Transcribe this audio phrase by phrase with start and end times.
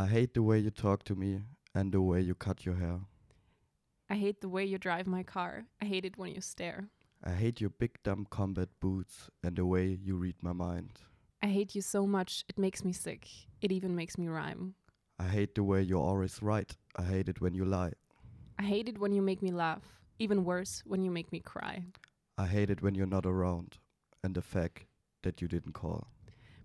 [0.00, 1.42] I hate the way you talk to me
[1.74, 3.00] and the way you cut your hair.
[4.08, 5.66] I hate the way you drive my car.
[5.82, 6.88] I hate it when you stare.
[7.22, 10.92] I hate your big dumb combat boots and the way you read my mind.
[11.42, 13.28] I hate you so much, it makes me sick.
[13.60, 14.74] It even makes me rhyme.
[15.18, 16.74] I hate the way you're always right.
[16.96, 17.92] I hate it when you lie.
[18.58, 19.82] I hate it when you make me laugh.
[20.18, 21.84] Even worse, when you make me cry.
[22.38, 23.76] I hate it when you're not around
[24.24, 24.86] and the fact
[25.24, 26.08] that you didn't call.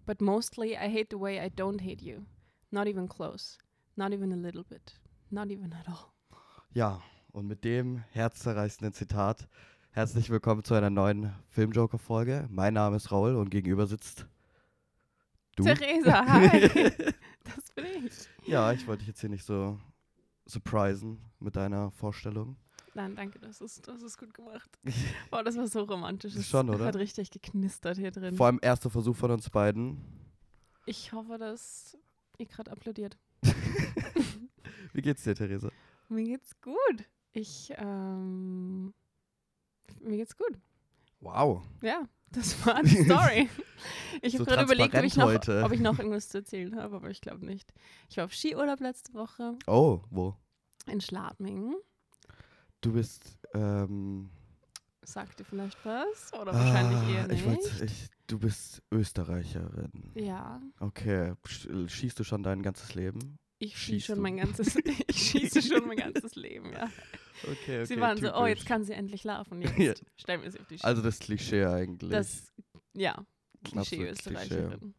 [0.06, 2.28] But mostly, I hate the way I don't hate you.
[2.71, 3.57] Not even close.
[3.95, 5.00] Not even a little bit.
[5.29, 6.11] Not even at all.
[6.73, 7.01] Ja,
[7.32, 9.47] und mit dem herzzerreißenden Zitat
[9.92, 12.47] herzlich willkommen zu einer neuen Filmjoker-Folge.
[12.50, 14.25] Mein Name ist Raul und gegenüber sitzt
[15.56, 15.64] du.
[15.64, 16.70] Theresa, hi.
[17.43, 18.14] das bin ich.
[18.47, 19.79] Ja, ich wollte dich jetzt hier nicht so
[20.45, 22.57] surprisen mit deiner Vorstellung.
[22.93, 24.70] Nein, danke, das ist, das ist gut gemacht.
[25.29, 26.36] Boah, das war so romantisch.
[26.36, 26.86] Es Schon, oder?
[26.86, 28.36] hat richtig geknistert hier drin.
[28.36, 30.01] Vor allem erster Versuch von uns beiden.
[30.86, 31.97] Ich hoffe, dass
[32.39, 33.17] ihr gerade applaudiert.
[34.94, 35.70] Wie geht's dir, Theresa?
[36.09, 37.03] Mir geht's gut.
[37.34, 38.94] Ich, ähm,
[40.02, 40.58] mir geht's gut.
[41.20, 41.64] Wow.
[41.82, 43.50] Ja, das war die Story.
[44.22, 45.64] Ich So habe gerade überlegt, ob ich, noch, heute.
[45.64, 47.74] ob ich noch irgendwas zu erzählen habe, aber ich glaube nicht.
[48.09, 50.36] Ich war auf Skiurlaub letzte Woche Oh, wo?
[50.88, 51.76] in Schladming.
[52.81, 54.30] Du bist, ähm,
[55.04, 56.34] Sagt dir vielleicht was?
[56.34, 57.81] Oder wahrscheinlich ah, eher ich nicht.
[57.81, 60.12] ich, du bist Österreicherin.
[60.16, 63.38] ja, Okay, sch- schießt du schon dein ganzes Leben?
[63.58, 64.76] ich schieße schon mein ganzes,
[65.08, 66.84] ich schieße schon mein ganzes Leben, ja.
[67.44, 67.86] Okay, okay.
[67.86, 68.66] sie waren so, oh, jetzt typisch.
[68.68, 69.62] kann sie endlich laufen.
[69.78, 69.94] Jetzt Ja.
[70.18, 70.86] stellen wir sie auf die Ski.
[70.86, 72.12] Also das Klischee eigentlich.
[72.12, 72.53] das,
[72.94, 73.26] ja,
[73.64, 74.94] Klischee Österreicherin.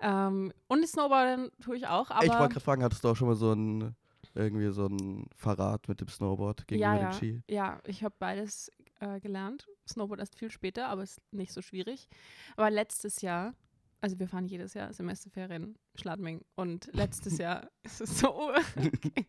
[0.00, 3.28] Ähm, und Snowboarden tue ich auch, aber ich wollte gerade fragen, hattest du auch schon
[3.28, 3.94] mal so ein
[4.34, 7.42] irgendwie so ein Verrat mit dem Snowboard gegenüber ja, ja, dem Ski?
[7.48, 9.66] ja, ich habe beides äh, gelernt.
[9.88, 12.08] Snowboard erst viel später, aber ist nicht so schwierig.
[12.56, 13.54] Aber letztes Jahr,
[14.00, 18.50] also wir fahren jedes Jahr Semesterferien Schladming und letztes Jahr ist es so.
[18.50, 19.26] okay.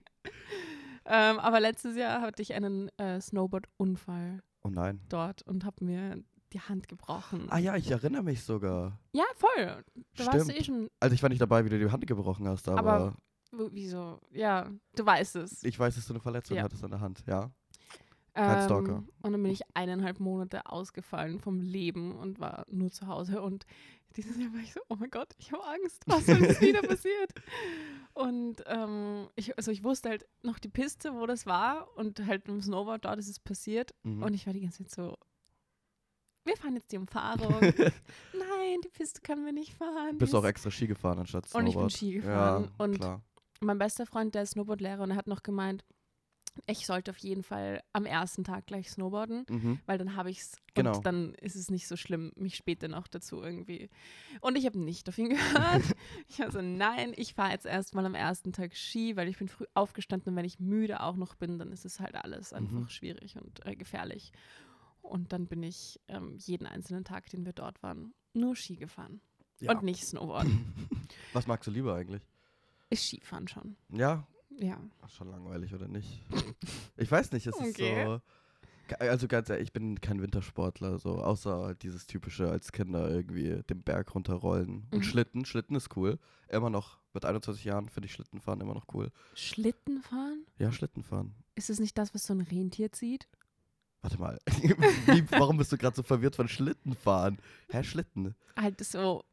[1.06, 5.00] ähm, aber letztes Jahr hatte ich einen äh, Snowboard-Unfall Oh nein.
[5.10, 6.22] dort und habe mir
[6.54, 7.48] die Hand gebrochen.
[7.50, 9.00] Ah ja, ich erinnere mich sogar.
[9.14, 9.84] Ja, voll.
[10.16, 10.60] Da warst du Stimmt.
[10.60, 10.90] eh schon.
[11.00, 13.16] Also ich war nicht dabei, wie du die Hand gebrochen hast, aber, Aber-
[13.72, 14.20] Wieso?
[14.32, 15.64] Ja, du weißt es.
[15.64, 16.64] ich weiß, dass du eine Verletzung Ja.
[16.64, 17.50] hattest an der Hand, ja.
[18.38, 18.92] Kein Stalker.
[18.98, 23.42] Ähm, und dann bin ich eineinhalb Monate ausgefallen vom Leben und war nur zu Hause.
[23.42, 23.66] Und
[24.16, 27.34] dieses Jahr war ich so, oh mein Gott, ich habe Angst, was es wieder passiert?
[28.14, 32.48] Und ähm, ich, also ich wusste halt noch die Piste, wo das war und halt
[32.48, 33.94] im Snowboard, dort ist es passiert.
[34.04, 34.24] Mhm.
[34.24, 35.18] Und ich war die ganze Zeit so,
[36.46, 37.60] wir fahren jetzt die Umfahrung.
[37.62, 40.12] Nein, die Piste können wir nicht fahren.
[40.14, 41.92] die Bist auch ist- extra Ski gefahren anstatt Und Snowboard.
[41.94, 43.22] ich bin Ski gefahren Ja, und klar.
[43.60, 45.84] mein bester Freund, der ist Snowboardlehrer und er hat noch gemeint,
[46.66, 49.80] ich sollte auf jeden Fall am ersten Tag gleich snowboarden, Mhm.
[49.86, 50.98] weil dann habe ich es Genau.
[50.98, 53.90] und dann ist es nicht so schlimm, mich später noch dazu irgendwie.
[54.42, 55.30] Und ich habe nicht auf ihn
[55.82, 55.84] gehört.
[56.28, 59.48] ich war so, nein, ich fahre jetzt erstmal am ersten Tag Ski, weil ich bin
[59.48, 62.72] früh aufgestanden und wenn ich müde auch noch bin, dann ist es halt alles einfach
[62.82, 62.90] Mhm.
[62.90, 64.32] schwierig und äh, gefährlich.
[65.02, 69.22] Und dann bin ich ähm, jeden einzelnen Tag, den wir dort waren, nur Ski gefahren
[69.60, 69.72] Ja.
[69.72, 70.46] und nicht Snowboard.
[71.34, 72.22] Was magst du lieber eigentlich?
[72.90, 73.76] Ist Skifahren schon.
[73.90, 74.28] Ja,
[74.60, 74.80] Ja.
[75.02, 76.24] Ach, schon langweilig oder nicht?
[76.98, 78.06] Ich weiß nicht, es ist Okay.
[78.06, 78.22] so.
[78.88, 83.62] Ga- Also ganz ehrlich, ich bin kein Wintersportler, so außer dieses typische als Kinder irgendwie
[83.70, 84.88] den Berg runterrollen.
[84.92, 85.04] Und Mhm.
[85.04, 86.18] Schlitten, Schlitten ist cool.
[86.50, 89.12] Immer noch, mit 21 Jahren finde ich Schlittenfahren immer noch cool.
[89.36, 90.46] Schlitten fahren?
[90.58, 91.36] Ja, Schlittenfahren.
[91.56, 93.28] Ist es nicht das, was so ein Rentier zieht?
[94.02, 94.40] Warte mal,
[95.08, 97.40] Wie, warum bist du gerade so verwirrt von Schlittenfahren?
[97.70, 98.36] Hä, Schlitten?
[98.56, 99.24] Halt so,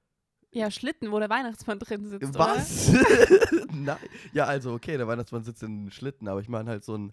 [0.54, 2.90] ja, Schlitten, wo der Weihnachtsmann drin sitzt, Was?
[3.72, 3.96] Nein.
[4.32, 7.12] Ja, also okay, der Weihnachtsmann sitzt in Schlitten, aber ich meine halt so ein,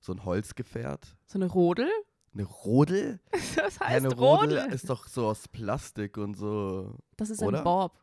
[0.00, 1.16] so ein Holzgefährt.
[1.26, 1.88] So eine Rodel?
[2.34, 3.20] Eine Rodel?
[3.56, 4.72] Das Ja, heißt eine Rodel Rodel.
[4.74, 6.94] ist doch so aus Plastik und so.
[7.16, 7.58] Das ist oder?
[7.58, 7.98] ein Bob.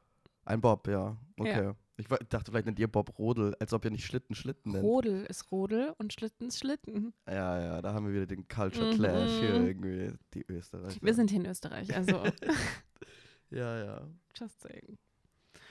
[0.45, 1.15] Ein Bob, ja.
[1.39, 1.71] Okay.
[1.99, 4.83] Ich wa- dachte, vielleicht nennt ihr Bob Rodel, als ob ihr nicht Schlitten Schlitten nennt.
[4.83, 7.11] Rodel ist Rodel und Schlitten ist Schlitten.
[7.27, 8.95] Ja, ja, da haben wir wieder den Culture Mhm.
[8.97, 10.99] Clash hier irgendwie, die Österreicher.
[11.01, 12.21] Wir sind hier in Österreich, also
[13.49, 14.07] Ja, ja.
[14.35, 14.97] just saying.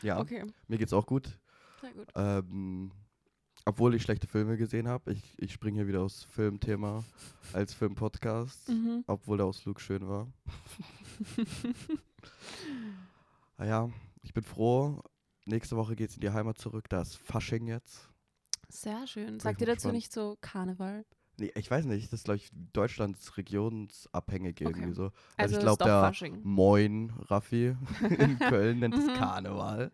[0.03, 1.39] Ja, Okay, mir geht's auch gut.
[1.81, 2.09] sehr gut.
[2.15, 2.91] Ähm,
[3.65, 5.13] obwohl ich schlechte Filme gesehen habe.
[5.13, 7.03] Ich, ich springe hier wieder aus Filmthema
[7.53, 9.05] als Filmpodcast, Mhm.
[9.07, 10.31] obwohl der Ausflug schön war.
[13.57, 13.91] ah ja,
[14.22, 15.03] ich bin froh.
[15.45, 16.89] Nächste Woche geht's in die Heimat zurück.
[16.89, 18.09] Da ist Fasching jetzt.
[18.69, 19.39] Sehr schön.
[19.39, 19.95] Sagt ihr dazu gespannt.
[19.95, 21.05] nicht so Karneval?
[21.38, 24.94] Nee, ich weiß nicht, das ist, glaube ich, Deutschlands regionsabhängig irgendwie Okay.
[24.94, 25.03] so.
[25.04, 26.12] Also, Also ich glaube, der.
[26.42, 27.77] Moin Raffi
[28.10, 29.15] in Köln nennt es Mhm.
[29.15, 29.92] Karneval.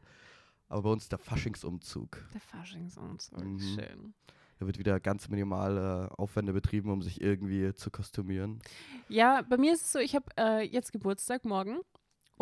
[0.68, 2.22] Aber bei uns der Faschingsumzug.
[2.32, 3.58] Der Faschingsumzug, Mhm.
[3.58, 4.14] schön.
[4.58, 8.60] Da wird wieder ganz minimale Aufwände betrieben, um sich irgendwie zu kostümieren.
[9.08, 11.80] Ja, bei mir ist es so, ich habe äh, jetzt Geburtstag morgen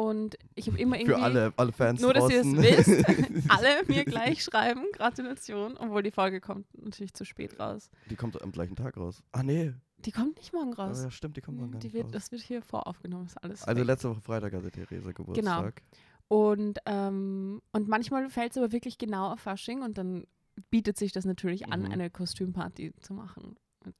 [0.00, 1.14] Und ich habe immer irgendwie.
[1.14, 3.05] Für alle, alle Fans Nur, dass ihr es wisst,
[3.50, 7.91] alle mir gleich schreiben, Gratulation, obwohl die Folge kommt natürlich zu spät raus.
[8.08, 9.23] Die kommt am gleichen Tag raus.
[9.32, 9.75] Ah, nee.
[9.99, 11.02] Die kommt nicht morgen Ah, raus.
[11.02, 12.12] ja, stimmt, die kommt morgen die wird, raus.
[12.12, 13.62] das wird hier voraufgenommen, ist alles.
[13.64, 13.87] Also fake.
[13.87, 15.82] letzte Woche Freitag hatte Therese Geburtstag.
[16.29, 20.25] Und, ähm, und manchmal fällt es aber wirklich genau auf Fasching und dann
[20.70, 21.91] bietet sich das natürlich an, Mhm.
[21.93, 23.56] eine Kostümparty zu machen.
[23.85, 23.94] Und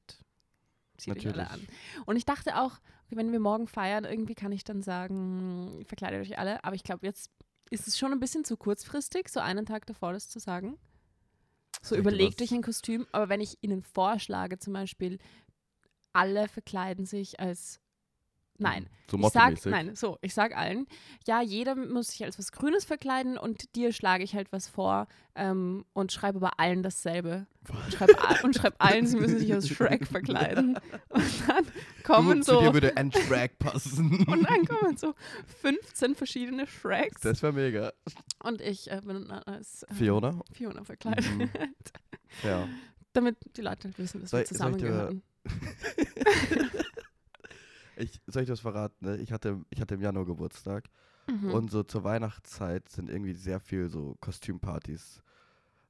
[0.97, 1.59] zieht euch alle an.
[2.05, 2.79] Und ich dachte auch,
[3.17, 6.63] wenn wir morgen feiern, irgendwie kann ich dann sagen, verkleidet euch alle.
[6.63, 7.31] Aber ich glaube, jetzt
[7.69, 10.77] ist es schon ein bisschen zu kurzfristig, so einen Tag davor das zu sagen.
[11.81, 13.07] So Ich überlegt euch ein Kostüm.
[13.11, 15.19] Aber wenn ich ihnen vorschlage, zum Beispiel,
[16.13, 17.79] alle verkleiden sich als
[18.61, 20.85] Nein, So ich sag, nein, so, ich sag allen,
[21.25, 25.07] ja, jeder muss sich als was Grünes verkleiden und dir schlage ich halt was vor
[25.33, 27.47] ähm, und schreibe aber allen dasselbe.
[27.67, 30.77] Und schreib, a- und schreib allen, sie müssen sich als Shrek verkleiden.
[31.09, 31.23] Und
[32.03, 34.23] kommen du, Zu dir so, würde ein Track passen.
[34.27, 35.13] und dann kommen so
[35.61, 37.93] 15 verschiedene Shreks das wäre mega.
[38.43, 40.39] und ich äh, bin als äh, Fiona?
[40.53, 41.25] Fiona verkleidet.
[41.37, 41.49] Mhm.
[42.43, 42.67] Ja.
[43.13, 45.21] Damit die Leute wissen, dass Soll- wir zusammengehören.
[47.97, 49.05] Ich, soll ich das verraten?
[49.05, 49.17] Ne?
[49.17, 50.85] Ich, hatte, ich hatte im Januar Geburtstag
[51.27, 51.51] Mhm.
[51.51, 55.21] und so zur Weihnachtszeit sind irgendwie sehr viel so Kostümpartys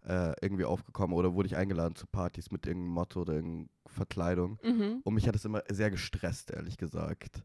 [0.07, 4.59] äh, irgendwie aufgekommen oder wurde ich eingeladen zu Partys mit irgendeinem Motto oder irgendeiner Verkleidung.
[4.63, 5.01] Mhm.
[5.03, 7.43] Und mich hat es immer sehr gestresst, ehrlich gesagt.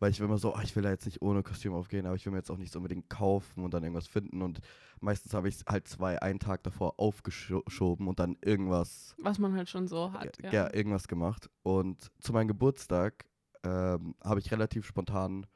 [0.00, 2.24] Weil ich immer so, ah, ich will da jetzt nicht ohne Kostüm aufgehen, aber ich
[2.24, 4.42] will mir jetzt auch nicht so unbedingt kaufen und dann irgendwas finden.
[4.42, 4.60] Und
[5.00, 9.54] meistens habe ich es halt zwei, einen Tag davor aufgeschoben und dann irgendwas, Was man
[9.54, 10.40] halt schon so hat.
[10.40, 10.52] ja.
[10.52, 10.72] Ja.
[10.74, 11.50] irgendwas gemacht.
[11.64, 13.24] Und zu meinem Geburtstag
[13.64, 15.46] ähm, habe ich relativ spontan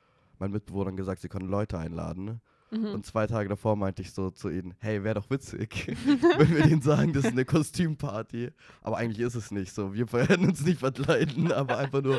[0.40, 2.40] meinen Mitbewohnern gesagt, sie können Leute einladen.
[2.72, 2.86] Mhm.
[2.86, 5.88] Und zwei Tage davor meinte ich so zu ihnen, hey, wäre doch witzig,
[6.38, 8.50] wenn wir denen sagen, das ist eine Kostümparty.
[8.80, 9.92] Aber eigentlich ist es nicht so.
[9.92, 12.18] Wir werden uns nicht verkleiden, aber einfach nur,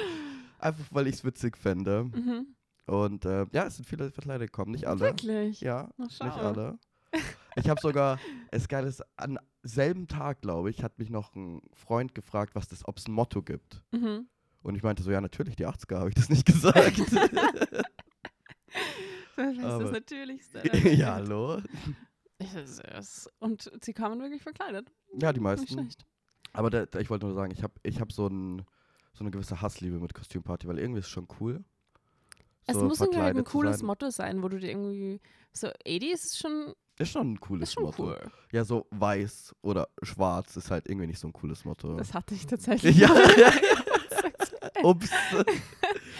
[0.59, 2.03] einfach weil ich es witzig fände.
[2.03, 2.55] Mhm.
[2.85, 4.99] Und äh, ja, es sind viele verkleidet gekommen, nicht alle.
[4.99, 5.61] Wirklich?
[5.61, 6.77] Ja, nicht alle.
[7.55, 8.19] Ich habe sogar,
[8.51, 12.67] es geil ist, am selben Tag, glaube ich, hat mich noch ein Freund gefragt, was
[12.67, 13.81] das, ob es ein Motto gibt.
[13.91, 14.27] Mhm.
[14.61, 16.97] Und ich meinte so, ja, natürlich, die 80er, habe ich das nicht gesagt.
[19.35, 20.77] Das ist das Natürlichste.
[20.89, 21.59] ja, hallo.
[22.39, 24.91] Es es- Und sie kamen wirklich verkleidet.
[25.13, 25.67] Ja, die Nicht meisten.
[25.67, 26.05] schlecht.
[26.51, 28.63] Aber da, da, ich wollte nur sagen, ich habe ich hab so, ein,
[29.13, 31.63] so eine gewisse Hassliebe mit Kostümparty, weil irgendwie ist es schon cool.
[32.65, 33.87] Es so muss irgendwie halt ein cooles sein.
[33.87, 35.21] Motto sein, wo du dir irgendwie.
[35.53, 38.03] So, 80 ist schon, Ist schon ein cooles ist schon Motto.
[38.07, 38.19] cool.
[38.51, 41.95] Ja, so weiß oder schwarz ist halt irgendwie nicht so ein cooles Motto.
[41.95, 42.97] Das hatte ich tatsächlich.
[42.97, 43.07] Ja.
[43.07, 43.53] mal.
[44.83, 45.09] Ups.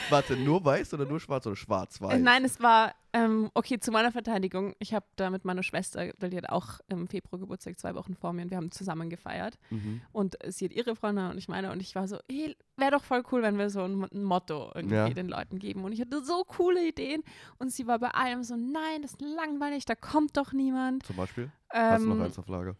[0.10, 2.14] Warte, nur weiß oder nur schwarz oder schwarz-weiß?
[2.14, 4.76] Äh, Nein, es war, ähm, okay, zu meiner Verteidigung.
[4.80, 8.16] Ich habe da mit meiner Schwester, weil die hat auch im Februar Geburtstag, zwei Wochen
[8.16, 9.58] vor mir, und wir haben zusammen gefeiert.
[9.70, 10.02] Mhm.
[10.12, 13.04] Und sie hat ihre Freunde und ich meine, und ich war so, hey, wäre doch
[13.04, 15.10] voll cool, wenn wir so ein, ein Motto irgendwie Ja.
[15.10, 15.84] den Leuten geben.
[15.84, 17.24] Und ich hatte so coole Ideen.
[17.60, 21.06] Und sie war bei allem so, nein, das ist langweilig, da kommt doch niemand.
[21.06, 21.52] Zum Beispiel?
[21.70, 22.76] Hast du noch Ähm, eins auf Lager?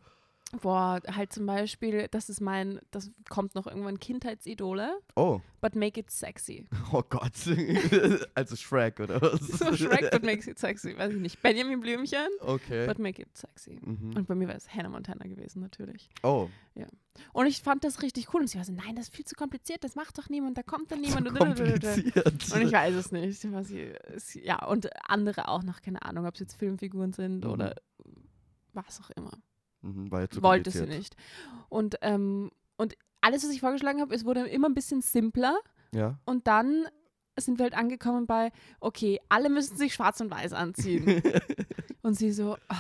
[0.62, 6.00] Boah, halt zum Beispiel, das ist mein, das kommt noch irgendwann Kindheitsidole, Oh, but make
[6.00, 6.66] it sexy.
[6.92, 7.32] oh Gott.
[8.36, 9.40] also Shrek oder was?
[9.60, 10.98] So Shrek, but makes it sexy.
[10.98, 11.42] Weiß ich nicht.
[11.42, 12.86] Benjamin Blümchen, Okay.
[12.88, 13.80] but make it sexy.
[13.84, 14.16] Mhm.
[14.16, 16.10] Und bei mir war es Hannah Montana gewesen, natürlich.
[16.24, 16.50] Oh,
[17.34, 18.42] Und ich fand das richtig cool.
[18.42, 20.64] Und sie war so, nein, das ist viel zu kompliziert, das macht doch niemand, da
[20.64, 21.28] kommt dann so niemand.
[21.30, 22.16] Und kompliziert.
[22.54, 23.44] Und ich weiß es nicht.
[24.44, 27.50] Ja, und andere auch noch, keine Ahnung, ob es jetzt Filmfiguren sind Mhm.
[27.52, 27.76] oder
[28.74, 29.32] was auch immer.
[29.84, 31.16] Mhm, war jetzt zu Wollte sie nicht.
[31.70, 35.58] Und, ähm, und alles, was ich vorgeschlagen habe, es wurde immer ein bisschen simpler.
[35.94, 36.18] Ja.
[36.26, 36.86] Und dann
[37.40, 41.22] sind wir halt angekommen bei, okay, alle müssen sich schwarz und weiß anziehen.
[42.02, 42.78] und sie so, ah,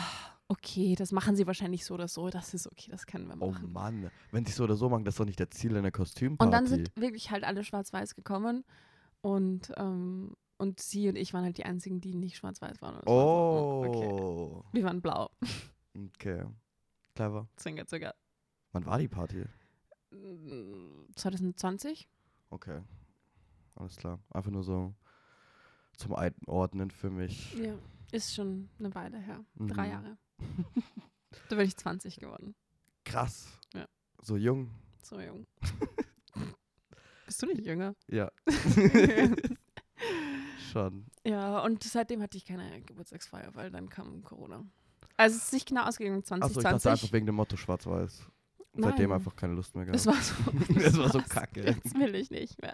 [0.47, 3.51] okay, das machen sie wahrscheinlich so oder so, das ist okay, das können wir Oh
[3.51, 3.71] machen.
[3.71, 6.45] Mann, wenn sie so oder so machen, das ist doch nicht der Ziel einer Kostümparty.
[6.45, 8.63] und dann sind wirklich halt alle schwarz-weiß gekommen
[9.21, 12.95] und, ähm, und sie und ich waren halt die einzigen, die nicht schwarz-weiß waren.
[12.95, 14.07] War so, hm, okay.
[14.11, 15.29] Oh, Wir waren blau.
[16.15, 16.43] okay.
[17.15, 17.47] Clever.
[17.57, 18.15] Zwinker, zwinker.
[18.71, 19.45] Wann war die Party?
[20.11, 22.07] Mm, 2020?
[22.49, 22.81] Okay.
[23.75, 24.19] Alles klar.
[24.31, 24.93] Einfach nur so
[25.97, 27.53] zum Einordnen für mich.
[27.53, 27.75] Ja.
[28.11, 29.43] Ist schon eine Weile her.
[29.55, 29.91] Drei Mhm.
[29.91, 30.17] Jahre.
[31.49, 32.55] da bin ich 20 geworden.
[33.05, 33.47] Krass.
[33.73, 33.87] Ja.
[34.21, 34.69] So jung.
[35.03, 35.45] So jung.
[37.25, 37.95] Bist du nicht jünger?
[38.07, 38.31] Ja.
[40.71, 41.05] Schon.
[41.23, 44.65] ja, und seitdem hatte ich keine Geburtstagsfeier, weil dann kam Corona.
[45.17, 46.91] Also es ist nicht genau ausgegangen Achso, ich dachte 2020.
[46.91, 48.27] einfach wegen dem Motto schwarz-weiß.
[48.75, 49.95] Seitdem einfach keine Lust mehr gehabt.
[49.95, 50.33] das war so.
[50.79, 51.63] Das war so kacke.
[51.63, 52.73] Jetzt will ich nicht mehr.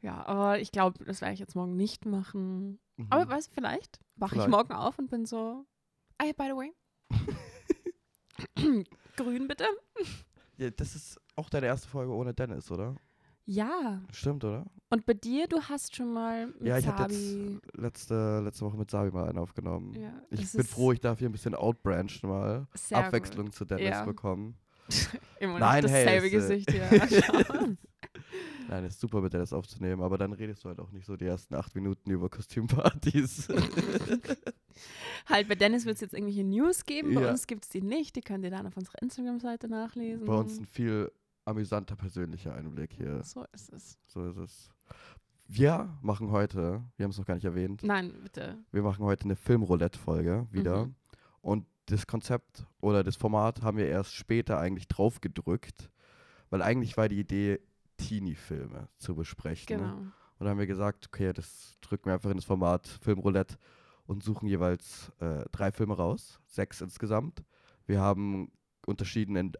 [0.00, 2.80] Ja, aber ich glaube, das werde ich jetzt morgen nicht machen.
[2.96, 3.06] Mhm.
[3.10, 5.64] Aber weißt du, vielleicht wache ich morgen auf und bin so,
[6.20, 6.72] hey, by the way.
[9.16, 9.66] Grün bitte?
[10.56, 12.96] ja, das ist auch deine erste Folge ohne Dennis, oder?
[13.44, 14.02] Ja.
[14.12, 14.66] Stimmt, oder?
[14.90, 18.90] Und bei dir, du hast schon mal mit ja, ich jetzt letzte, letzte Woche mit
[18.90, 19.94] Sabi mal einen aufgenommen.
[19.94, 22.66] Ja, ich bin froh, ich darf hier ein bisschen outbranchen mal.
[22.92, 24.04] Abwechslung zu Dennis Ja.
[24.04, 24.56] bekommen.
[24.86, 25.20] Gut.
[25.40, 27.76] Immer Nein, noch hey, dasselbe es, äh, Gesicht hier.
[28.68, 31.24] Nein, ist super mit Dennis aufzunehmen, aber dann redest du halt auch nicht so die
[31.26, 33.48] ersten acht Minuten über Kostümpartys.
[35.26, 37.14] halt, bei Dennis wird es jetzt irgendwelche News geben.
[37.14, 37.30] Bei Ja.
[37.30, 38.14] uns gibt es die nicht.
[38.16, 40.26] Die könnt ihr dann auf unserer Instagram-Seite nachlesen.
[40.26, 41.10] Bei uns ein viel
[41.44, 43.22] amüsanter persönlicher Einblick hier.
[43.22, 43.98] So ist es.
[44.06, 44.70] So ist es.
[45.48, 48.58] Wir machen heute, wir haben es noch gar nicht erwähnt, Nein, bitte.
[48.70, 50.86] wir machen heute eine Filmroulette-Folge wieder.
[50.86, 50.94] Mhm.
[51.40, 55.90] Und das Konzept oder das Format haben wir erst später eigentlich drauf gedrückt,
[56.48, 57.60] weil eigentlich war die Idee,
[57.98, 59.78] Teenie-Filme zu besprechen.
[59.78, 59.94] Genau.
[59.96, 63.58] Und dann haben wir gesagt, okay, das drücken wir einfach in das Format Filmroulette
[64.06, 67.44] und suchen jeweils äh, drei Filme raus, sechs insgesamt.
[67.86, 68.50] Wir haben
[68.86, 69.52] unterschieden in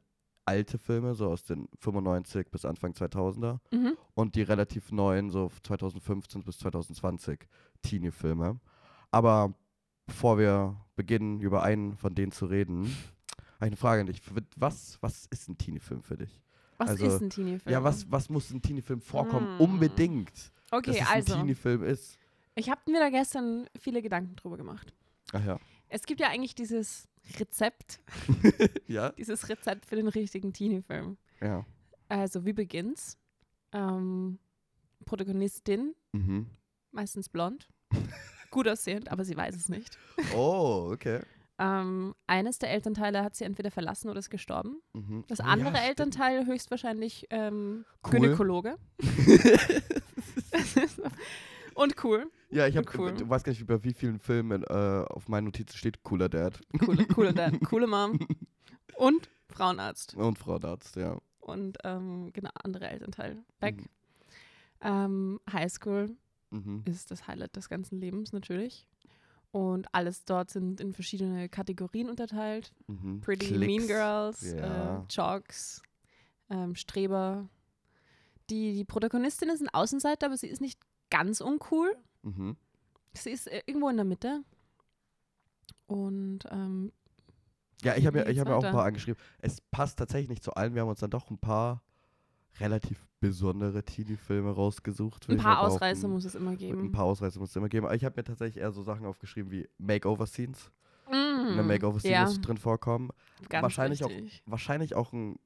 [0.44, 3.96] alte Filme, so aus den 95 bis Anfang 2000er Mhm.
[4.14, 7.40] und die relativ neuen, so 2015 bis 2020
[7.82, 8.58] Teenie-Filme.
[9.10, 9.54] Aber
[10.06, 12.86] bevor wir beginnen, über einen von denen zu reden, habe
[13.60, 14.20] ich eine Frage an dich.
[14.56, 16.40] Was, was ist ein Teenie-Film für dich?
[16.78, 17.72] Was Also, ist ein Teenie-Film?
[17.72, 19.56] Ja, was, was muss in Teenie-Film vorkommen?
[19.58, 19.60] Mm.
[19.60, 22.18] Unbedingt, dass Okay, es also, ein Teenie-Film ist.
[22.56, 24.92] ich habe mir da gestern viele Gedanken drüber gemacht.
[25.32, 25.58] Ach ja.
[25.88, 27.06] Es gibt ja eigentlich dieses
[27.38, 28.00] Rezept,
[28.86, 29.10] ja?
[29.10, 31.16] dieses Rezept für den richtigen Teenie-Film.
[31.40, 31.64] Ja.
[32.08, 33.16] Also, wie beginnt's?
[33.72, 34.38] Ähm,
[35.04, 36.46] Protagonistin, Mhm.
[36.90, 37.68] meistens blond,
[38.50, 39.98] gut aussehend, aber sie weiß es nicht.
[40.34, 41.20] Oh, okay.
[41.58, 44.82] Ähm, eines der Elternteile hat sie entweder verlassen oder ist gestorben.
[44.94, 45.24] Mhm.
[45.28, 45.82] Das Oh, andere ja.
[45.84, 48.10] Elternteil höchstwahrscheinlich ähm, Cool.
[48.20, 48.78] Gynäkologe.
[51.74, 52.30] Und cool.
[52.50, 53.12] Ja, ich habe, cool.
[53.14, 56.60] du weißt gar nicht, bei wie vielen Filmen äh, auf meinen Notizen steht Cooler Dad
[56.84, 58.18] Coole, coole, Dad, coole Mom.
[58.96, 60.14] Und Frauenarzt.
[60.14, 61.18] und Frauenarzt, ja.
[61.40, 63.42] Und ähm, genau, andere Elternteil.
[63.60, 63.78] Weg.
[63.78, 63.86] Mhm.
[64.82, 66.16] Ähm, Highschool
[66.50, 66.82] Mhm.
[66.84, 68.86] ist das Highlight des ganzen Lebens natürlich.
[69.52, 72.72] Und alles dort sind in verschiedene Kategorien unterteilt.
[72.88, 73.20] Mhm.
[73.22, 73.66] Pretty Klicks.
[73.66, 74.98] Mean Girls, Ja.
[74.98, 75.80] äh, Jocks,
[76.50, 77.48] ähm, Streber.
[78.50, 80.78] Die, die Protagonistin ist ein Außenseiter, aber sie ist nicht
[81.12, 81.94] ganz uncool.
[82.22, 82.56] Mhm.
[83.14, 84.42] Sie ist äh, irgendwo in der Mitte.
[85.86, 86.92] Und ähm,
[87.82, 89.20] Ja, ich habe ich geht's hab ja auch ein paar angeschrieben.
[89.38, 90.74] Es passt tatsächlich nicht zu allen.
[90.74, 91.82] Wir haben uns dann doch ein paar
[92.60, 95.28] relativ besondere Teenie-Filme rausgesucht.
[95.28, 95.60] ein paar.
[95.60, 96.92] Ausreißer muss es immer Ein geben.
[96.92, 97.86] paar Ausreißer muss es immer geben.
[97.86, 100.70] Aber ich habe mir tatsächlich eher so Sachen aufgeschrieben wie Makeover-Scenes.
[101.08, 103.10] Mm, Eine Makeover-Scene ja, muss drin vorkommen.
[103.48, 104.10] ganz wahrscheinlich auch-.
[104.46, 105.38] Wahrscheinlich auch ein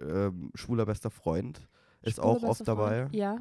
[0.00, 1.68] ähm, schwuler bester Freund
[2.02, 3.02] ist Schwule auch oft dabei.
[3.02, 3.14] Freund.
[3.14, 3.38] Ja,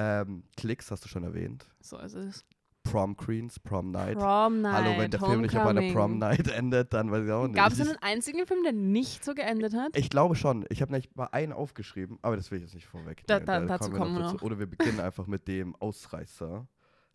[0.00, 1.66] Ähm, Klicks hast du schon erwähnt.
[1.80, 2.44] so ist es.
[2.84, 4.16] Prom Queens, Prom Night.
[4.18, 5.92] Prom Night, Hallo, wenn der Film nicht auf einer.
[5.92, 7.56] Prom Night endet, dann weiß ich auch nicht.
[7.56, 9.94] Gab es einen einzigen Film, der nicht so geendet hat?
[9.96, 10.64] Ich glaube schon.
[10.70, 13.24] Ich habe nicht mal einen aufgeschrieben, aber das will ich jetzt nicht vorweg.
[13.26, 14.34] Da- da- dazu kommen wir dazu.
[14.36, 14.42] noch.
[14.42, 16.66] Oder wir beginnen einfach mit dem Ausreißer.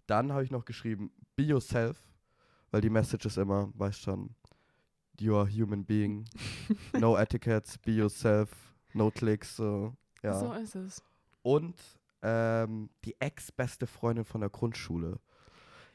[0.06, 1.98] Dann habe ich noch geschrieben, be yourself,
[2.70, 4.36] weil die Message ist immer, weißt schon,
[5.20, 6.26] you are a human being,
[7.00, 8.50] no etiquettes, be yourself,
[8.94, 10.34] no clicks, so, ja.
[10.38, 11.02] So ist es.
[11.42, 11.76] Und
[12.24, 15.20] ähm, die ex-beste Freundin von der Grundschule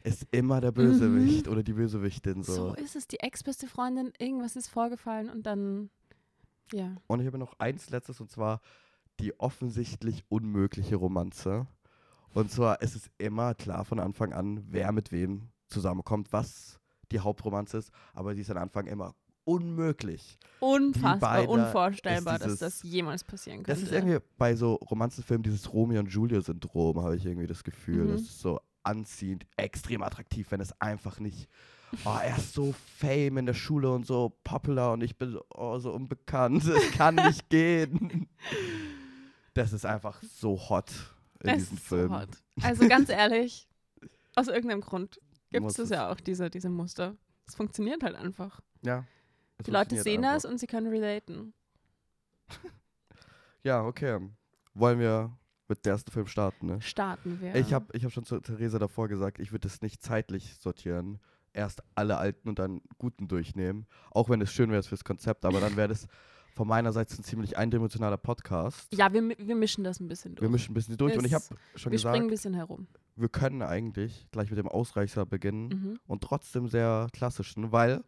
[0.05, 2.53] ist immer der Bösewicht oder die Bösewichtin, so.
[2.53, 2.57] Mhm.
[2.57, 3.09] So ist es.
[3.09, 5.91] Die ex-beste Freundin, irgendwas ist vorgefallen und dann,
[6.73, 6.97] ja.
[7.07, 8.61] Und ich habe noch eins letztes und zwar
[9.19, 11.67] die offensichtlich unmögliche Romanze.
[12.35, 16.79] Und zwar ist es immer klar von Anfang an, wer mit wem zusammenkommt, was
[17.11, 19.15] die Hauptromanze ist, aber sie ist am Anfang immer
[19.49, 20.39] unmöglich.
[20.61, 23.85] Unfassbar, unvorstellbar, ist dass dieses- das jemals passieren Das könnte.
[23.85, 28.05] ist irgendwie bei so Romanzenfilmen dieses Romeo und Julia-Syndrom, habe ich irgendwie das Gefühl.
[28.05, 28.13] Mhm.
[28.13, 31.49] Das ist so anziehend, extrem attraktiv, wenn es einfach nicht.
[32.05, 35.45] Oh, er ist so fame in der Schule und so popular und ich bin so,
[35.55, 36.65] oh, so unbekannt.
[36.65, 38.29] Es kann nicht gehen.
[39.55, 40.91] Das ist einfach so hot
[41.43, 42.13] in Es diesem so Film.
[42.15, 42.29] hot.
[42.63, 43.69] Also ganz ehrlich,
[44.37, 45.19] aus irgendeinem Grund
[45.51, 45.89] gibt es.
[45.91, 47.17] ja auch diese, diese Muster.
[47.47, 48.61] Es funktioniert halt einfach.
[48.83, 49.05] Ja.
[49.59, 50.43] Es Die Leute sehen einfach.
[50.43, 51.53] das und sie können relaten.
[53.63, 54.19] Ja, okay.
[54.75, 55.37] Wollen wir
[55.69, 56.81] mit dem ersten Film starten, ne?
[56.81, 57.55] Starten wir.
[57.57, 61.19] Ich habe ich hab schon zu Theresa davor gesagt, ich würde es nicht zeitlich sortieren.
[61.53, 63.87] Erst alle alten und dann guten durchnehmen.
[64.11, 66.07] Auch wenn es schön wäre fürs Konzept, aber dann wäre das
[66.55, 68.93] von meiner Seite ein ziemlich eindimensionaler Podcast.
[68.95, 70.43] Ja, wir, wir mischen das ein bisschen durch.
[70.43, 72.55] Wir mischen ein bisschen durch und ich habe Es- schon wir gesagt, springen ein bisschen
[72.55, 72.87] herum.
[73.17, 75.99] wir können eigentlich gleich mit dem Ausreißer beginnen Mhm.
[76.07, 78.05] und trotzdem sehr klassischen, weil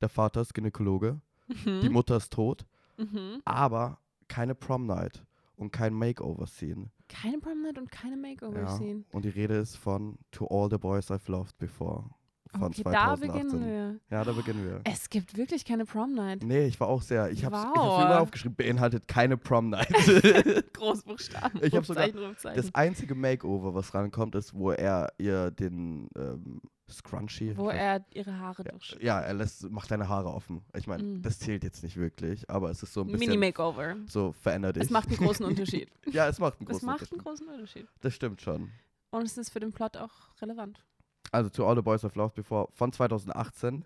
[0.00, 1.80] der Vater ist Gynäkologe, Mhm.
[1.82, 2.66] die Mutter ist tot,
[2.98, 3.40] Mhm.
[3.44, 3.98] aber
[4.28, 5.22] keine Prom Night
[5.56, 6.90] und kein Makeover-Scene.
[7.08, 8.22] Keine Prom Night und keine Ja.
[8.28, 9.04] Makeover-Scene.
[9.12, 12.04] Und die Rede ist von To All the Boys I've Loved Before
[12.52, 13.28] von Okay, da 2018.
[13.50, 14.00] beginnen wir.
[14.16, 14.80] Ja, da beginnen wir.
[14.84, 16.42] Es gibt wirklich keine Prom Night.
[16.42, 17.30] Nee, ich war auch sehr.
[17.30, 17.76] Ich habe ich Wow.
[17.98, 19.88] hab's immer aufgeschrieben, beinhaltet keine Prom Night.
[20.72, 21.62] Großbuchstaben.
[21.62, 22.56] Ich hab sogar Rufzeichen.
[22.56, 27.56] das einzige Makeover, was rankommt, ist, wo er ihr den ähm, Scrunchie.
[27.56, 28.96] Wo er ihre Haare durch.
[29.00, 30.62] ja, er lässt, macht deine Haare offen.
[30.74, 31.22] Ich meine, Mm.
[31.22, 33.96] das zählt jetzt nicht wirklich, aber es ist so ein bisschen Mini-Makeover.
[34.06, 34.84] so verändert dich.
[34.84, 35.90] Es macht einen großen Unterschied.
[36.06, 37.24] ja, es macht einen Es großen macht einen Unterschied.
[37.24, 37.88] großen Unterschied.
[38.00, 38.70] Das stimmt schon.
[39.10, 40.84] Und es ist für den Plot auch relevant.
[41.32, 43.84] Also To All the Boys of Love Before von 2018,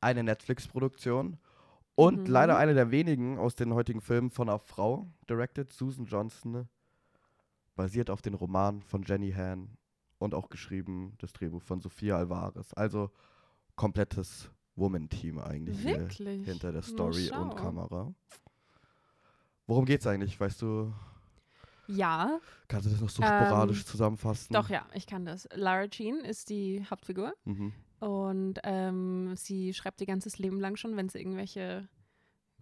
[0.00, 1.38] eine Netflix-Produktion
[1.94, 2.26] und Mhm.
[2.26, 6.68] leider eine der wenigen aus den heutigen Filmen von einer Frau, directed Susan Johnson,
[7.76, 9.70] basiert auf den Roman von Jenny Han
[10.22, 12.72] und auch geschrieben das Drehbuch von Sofia Alvarez.
[12.74, 13.10] Also
[13.76, 16.44] komplettes Woman-Team eigentlich hier Wirklich?
[16.44, 17.56] hinter der Story und.
[17.56, 18.14] Kamera.
[19.66, 20.38] Worum geht's eigentlich?
[20.40, 20.92] Weißt du,
[21.86, 24.52] Ja, kannst du das noch so Ähm, sporadisch zusammenfassen?
[24.52, 25.48] doch, ja, ich kann das.
[25.54, 27.72] Lara Jean ist die Hauptfigur Mhm.
[28.00, 31.88] und ähm, sie schreibt ihr ganzes Leben lang schon, wenn sie irgendwelche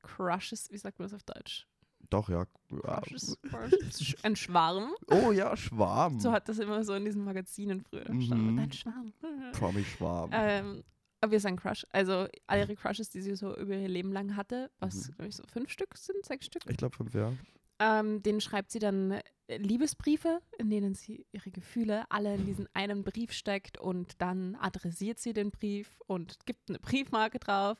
[0.02, 1.67] Crushes, wie sagt man das auf Deutsch?
[2.11, 2.45] Doch, ja.
[4.23, 4.93] Ein Schwarm.
[5.11, 6.21] Oh ja, Schwarm.
[6.21, 8.19] So hat das immer so in diesen Magazinen früher Mhm.
[8.19, 8.59] gestanden.
[8.59, 9.12] Ein Schwarm.
[9.52, 10.31] Promi-Schwarm.
[10.33, 10.85] ähm,
[11.21, 11.87] aber wir sagen Crush.
[11.90, 15.12] Also all ihre Crushes, die sie so über ihr Leben lang hatte, was, Mhm.
[15.14, 16.62] glaube ich, so fünf Stück sind, sechs Stück.
[16.69, 17.37] Ich glaube fünf Jahre.
[17.79, 19.12] Ähm, denen schreibt sie dann
[19.47, 24.55] äh, Liebesbriefe, in denen sie ihre Gefühle alle in diesen einen Brief steckt und dann
[24.57, 27.79] adressiert sie den Brief und gibt eine Briefmarke drauf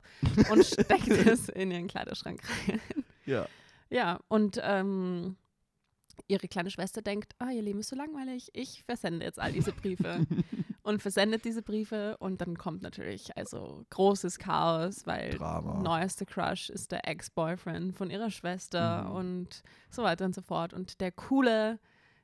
[0.51, 2.81] und steckt es in ihren Kleiderschrank rein.
[3.27, 3.47] Ja.
[3.91, 5.37] Ja, und ähm,
[6.29, 9.73] ihre kleine Schwester denkt, ah, ihr Leben ist so langweilig, ich versende jetzt all diese
[9.73, 10.27] Briefe.
[10.83, 15.83] und versendet diese Briefe und dann kommt natürlich also großes Chaos, weil Drama.
[15.83, 19.13] neueste Crush ist der Ex-Boyfriend von ihrer Schwester Mhm.
[19.17, 20.73] und so weiter und so fort.
[20.73, 21.79] Und der coole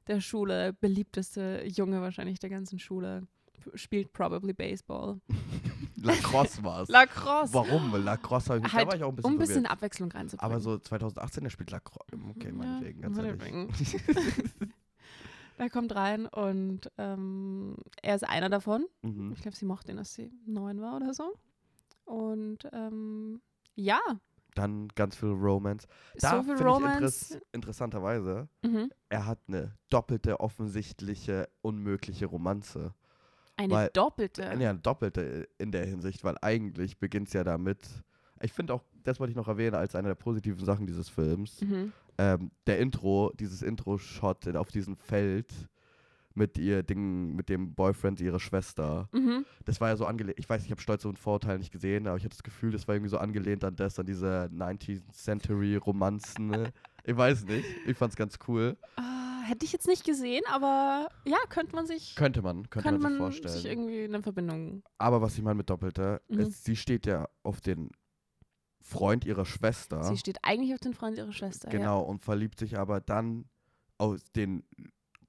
[0.07, 3.27] der Schule, beliebteste Junge wahrscheinlich der ganzen Schule,
[3.75, 5.21] spielt probably Baseball.
[5.97, 6.89] Lacrosse war es.
[6.89, 7.55] Lacrosse.
[7.55, 7.93] Warum?
[7.93, 9.67] Weil Lacrosse habe ich, Halt, da war ich auch ein bisschen um ein bisschen.
[9.67, 10.53] Abwechslung reinzubringen.
[10.53, 12.07] Aber so 2018, der spielt Lacrosse.
[12.31, 13.97] Okay, meinetwegen, ganz ehrlich.
[15.59, 18.87] er kommt rein und ähm, er ist einer davon.
[19.03, 19.33] Mhm.
[19.33, 21.33] Ich glaube, sie mochte ihn, als sie neun war oder so.
[22.05, 23.41] Und ähm,
[23.75, 23.99] ja,
[24.55, 25.87] Dann ganz viel Romance.
[26.19, 27.33] Da so viel Romance.
[27.33, 28.91] interess interessanterweise, Mhm.
[29.09, 32.95] er hat eine doppelte, offensichtliche, unmögliche Romanze.
[33.57, 34.43] Eine Weil- doppelte.
[34.43, 37.79] Ja, eine doppelte in der Hinsicht, weil eigentlich beginnt es ja damit.
[38.43, 41.61] Ich finde auch, das wollte ich noch erwähnen, als eine der positiven Sachen dieses Films.
[41.63, 41.93] Mhm.
[42.19, 45.53] ähm, der Intro, dieses Intro-Shot in- auf diesem Feld
[46.35, 49.09] mit ihr Ding, mit dem Boyfriend ihrer Schwester.
[49.13, 49.45] Mhm.
[49.65, 52.17] Das war ja so angelehnt, ich weiß, ich habe Stolz und Vorurteil nicht gesehen, aber
[52.19, 55.77] ich hatte das Gefühl, das war irgendwie so angelehnt an das, an diese 19th Century
[55.77, 56.47] Romanzen.
[56.49, 56.73] ne?
[57.05, 58.77] ich weiß nicht, ich fand's ganz cool.
[58.97, 63.01] Ah, hätte ich jetzt nicht gesehen, aber ja, könnte man sich, Könnte man, könnte, könnte
[63.03, 63.55] man sich vorstellen.
[63.55, 64.83] sich irgendwie eine Verbindung.
[64.99, 66.41] aber was ich meine mit Doppelte, Mhm.
[66.41, 67.91] ist, sie steht ja auf den
[68.83, 70.05] Freund ihrer Schwester.
[70.05, 71.69] Sie steht eigentlich auf den Freund ihrer Schwester.
[71.71, 73.47] Genau, und verliebt sich aber dann
[73.99, 74.63] aus den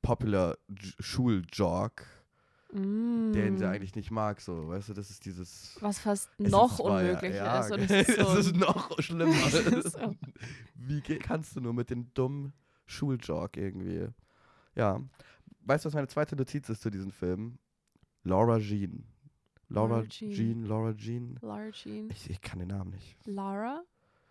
[0.02, 1.92] Popular Ja.
[2.74, 3.32] Mm.
[3.32, 5.78] den sie eigentlich nicht mag, so, weißt du, das ist dieses...
[5.80, 7.72] Was fast noch ja- unmöglicher ja, ist.
[7.72, 9.34] Und es ist so ist noch schlimmer.
[9.90, 10.16] So.
[10.76, 12.54] Wie kannst du nur mit dem dummen
[12.88, 14.08] Schuljock irgendwie?
[14.76, 15.02] Ja.
[15.62, 17.60] Weißt du, was meine zweite Notiz ist zu diesem Film?
[18.24, 19.06] Laura Jean.
[19.70, 20.32] Laura Laura Jean.
[20.32, 21.38] Jean, Laura Jean.
[21.42, 22.10] Lara Jean.
[22.10, 23.18] Ich, ich kann den Namen nicht.
[23.26, 23.84] Lara?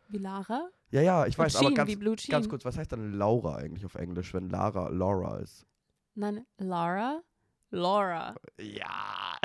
[0.09, 0.69] Wie Lara?
[0.91, 2.33] Ja, ja, ich weiß, aber Jean ganz, wie Blue Jean.
[2.33, 5.67] ganz kurz, was heißt dann Laura eigentlich auf Englisch, wenn Lara Laura ist?
[6.15, 7.23] Nein, Lara?
[7.71, 8.35] Laura.
[8.59, 9.37] Ja.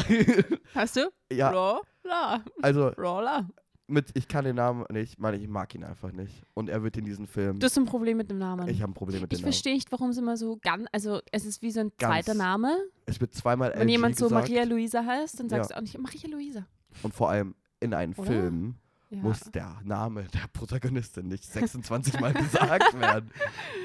[0.75, 1.11] Hast du?
[1.31, 2.43] ja, Rolla.
[2.61, 3.49] also Rolla.
[3.91, 6.43] Mit, ich kann den Namen nicht, meine ich mag ihn einfach nicht.
[6.53, 7.59] Und er wird in diesem Film.
[7.59, 8.67] Du hast ein Problem mit dem Namen.
[8.69, 9.51] ich habe ein Problem mit dem Ich Namen.
[9.53, 12.33] verstehe nicht, warum es immer so ganz, also es ist wie so ein Ganz zweiter
[12.33, 12.75] Name.
[13.05, 15.75] Es wird zweimal Wenn LG jemand so gesagt Maria Luisa heißt, dann sagst Ja.
[15.75, 16.65] du auch nicht Maria Luisa.
[17.03, 18.27] und vor allem in einem Oder?
[18.31, 18.75] Film
[19.09, 19.17] Ja.
[19.19, 23.29] muss der Name der Protagonistin nicht 26 Mal gesagt werden.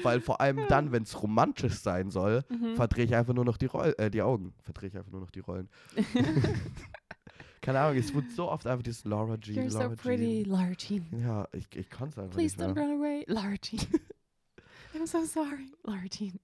[0.03, 2.75] Weil vor allem dann, wenn es romantisch sein soll, Mhm.
[2.77, 4.53] verdrehe ich einfach nur noch die, Roll äh, die Augen.
[4.63, 5.67] Verdrehe ich einfach nur noch die Rollen.
[7.61, 10.51] Keine Ahnung, es wird so oft einfach dieses Laura Jean, You're Laura so pretty, Jean.
[10.51, 11.05] Lara Jean.
[11.21, 12.83] Ja, ich, ich kann es einfach Please nicht don't mehr.
[12.83, 13.79] run away, Lara Jean.
[14.93, 16.39] I'm so sorry, Lara Jean.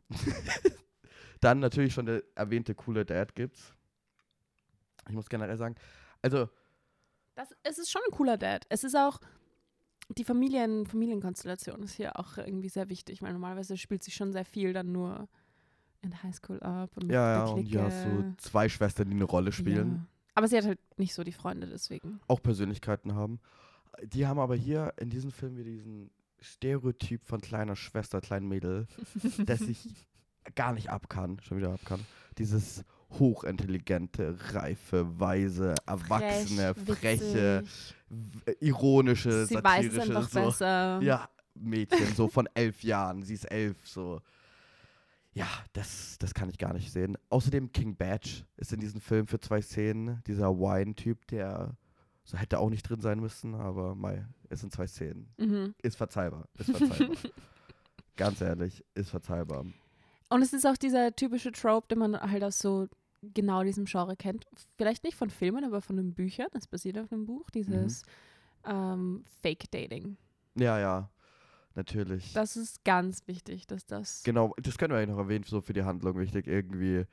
[1.40, 3.74] Dann natürlich schon der erwähnte coole Dad gibt's.
[5.08, 5.76] Ich muss generell sagen,
[6.22, 6.50] also
[7.36, 8.66] Das, es ist schon ein cooler Dad.
[8.70, 9.20] Es ist auch,
[10.18, 14.46] die Familien, Familienkonstellation ist hier auch irgendwie sehr wichtig, weil normalerweise spielt sich schon sehr
[14.46, 15.28] viel dann nur
[16.02, 16.92] in Highschool ab.
[16.98, 20.08] Und ja, ja, und ja, so zwei Schwestern, die eine Rolle spielen.
[20.36, 22.20] Aber sie hat halt nicht so die Freunde, deswegen.
[22.28, 23.40] auch Persönlichkeiten haben.
[24.02, 28.88] Die haben aber hier in diesem Film wieder diesen Stereotyp von kleiner Schwester, kleinen Mädel,
[29.46, 29.88] das ich
[30.56, 32.06] gar nicht ab kann, schon wieder ab kann.
[32.38, 32.84] Dieses
[33.20, 37.64] hochintelligente, reife, weise, erwachsene, Frech, freche,
[38.60, 40.46] ironische, Sie weiß es satirische, so.
[40.46, 41.00] besser.
[41.02, 43.22] Ja, Mädchen, so von elf Jahren.
[43.24, 44.22] Sie ist elf, so.
[45.34, 47.18] Ja, das, das kann ich gar nicht sehen.
[47.30, 50.22] Außerdem King Badge ist in diesem Film für zwei Szenen.
[50.28, 51.76] Dieser Wine-Typ, der
[52.24, 55.34] so hätte auch nicht drin sein müssen, aber mei, es sind zwei Szenen.
[55.38, 55.76] Mhm.
[55.82, 56.48] Ist verzeihbar.
[56.58, 57.18] Ist verzeihbar.
[58.16, 59.66] Ganz ehrlich, ist verzeihbar.
[60.30, 62.88] Und es ist auch dieser typische Trope, den man halt aus so
[63.22, 64.46] genau diesem Genre kennt.
[64.78, 66.48] Vielleicht nicht von Filmen, aber von den Büchern.
[66.52, 67.50] Das basiert auf einem Buch.
[67.50, 68.04] Dieses
[68.66, 70.18] ähm, Fake-Dating.
[70.56, 71.10] Ja, ja,
[71.76, 72.34] natürlich.
[72.34, 74.24] Das ist ganz wichtig, dass das.
[74.24, 76.48] Genau, das können wir eigentlich noch erwähnen, so für die Handlung wichtig.
[76.48, 77.06] Irgendwie,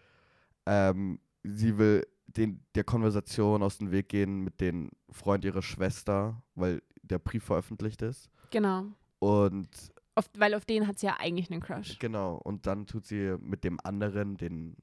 [0.66, 6.42] ähm, sie will den, der Konversation aus dem Weg gehen mit dem Freund ihrer Schwester,
[6.54, 8.30] weil der Brief veröffentlicht ist.
[8.50, 8.86] Genau.
[9.18, 9.68] Und
[10.14, 11.98] Auf, weil auf den hat sie ja eigentlich einen Crush.
[11.98, 14.76] genau, und dann tut sie mit dem anderen, den,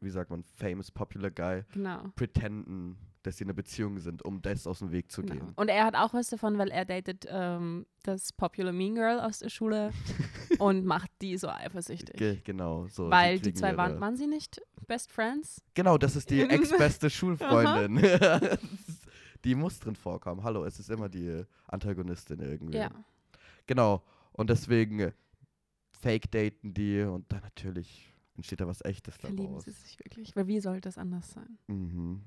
[0.00, 2.08] wie sagt man, famous popular guy, Genau.
[2.14, 5.34] pretenden, dass sie in einer Beziehung sind, um das aus dem Weg zu genau.
[5.34, 5.52] gehen.
[5.56, 9.40] Und er hat auch was davon, weil er datet ähm, das Popular Mean Girl aus
[9.40, 9.92] der Schule
[10.58, 12.16] und macht die so eifersüchtig.
[12.16, 13.10] Ge genau, so.
[13.10, 15.62] weil die zwei waren, waren sie nicht Best Friends?
[15.74, 18.02] Genau, das ist die ex-beste Schulfreundin.
[19.44, 20.42] die muss drin vorkommen.
[20.42, 22.78] Hallo, es ist immer die Antagonistin irgendwie.
[22.78, 22.90] Ja.
[23.66, 24.02] Genau.
[24.32, 25.12] Und deswegen äh,
[26.00, 29.64] fake-daten die und dann natürlich entsteht da was Echtes Verlieben daraus.
[29.64, 30.34] sie sich wirklich.
[30.34, 31.58] Weil wie sollte das anders sein?
[31.66, 32.22] Mhm.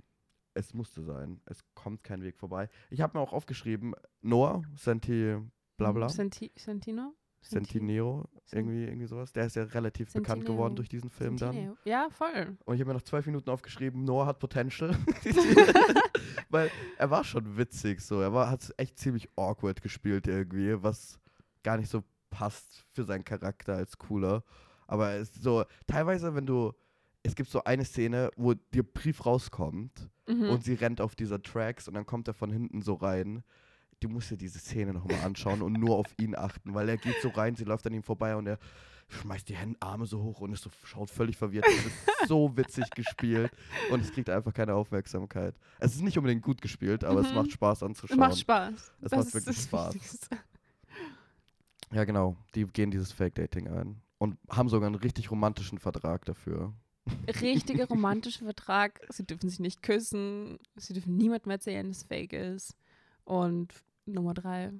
[0.54, 1.42] Es musste sein.
[1.46, 2.70] Es kommt kein Weg vorbei.
[2.90, 5.38] Ich habe mir auch aufgeschrieben, Noah, Senti,
[5.78, 7.14] bla bla, Senti Sentino?
[7.42, 9.34] Sentineo, Sen- irgendwie, irgendwie sowas.
[9.34, 11.52] Der ist ja relativ bekannt geworden durch diesen Film dann.
[11.52, 11.78] Sentineo.
[11.84, 12.58] Ja, voll.
[12.64, 14.96] Und ich habe mir noch zwölf Minuten aufgeschrieben, Noah hat Potential.
[16.50, 18.22] Weil er war schon witzig so.
[18.22, 21.20] Er war, hat echt ziemlich awkward gespielt irgendwie, was
[21.64, 24.44] gar nicht so passt für seinen Charakter als cooler.
[24.88, 26.74] Aber so, teilweise, wenn du,
[27.24, 30.50] es gibt so eine Szene, wo der Brief rauskommt Mhm.
[30.50, 33.44] und sie rennt auf dieser Tracks und dann kommt er von hinten so rein.
[34.00, 37.16] Du musst dir diese Szene nochmal anschauen und nur auf ihn achten, weil er geht
[37.22, 38.58] so rein, sie läuft an ihm vorbei und er
[39.10, 41.66] schmeißt die Hände, Arme so hoch und ist so, schaut völlig verwirrt.
[41.68, 43.52] Es ist so witzig gespielt
[43.92, 45.56] und es kriegt einfach keine Aufmerksamkeit.
[45.80, 47.36] Es ist nicht unbedingt gut gespielt, aber es Mhm.
[47.36, 48.20] macht Spaß anzuschauen.
[48.20, 48.74] Macht Spaß.
[48.74, 49.94] Es das macht ist wirklich das Spaß.
[49.96, 50.38] Wichtigste.
[51.92, 52.36] Ja, genau.
[52.56, 56.74] Die gehen dieses Fake-Dating ein und haben sogar einen richtig romantischen Vertrag dafür.
[57.42, 59.02] Richtiger romantischer Vertrag.
[59.10, 60.60] Sie dürfen sich nicht küssen.
[60.76, 62.76] Sie dürfen niemandem erzählen, dass es fake ist.
[63.26, 63.74] Und
[64.06, 64.72] Nummer drei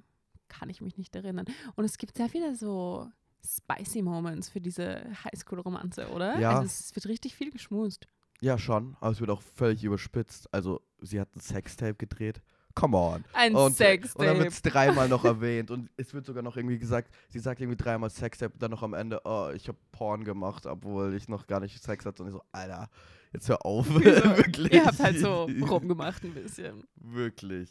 [0.48, 1.46] kann ich mich nicht erinnern.
[1.76, 3.10] Und es gibt sehr viele so
[3.44, 6.38] spicy Moments für diese Highschool-Romanze, oder?
[6.38, 6.58] Ja.
[6.58, 8.08] Also es wird richtig viel geschmust.
[8.40, 10.52] Ja, schon, aber es wird auch völlig überspitzt.
[10.52, 12.42] Also, sie hat ein Sextape gedreht.
[12.74, 13.24] Come on.
[13.32, 14.38] Ein Und, und dann Sextape.
[14.38, 17.76] wird es dreimal noch erwähnt und es wird sogar noch irgendwie gesagt, sie sagt irgendwie
[17.82, 21.46] dreimal Sextape und dann noch am Ende, oh, ich habe Porn gemacht, obwohl ich noch
[21.46, 22.22] gar nicht Sex hatte.
[22.22, 22.88] Und ich so, Alter,
[23.32, 23.88] jetzt hör auf.
[23.94, 24.72] Wirklich.
[24.72, 26.82] Ihr habt halt so rumgemacht ein bisschen.
[26.96, 27.70] Wirklich.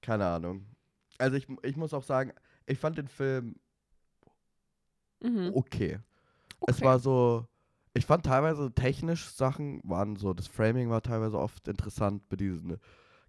[0.00, 0.66] Keine Ahnung.
[1.18, 2.32] Also ich, ich muss auch sagen,
[2.66, 3.54] ich fand den Film
[5.20, 5.52] Mhm.
[5.54, 5.98] okay.
[6.66, 6.84] Es Okay.
[6.84, 7.46] war so,
[7.94, 12.76] ich fand teilweise technisch Sachen waren so, das Framing war teilweise oft interessant bei diesen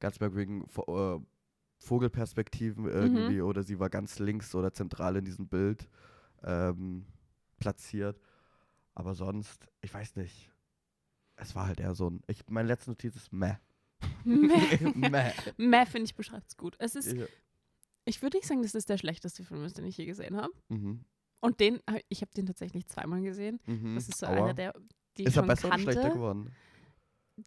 [0.04, 1.20] ganz merkwürdigen äh,
[1.80, 5.89] Vogelperspektiven irgendwie oder sie war ganz links oder zentral in diesem Bild
[6.44, 7.06] ähm,
[7.60, 8.20] platziert.
[8.96, 10.52] Aber sonst, ich weiß nicht.
[11.36, 13.56] Es war halt eher so ein, ich, meine letzte Notiz ist meh.
[14.24, 15.32] meh.
[15.58, 16.76] Meh, finde ich, beschreibt es gut.
[16.80, 17.26] Es ist, Ja.
[18.06, 20.54] ich würde nicht sagen, das ist der schlechteste Film, den ich je gesehen habe.
[20.70, 21.04] Mhm.
[21.42, 23.60] Und den, hab- ich habe den tatsächlich zweimal gesehen.
[23.66, 23.96] Mhm.
[23.96, 24.34] Das ist so Aua.
[24.36, 24.74] einer der,
[25.18, 25.84] die ich Ist er schon besser kannte.
[25.86, 26.52] oder schlechter geworden?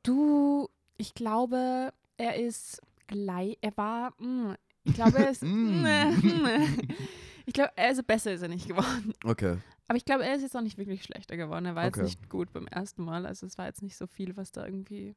[0.03, 5.85] Du, ich glaube, er ist gleich, er war, mm, ich glaube, er ist, Mm.
[7.47, 9.13] ich glaube, er ist besser ist er nicht geworden.
[9.25, 9.59] Okay.
[9.89, 11.67] Aber ich glaube, er ist jetzt auch nicht wirklich schlechter geworden.
[11.67, 12.01] Er war Okay.
[12.01, 13.25] jetzt nicht gut beim ersten Mal.
[13.27, 15.15] Also es war jetzt nicht so viel, was da irgendwie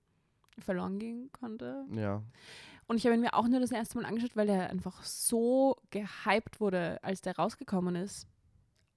[0.60, 1.86] verloren gehen konnte.
[1.92, 2.22] Ja.
[2.88, 5.76] Und ich habe ihn mir auch nur das erste Mal angeschaut, weil er einfach so
[5.90, 8.28] gehypt wurde, als der rausgekommen ist.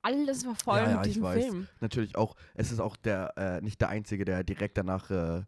[0.02, 1.32] Alles war voll Ja, ja, mit ich diesem.
[1.32, 1.68] Film.
[1.80, 5.42] Natürlich auch, es ist auch der, äh, nicht der Einzige, der direkt danach äh,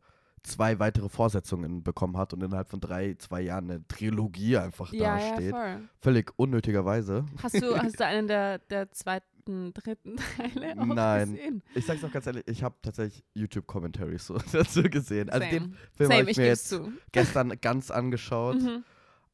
[0.45, 5.19] zwei weitere Fortsetzungen bekommen hat und innerhalb von drei, zwei Jahren eine Trilogie einfach Ja,
[5.19, 5.51] ja, dasteht.
[5.51, 5.89] voll.
[6.01, 7.25] Völlig unnötigerweise.
[7.43, 11.33] Hast du, hast du einen der, der zweiten, dritten Teile auch Nein.
[11.33, 11.63] gesehen?
[11.75, 15.31] Ich sag's auch ganz ehrlich, ich habe tatsächlich YouTube-Commentaries so dazu gesehen.
[15.31, 15.75] Also den Same.
[15.97, 16.93] Film Same, habe ich ich mir jetzt zu.
[17.13, 18.85] gestern ganz angeschaut, Mhm.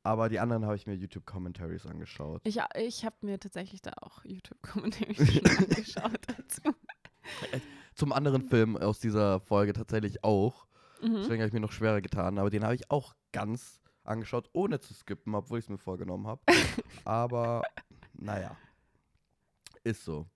[0.05, 2.41] aber die anderen habe ich mir YouTube-Commentaries angeschaut.
[2.45, 6.75] Ich, ich habe mir tatsächlich da auch YouTube-Kommentare schon angeschaut dazu.
[7.97, 10.67] Zum anderen Film aus dieser Folge tatsächlich auch.
[11.03, 11.15] Mhm.
[11.15, 14.81] Deswegen habe ich mir noch schwerer getan, aber den habe ich auch ganz angeschaut, ohne
[14.81, 16.41] zu skippen, obwohl ich es mir vorgenommen habe.
[17.05, 17.63] aber
[18.13, 18.57] naja,
[19.85, 20.27] ist so.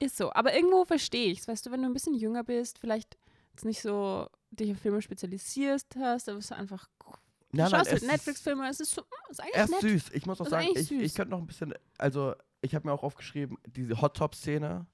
[0.00, 0.32] Ist so.
[0.32, 1.48] Aber irgendwo verstehe ich es.
[1.48, 3.18] Weißt du, wenn du ein bisschen jünger bist, vielleicht
[3.52, 7.12] jetzt nicht so dich auf Filme spezialisierst hast, da bist du einfach du
[7.52, 9.80] nein, schaust es halt ist- Netflix-Filme, es ist, so, mm, ist eigentlich Er ist nett.
[9.80, 10.10] süß.
[10.12, 12.92] Ich muss auch Ist sagen, ich, ich könnte noch ein bisschen, also ich habe mir
[12.92, 14.86] auch aufgeschrieben, diese Hot Top Szene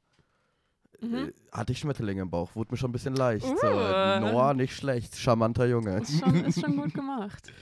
[1.08, 1.14] Mhm.
[1.28, 3.46] äh, hatte ich Schmetterlinge im Bauch, wurde mir schon ein bisschen leicht.
[3.46, 4.20] So, Uh.
[4.20, 5.98] Noah, nicht schlecht, charmanter Junge.
[6.00, 7.52] Ist schon, ist schon gut gemacht.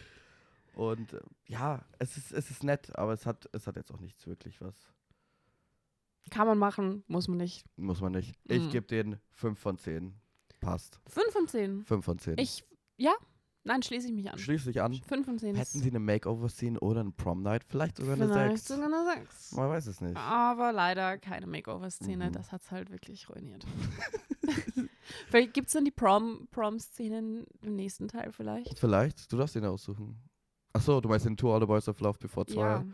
[0.74, 4.00] Und äh, ja, es ist, es ist nett, aber es hat, es hat jetzt auch
[4.00, 4.74] nichts wirklich was.
[6.30, 7.66] Kann man machen, muss man nicht.
[7.76, 8.34] Muss man nicht.
[8.44, 8.70] Ich Mhm.
[8.70, 10.14] gebe den 5 von 10.
[10.60, 10.98] Passt.
[11.08, 11.84] 5 von 10.
[11.84, 12.38] 5 von 10.
[12.38, 12.64] Ich,
[12.96, 13.12] ja,
[13.64, 14.38] nein, schließe ich mich an.
[14.38, 14.94] Schließ dich an.
[14.94, 17.64] 5 von 10 Hätten sie eine Makeover-Scene oder eine Prom-Night?
[17.68, 18.68] Vielleicht sogar eine vielleicht 6.
[18.68, 19.52] sogar eine 6.
[19.52, 20.16] Man weiß es nicht.
[20.16, 22.28] Aber leider keine Makeover-Szene.
[22.28, 22.32] Mhm.
[22.32, 23.64] Das hat es halt wirklich ruiniert.
[25.28, 28.78] vielleicht gibt es dann die Prom- Prom-Szenen im nächsten Teil vielleicht.
[28.78, 29.32] Vielleicht.
[29.32, 30.20] Du darfst den aussuchen.
[30.72, 32.54] Achso, du meinst den Two All the Boys of Love Before 2.
[32.60, 32.84] Ja,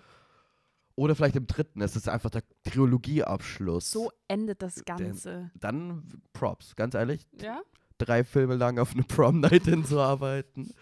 [0.97, 1.81] Oder vielleicht im dritten.
[1.81, 3.91] Es ist einfach der Trilogieabschluss.
[3.91, 5.51] so endet das Ganze.
[5.55, 6.03] Dann
[6.33, 6.75] Props.
[6.75, 7.61] Ganz ehrlich, Ja,
[7.99, 10.73] drei Filme lang auf eine Prom-Night hinzuarbeiten.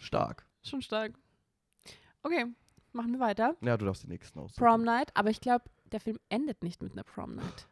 [0.00, 0.46] Stark.
[0.62, 1.14] schon stark.
[2.22, 2.46] Okay,
[2.92, 3.56] machen wir weiter.
[3.60, 4.62] Ja, du darfst den nächsten aussuchen.
[4.64, 7.68] Prom Night, aber ich glaube, der Film endet nicht mit einer Prom Night,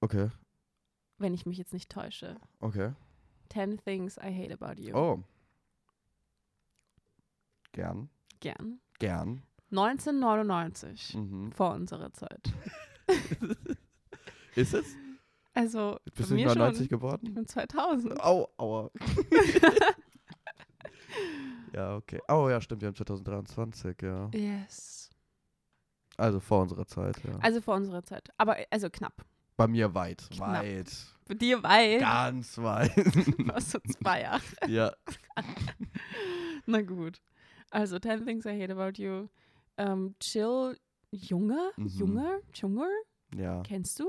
[0.00, 0.30] Okay,
[1.18, 2.36] wenn ich mich jetzt nicht täusche.
[2.60, 2.92] okay.
[3.48, 4.94] Ten Things I Hate About You.
[4.96, 5.22] Oh.
[7.72, 8.08] Gern.
[8.40, 8.80] Gern.
[8.98, 9.42] Gern.
[9.70, 11.52] 1999, Mhm.
[11.52, 12.52] vor unserer Zeit.
[14.54, 14.94] Ist es?
[15.54, 16.84] Also, Bist du mir 99 schon.
[16.84, 17.34] Ich geworden?
[17.34, 18.20] bin 2000.
[18.20, 18.90] Au, aua.
[21.72, 22.20] ja, okay.
[22.28, 24.30] Oh ja, stimmt, wir haben 2023, ja.
[24.34, 25.10] Yes.
[26.16, 27.36] Also vor unserer Zeit, ja.
[27.40, 28.28] Also vor unserer Zeit.
[28.36, 29.24] Aber also knapp.
[29.56, 30.28] Bei mir weit.
[30.30, 30.64] Knapp.
[30.64, 30.90] Weit.
[31.26, 32.00] Bei dir weit.
[32.00, 32.90] Ganz weit.
[33.46, 34.42] Was so zwei Jahre.
[34.66, 34.92] ja.
[36.66, 37.20] Na gut.
[37.70, 39.28] Also, Ten Things I Hate About You.
[39.76, 40.78] Ähm, Chill
[41.10, 41.72] Junge?
[41.76, 41.86] Mhm.
[41.86, 42.38] Junger?
[42.54, 42.88] Junger?
[43.36, 43.62] Ja.
[43.62, 44.06] Kennst du?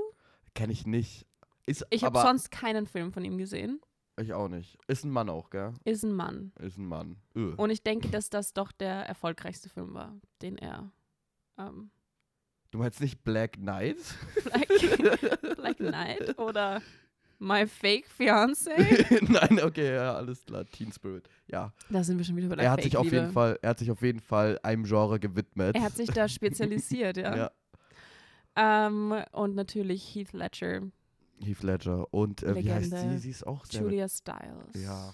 [0.54, 1.26] Kenne ich nicht.
[1.66, 3.82] Ist Ich habe aber sonst keinen Film von ihm gesehen.
[4.20, 4.78] ich auch nicht.
[4.88, 5.74] Ist ein Mann auch, gell?
[5.84, 6.52] Ist ein Mann.
[6.60, 7.18] Ist ein Mann.
[7.36, 7.54] Öh.
[7.58, 10.92] Und ich denke, dass das doch der erfolgreichste Film war, den er.
[11.58, 11.92] Ähm,
[12.72, 13.98] Du meinst nicht Black Knight?
[14.44, 14.68] Black,
[15.56, 16.82] Black Knight oder
[17.40, 18.70] My Fake Fiance.
[19.22, 20.66] Nein, okay, ja, alles klar.
[20.66, 21.30] Teen Spirit.
[21.48, 21.72] Ja.
[21.90, 23.22] Da sind wir schon wieder bei der Er hat sich auf Fake-Liebe.
[23.24, 25.76] jeden Fall, er hat sich auf jeden Fall einem Genre gewidmet.
[25.76, 27.36] Er hat sich da spezialisiert, ja.
[27.38, 27.52] ja.
[28.58, 30.82] Ähm, und natürlich Heath Ledger,
[31.40, 32.12] Heath Ledger.
[32.14, 33.18] Und äh, wie heißt sie?
[33.20, 33.82] Sie ist auch sehr.
[33.82, 34.74] Julia Stiles.
[34.76, 35.12] Ja.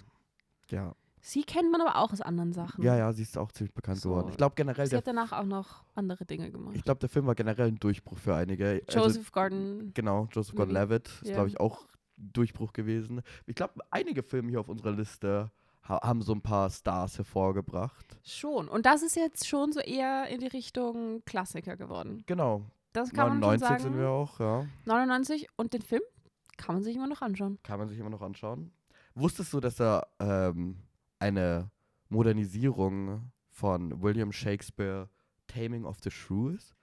[0.69, 0.95] Ja.
[1.23, 2.83] Sie kennt man aber auch aus anderen Sachen.
[2.83, 4.09] Ja, ja, sie ist auch ziemlich bekannt So.
[4.09, 4.29] geworden.
[4.31, 6.75] Ich glaube generell, Sie hat danach auch noch andere Dinge gemacht.
[6.75, 8.81] ich glaube, der Film war generell ein Durchbruch für einige.
[8.87, 9.91] Also, Joseph Gordon.
[9.93, 10.55] genau, Joseph.
[10.55, 11.33] Gordon-Levitt ist, Ja.
[11.35, 11.85] glaube ich, auch
[12.17, 13.21] ein Durchbruch gewesen.
[13.45, 15.51] Ich glaube, einige Filme hier auf unserer Liste
[15.87, 18.17] ha haben so ein paar Stars hervorgebracht.
[18.23, 18.67] Schon.
[18.67, 22.23] Und das ist jetzt schon so eher in die Richtung Klassiker geworden.
[22.25, 22.63] Genau.
[22.93, 23.83] Das kann man 99 schon sagen.
[23.83, 24.65] sind wir auch, ja.
[24.85, 26.01] 99 und den Film
[26.57, 27.57] kann man sich immer noch anschauen.
[27.63, 28.71] Kann man sich immer noch anschauen.
[29.15, 30.77] Wusstest du, dass er ähm,
[31.19, 31.69] eine
[32.09, 35.09] Modernisierung von William Shakespeare
[35.47, 36.75] Taming of the Shrew ist?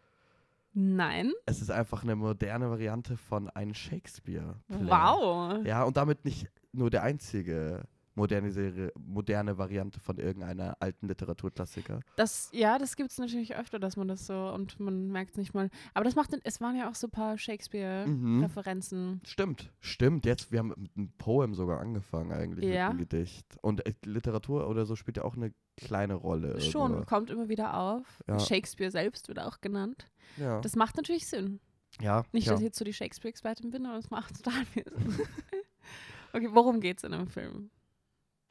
[0.72, 1.32] Nein.
[1.46, 4.56] Es ist einfach eine moderne Variante von einem Shakespeare.
[4.70, 4.88] -Play.
[4.88, 5.66] Wow.
[5.66, 7.84] Ja, und damit nicht nur der einzige
[8.18, 12.00] modernisiere, moderne Variante von irgendeiner alten Literaturklassiker.
[12.16, 15.36] Das, ja, das gibt es natürlich öfter, dass man das so und man merkt es
[15.38, 15.70] nicht mal.
[15.94, 17.38] Aber das macht, es waren ja auch so ein paar Mhm.
[17.38, 19.20] Shakespeare-Referenzen.
[19.24, 20.26] Stimmt, stimmt.
[20.26, 22.88] Jetzt, wir haben mit einem Poem sogar angefangen eigentlich, Ja.
[22.90, 23.46] mit einem Gedicht.
[23.62, 26.60] Und äh, Literatur oder so spielt ja auch eine kleine Rolle.
[26.60, 27.08] Schon, irgendwo.
[27.08, 28.22] kommt immer wieder auf.
[28.26, 28.38] Ja.
[28.38, 30.06] Shakespeare selbst wird auch genannt.
[30.36, 31.60] Ja, Das macht natürlich Sinn.
[32.00, 32.52] ja, Nicht, ja.
[32.52, 35.20] dass ich jetzt so die Shakespeare-Expertin bin, aber es macht total viel Sinn.
[36.32, 37.70] okay, worum geht's in dem Film?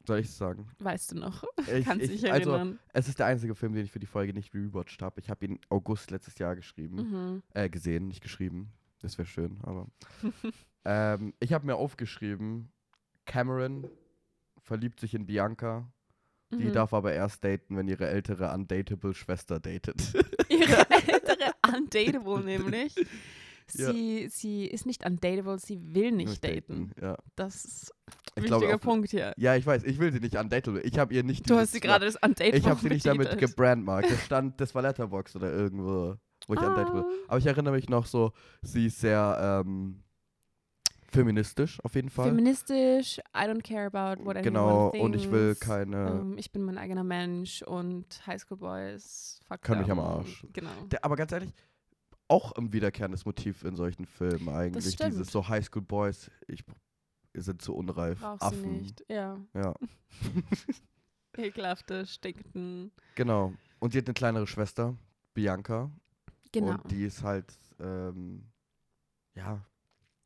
[0.08, 0.66] Soll ich es sagen?
[0.78, 1.44] Weißt du noch?
[1.70, 2.78] Ich, Kannst ich, dich also, erinnern.
[2.94, 5.20] es ist der einzige Film, den ich für die Folge nicht rewatcht habe.
[5.20, 6.96] Ich habe ihn August letztes Jahr geschrieben.
[6.96, 7.42] mhm.
[7.52, 8.72] Äh, gesehen, nicht geschrieben.
[9.02, 9.86] Das wäre schön, aber.
[10.86, 12.70] ähm, ich habe mir aufgeschrieben,
[13.26, 13.86] Cameron
[14.62, 15.92] verliebt sich in Bianca.
[16.50, 16.72] Die Mhm.
[16.72, 20.14] darf aber erst daten, wenn ihre ältere undateable Schwester datet.
[20.48, 22.94] Ihre ältere undateable nämlich.
[23.74, 23.92] Ja.
[23.92, 26.92] Sie, sie ist nicht undateable, sie will nicht daten.
[27.00, 27.16] Ja.
[27.36, 27.94] Das ist
[28.34, 29.32] Ich ein glaube, wichtiger Punkt hier.
[29.36, 30.80] ja, ich weiß, ich will sie nicht undateable.
[30.82, 33.06] Ich habe ihr nicht Du dieses- hast sie gerade das undateable Ich habe sie nicht
[33.06, 34.10] damit gebrandmarkt.
[34.10, 36.14] Das stand, das war Letterbox oder irgendwo,
[36.46, 37.02] wo ich undateable.
[37.06, 37.12] Ah.
[37.28, 40.02] Aber ich erinnere mich noch so, sie ist sehr ähm,
[41.10, 42.28] feministisch auf jeden Fall.
[42.28, 45.04] Feministisch, I don't care about what anyone genau, thinks.
[45.04, 46.10] und ich will keine.
[46.20, 50.46] Ähm, ich bin mein eigener Mensch und Highschool Boys fuck Können mich am Arsch.
[50.52, 50.68] Genau.
[50.90, 51.50] Der, aber ganz ehrlich,
[52.28, 54.96] auch ein wiederkehrendes Motiv in solchen Filmen eigentlich.
[54.96, 56.64] Dieses so Highschool Boys, ich
[57.34, 58.20] sind zu unreif.
[58.20, 58.78] Brauchst Affen.
[58.78, 59.04] nicht.
[59.08, 59.38] Ja.
[59.54, 59.74] Ja,
[61.36, 62.90] Ekelhafte, stinkenden.
[63.14, 63.54] genau.
[63.78, 64.96] Und sie hat eine kleinere Schwester,
[65.34, 65.90] Bianca.
[66.52, 66.72] Genau.
[66.72, 68.44] Und die ist halt, ähm,
[69.34, 69.64] ja,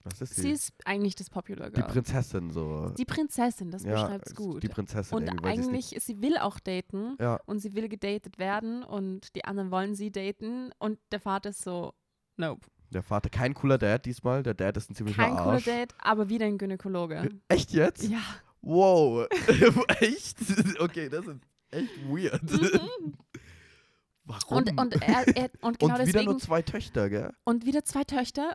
[0.04, 0.42] Was ist sie?
[0.42, 1.88] Sie ist eigentlich das Popular die Girl.
[1.88, 2.90] Prinzessin so.
[2.98, 4.62] Die Prinzessin, das ja, beschreibt es gut.
[4.62, 9.34] Die Prinzessin und eigentlich, sie will auch daten ja, und sie will gedatet werden und
[9.36, 11.94] die anderen wollen sie daten und der Vater ist so,
[12.36, 12.66] nope.
[12.90, 14.42] der Vater, kein cooler Dad diesmal.
[14.42, 15.64] Der Dad ist ein ziemlicher Kein cooler Arsch.
[15.64, 17.28] Date, aber wieder ein Gynäkologe.
[17.48, 18.02] Echt jetzt?
[18.08, 18.22] Ja.
[18.60, 19.26] Wow.
[20.00, 20.38] echt?
[20.80, 22.42] Okay, das ist echt weird.
[22.42, 23.14] Mhm.
[24.24, 24.58] Warum?
[24.58, 26.24] Und, und, er, er, und genau Und wieder deswegen.
[26.26, 27.32] nur zwei Töchter, gell?
[27.44, 28.54] Und wieder zwei Töchter,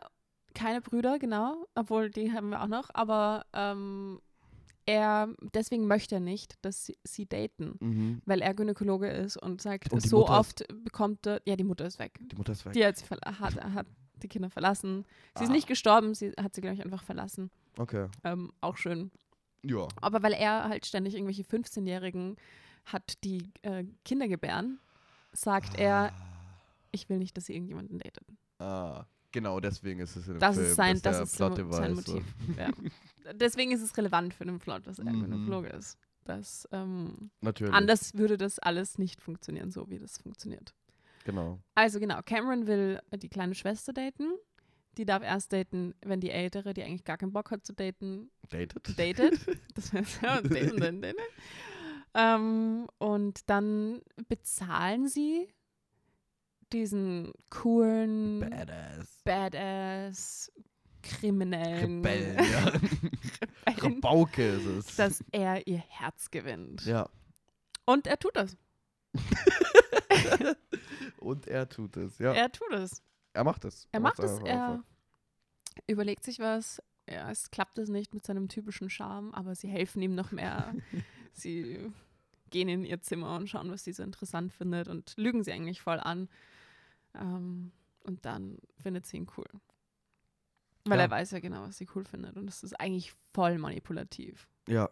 [0.58, 4.20] keine Brüder, genau, obwohl die haben wir auch noch, aber ähm,
[4.86, 8.22] er, deswegen möchte er nicht, dass sie, sie daten, Mhm.
[8.24, 11.64] weil er Gynäkologe ist und sagt, Und so Mutter ist- oft bekommt er, ja, die
[11.64, 12.18] Mutter ist weg.
[12.20, 12.72] Die Mutter ist weg.
[12.72, 12.96] Die hat,
[13.40, 13.86] hat, hat
[14.22, 15.04] die Kinder verlassen.
[15.36, 15.52] Sie ist Ah.
[15.52, 17.50] nicht gestorben, sie hat sie, glaube ich, einfach verlassen.
[17.78, 18.08] Okay.
[18.24, 19.10] Ähm, auch schön.
[19.62, 19.86] Ja.
[20.00, 22.36] Aber weil er halt ständig irgendwelche 15-Jährigen
[22.86, 24.80] hat, die äh, Kinder gebären,
[25.32, 26.12] sagt er,
[26.90, 28.26] ich will nicht, dass sie irgendjemanden datet.
[28.58, 30.66] Ah, genau, deswegen ist es in dem Das Film.
[30.68, 32.12] ist sein, das ist sein, Plot sein so.
[32.14, 32.34] Motiv.
[32.56, 32.70] Ja.
[33.34, 35.20] Deswegen ist es relevant für den Plot, dass er Mhm.
[35.24, 35.98] Gynäkologe ist.
[36.24, 37.74] Das, ähm, Natürlich.
[37.74, 40.74] anders würde das alles nicht funktionieren, so wie das funktioniert.
[41.24, 41.58] Genau.
[41.74, 44.32] Also genau, Cameron will die kleine Schwester daten.
[44.96, 48.30] Die darf erst daten, wenn die ältere, die eigentlich gar keinen Bock hat zu daten,
[48.48, 48.98] Dated?
[48.98, 49.38] datet.
[49.74, 50.48] Das wäre so, daten,
[50.80, 51.18] daten, daten.
[52.14, 55.48] Ähm, und dann bezahlen sie
[56.72, 59.20] diesen coolen, Badass.
[59.24, 60.52] badass,
[61.02, 62.64] kriminellen Rebellen, ja.
[63.66, 64.96] Rebellen, Rabauke ist es.
[64.96, 66.84] dass er ihr Herz gewinnt.
[66.84, 67.08] ja.
[67.84, 68.54] Und er tut das.
[71.18, 72.32] Und er tut es, ja.
[72.34, 73.02] Er tut es.
[73.32, 73.88] Er macht es.
[73.92, 74.38] Er macht es.
[74.40, 74.84] Er einfach.
[75.86, 76.82] überlegt sich was.
[77.10, 80.74] Ja, es klappt es nicht mit seinem typischen Charme, aber sie helfen ihm noch mehr.
[81.32, 81.90] sie
[82.50, 85.80] gehen in ihr Zimmer und schauen, was sie so interessant findet und lügen sie eigentlich
[85.80, 86.28] voll an.
[87.14, 87.72] Ähm,
[88.04, 89.46] und dann findet sie ihn cool.
[90.84, 91.04] Weil Ja.
[91.04, 92.36] er weiß ja genau, was sie cool findet.
[92.36, 94.48] Und es ist eigentlich voll manipulativ.
[94.66, 94.88] Ja.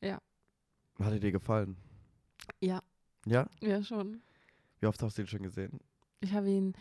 [0.00, 0.20] Ja.
[0.98, 1.76] Hat er dir gefallen?
[2.60, 2.82] Ja.
[3.26, 3.48] Ja?
[3.60, 4.22] Ja, schon.
[4.80, 5.80] Wie oft hast du ihn schon gesehen?
[6.20, 6.74] Ich habe ihn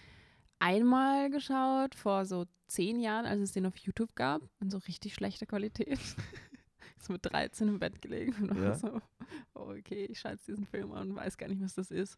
[0.59, 5.13] einmal geschaut, vor so zehn Jahren, als es den auf YouTube gab, in so richtig
[5.13, 5.99] schlechter Qualität.
[7.03, 8.75] ist mit 13 im Bett gelegen und war Ja.
[8.75, 9.01] so,
[9.53, 12.17] oh, okay, ich jetzt diesen Film an und weiß gar nicht, was das ist.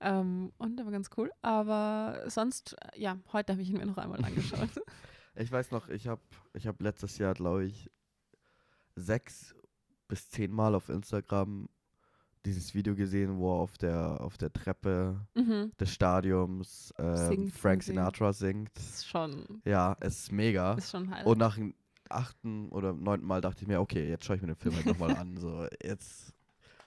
[0.00, 1.30] Ähm, und war ganz cool.
[1.42, 4.68] Aber sonst, äh, ja, heute habe ich ihn mir noch einmal angeschaut.
[5.36, 6.20] Ich weiß noch, ich habe
[6.52, 7.90] ich hab letztes Jahr, glaube ich,
[8.94, 9.52] sechs
[10.06, 11.68] bis zehn Mal auf Instagram
[12.46, 15.72] dieses Video gesehen, wo er auf der, auf der Treppe mhm.
[15.80, 17.82] des Stadiums ähm, Singt Frank.
[17.82, 18.70] Sinatra singt.
[18.76, 20.74] Das ist schon, Ja, es ist mega.
[20.74, 21.26] ist schon Highlight.
[21.26, 21.58] Und nach
[22.10, 24.86] achten oder neunten Mal dachte ich mir, okay, jetzt schaue ich mir den Film halt
[24.86, 25.36] nochmal an.
[25.36, 26.32] So, jetzt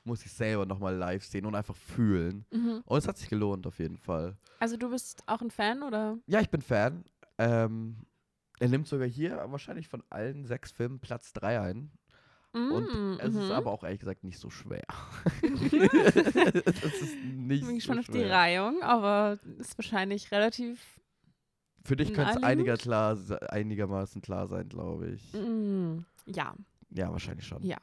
[0.03, 2.45] muss ich selber nochmal live sehen und einfach fühlen.
[2.51, 2.81] mhm.
[2.85, 4.37] Und es hat sich gelohnt, auf jeden Fall.
[4.59, 6.17] Also du bist auch ein Fan, oder?
[6.27, 7.03] Ja, ich bin Fan.
[7.37, 7.97] Ähm,
[8.59, 11.91] er nimmt sogar hier wahrscheinlich von allen sechs Filmen Platz 3 ein.
[12.53, 13.51] Und Mm, es ist mhm.
[13.51, 14.81] aber auch ehrlich gesagt nicht so schwer.
[15.43, 18.23] es ist nicht Ich bin so schon auf die.
[18.23, 20.96] Reihung, aber ist wahrscheinlich relativ.
[21.87, 23.17] Für dich könnte es einiger klar,
[23.49, 25.33] einigermaßen klar sein, glaube ich.
[25.33, 26.53] Mm, ja.
[26.89, 27.63] Ja, wahrscheinlich schon.
[27.63, 27.77] Ja.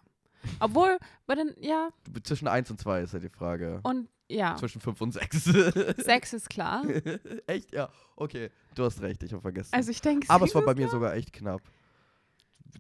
[0.61, 1.89] Obwohl, bei den, ja,
[2.23, 3.81] Zwischen 1 und 2 ist ja die Frage.
[3.83, 5.45] und ja, Zwischen 5 und 6.
[6.05, 6.85] sechs ist klar.
[7.47, 7.73] echt?
[7.73, 8.51] Ja, okay.
[8.75, 9.75] Du hast recht, ich habe vergessen.
[9.75, 11.63] Also ich denke, Aber es war bei mir sogar echt knapp.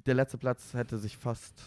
[0.04, 1.62] Der letzte Platz hätte sich fast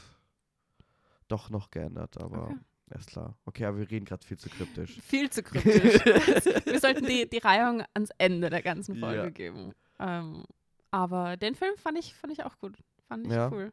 [1.27, 2.57] doch noch geändert, aber Okay.
[2.95, 3.35] Ist klar.
[3.45, 4.97] Okay, aber wir reden gerade viel zu kryptisch.
[5.03, 6.05] viel zu kryptisch.
[6.65, 9.29] Wir sollten die, die Reihung ans Ende der ganzen Folge Ja.
[9.29, 9.73] geben.
[9.99, 10.45] Ähm,
[10.91, 12.77] aber den Film fand ich, fand ich auch gut.
[13.07, 13.51] Fand ich Ja.
[13.51, 13.71] cool.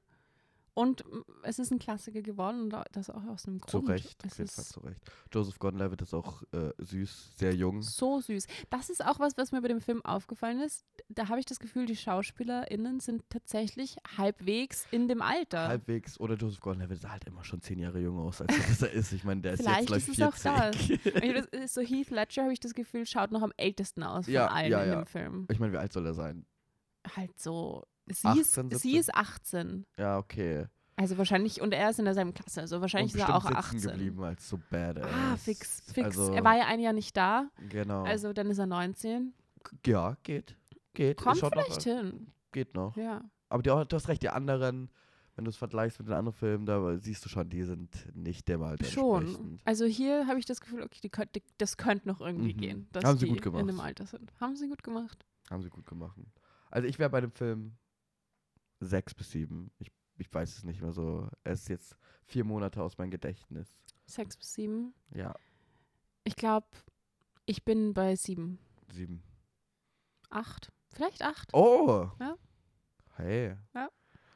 [0.75, 3.91] Und mm, es ist ein Klassiker geworden und das auch aus einem Zu Grund.
[3.91, 5.01] Recht, auf Es jeden Fall ist zu Recht.
[5.33, 7.81] Joseph Gordon-Levitt ist auch äh, süß, sehr jung.
[7.83, 8.47] so süß.
[8.71, 10.85] Das ist auch was, was mir bei dem Film aufgefallen ist.
[11.09, 15.69] Da habe ich das Gefühl, die SchauspielerInnen sind tatsächlich halbwegs in dem Alter.
[15.69, 19.13] Halbwegs, oder Joseph Gordon-Levitt sah halt immer schon zehn Jahre jünger aus, als er ist.
[19.13, 21.01] Ich meine, der ist Vielleicht jetzt gleich ist es auch 40.
[21.35, 24.35] Das ist so Heath Ledger, habe ich das Gefühl, schaut noch am ältesten aus von
[24.35, 24.97] Ja, allen ja, in ja.
[25.03, 25.47] dem Film.
[25.51, 26.47] Ich meine, wie alt soll er sein?
[27.17, 27.85] Halt so.
[28.07, 28.79] Sie, 18, ist, 17?
[28.79, 29.87] sie ist 18.
[29.99, 30.67] Ja, okay.
[30.97, 33.88] Also wahrscheinlich, und er ist in derselben Klasse, also wahrscheinlich ist er auch bestimmt sitzen
[33.88, 33.99] 18.
[33.99, 35.11] geblieben als so badass.
[35.12, 36.07] Ah, fix, fix.
[36.07, 38.05] Also, er war ja ein Jahr nicht da, genau.
[38.05, 39.35] also dann ist er 19.
[39.87, 40.57] ja, geht.
[40.93, 41.17] Geht.
[41.17, 42.29] Kommt vielleicht hin.
[42.53, 42.97] Geht noch.
[42.97, 43.23] Ja.
[43.49, 44.88] Aber die, du hast recht, die anderen,
[45.35, 48.47] wenn du es vergleichst mit den anderen Filmen, da siehst du schon, die sind nicht
[48.47, 49.59] dem Alter Schon.
[49.64, 52.59] Also hier habe ich das Gefühl, okay, die könnt, die, das könnte noch irgendwie Mhm.
[52.59, 53.62] gehen, dass Haben sie die gut gemacht.
[53.62, 54.33] in dem Alter sind.
[54.41, 55.26] Haben sie gut gemacht.
[55.51, 56.16] Haben sie gut gemacht.
[56.70, 57.72] Also ich wäre bei dem Film
[58.87, 59.70] sechs bis sieben.
[59.78, 61.28] Ich, ich weiß es nicht mehr so.
[61.45, 63.76] Er ist jetzt vier Monate aus meinem Gedächtnis.
[64.07, 64.95] Sechs bis sieben.
[65.14, 65.35] Ja,
[66.24, 66.66] Ich glaube,
[67.47, 68.59] ich bin bei sieben.
[68.93, 69.22] sieben.
[70.30, 70.72] Acht.
[70.91, 71.53] Vielleicht acht.
[71.55, 72.11] Oh!
[72.20, 72.37] Ja.
[73.16, 73.57] Hey.
[73.74, 73.89] Ja.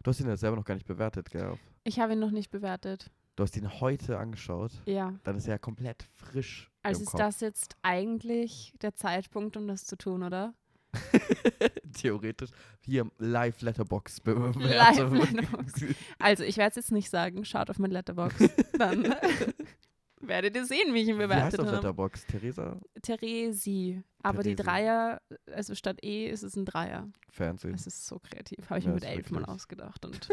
[0.02, 1.58] Du hast ihn ja selber noch gar nicht bewertet, gell?
[1.84, 3.10] Ich habe ihn noch nicht bewertet.
[3.36, 4.72] Du hast ihn heute angeschaut.
[4.86, 5.14] Ja.
[5.24, 6.70] Dann ist er ja komplett frisch.
[6.82, 7.20] Also ist Kopf.
[7.20, 10.54] das jetzt eigentlich der Zeitpunkt, um das zu tun, oder?
[12.00, 12.50] Theoretisch.
[12.80, 14.20] Hier live Letterbox.
[14.24, 15.84] Letterboxd.
[16.18, 17.44] Also ich werde es jetzt nicht sagen.
[17.44, 18.34] Schaut auf mein Letterbox.
[18.78, 19.02] Dann
[20.20, 21.76] werdet ihr sehen, wie ich ihn bewertet auf habe.
[21.76, 22.26] Letterbox?
[22.26, 22.80] Theresa?
[23.02, 24.02] Theresi.
[24.22, 24.62] Aber die Theresi.
[24.62, 25.22] Dreier,
[25.52, 27.08] also statt E ist es ein Dreier.
[27.30, 27.74] Fernsehen.
[27.74, 28.68] Es ist so kreativ.
[28.70, 30.28] Habe ich Ja, mir mit elf mal ausgedacht und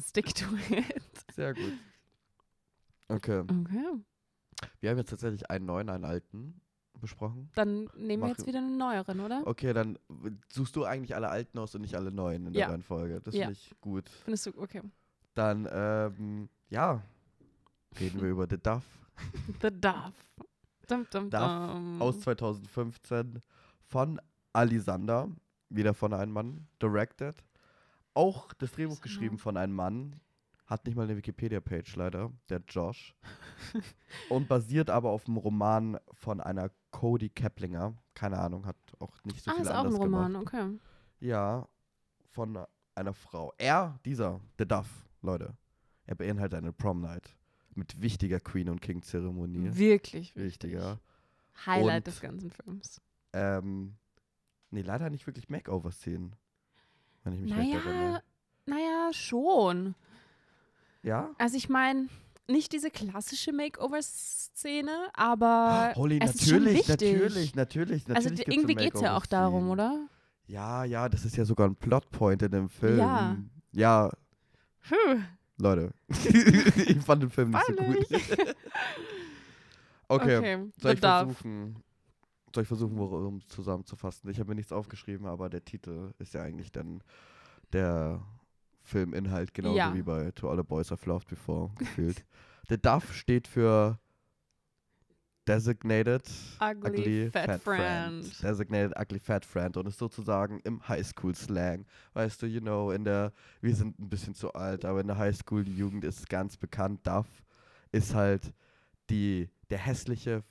[0.00, 0.84] stick to it.
[1.34, 1.72] Sehr gut.
[3.08, 3.40] Okay.
[3.40, 4.02] Okay.
[4.80, 6.60] Wir haben jetzt tatsächlich einen neuen, einen alten
[7.00, 7.50] besprochen.
[7.54, 9.42] Dann nehmen wir Mach- jetzt wieder einen neueren, oder?
[9.46, 9.98] Okay, dann
[10.52, 12.66] suchst du eigentlich alle alten aus und nicht alle neuen in Ja.
[12.66, 13.20] der Reihenfolge.
[13.20, 13.46] Das Ja.
[13.46, 14.08] finde ich gut.
[14.24, 14.82] Findest du, okay.
[15.34, 17.02] Dann, ähm, ja,
[18.00, 18.84] reden wir über The Duff
[19.62, 20.12] The Dove.
[20.88, 22.02] Dum, dum, Dove dum.
[22.02, 23.40] aus 2015
[23.86, 24.20] von
[24.52, 25.28] Alisander,
[25.68, 27.34] wieder von einem Mann, directed.
[28.14, 30.16] Auch das Drehbuch geschrieben von einem Mann,
[30.66, 33.14] hat nicht mal eine Wikipedia-Page leider, der Josh.
[34.30, 37.96] und basiert aber auf einem Roman von einer Cody Keplinger.
[38.14, 40.46] Keine Ahnung, hat auch nicht so ah, viel ist auch ein anders Roman, gemacht.
[40.54, 40.78] okay.
[41.20, 41.68] Ja,
[42.32, 42.58] von
[42.94, 43.52] einer Frau.
[43.58, 45.56] Er, dieser, The Duff, Leute.
[46.04, 47.36] Er beinhaltet eine Prom Night
[47.74, 49.76] mit wichtiger Queen und King Zeremonie.
[49.76, 50.36] Wirklich wichtig.
[50.36, 51.00] Wichtiger.
[51.66, 53.00] Highlight Und- des ganzen Films.
[53.32, 53.96] Ähm,
[54.70, 56.34] nee, leider nicht wirklich Makeover-Szenen.
[57.24, 58.22] Wenn ich mich recht Naja, erinnere.
[58.66, 59.94] naja, schon.
[61.06, 61.30] Ja?
[61.38, 62.08] Also ich meine,
[62.48, 67.12] nicht diese klassische Makeover-Szene, aber Holly, es ist schon natürlich, wichtig.
[67.12, 68.16] natürlich, natürlich, natürlich.
[68.16, 70.08] also gibt's d- irgendwie geht es ja auch darum, oder?
[70.48, 72.98] Ja, ja, das ist ja sogar ein Plotpoint in dem Film.
[72.98, 73.36] Ja.
[73.72, 74.10] Ja,
[74.88, 75.20] Puh,
[75.58, 75.92] Leute.
[76.08, 77.96] ich fand den Film nicht so gut.
[80.08, 80.38] okay.
[80.38, 80.70] okay.
[80.80, 81.24] Soll ich Dove.
[81.34, 81.82] versuchen,
[82.54, 84.30] soll ich versuchen, worum es zusammenzufassen?
[84.30, 87.02] Ich habe mir nichts aufgeschrieben, aber der Titel ist ja eigentlich dann
[87.72, 88.22] der
[88.86, 89.94] Filminhalt, genauso Ja.
[89.94, 92.24] wie bei To All the Boys I've Loved Before gefühlt.
[92.70, 93.98] der DAF steht für
[95.48, 96.28] Designated
[96.60, 98.24] Ugly, Fat, Friend.
[98.42, 101.84] Designated Ugly Fat Friend und ist sozusagen im Highschool-Slang.
[102.14, 105.18] Weißt du, you know, in der, wir sind ein bisschen zu alt, aber in der
[105.18, 107.28] Highschool-Jugend ist ganz bekannt, Duff
[107.92, 108.52] ist halt
[109.08, 110.42] die, der hässliche,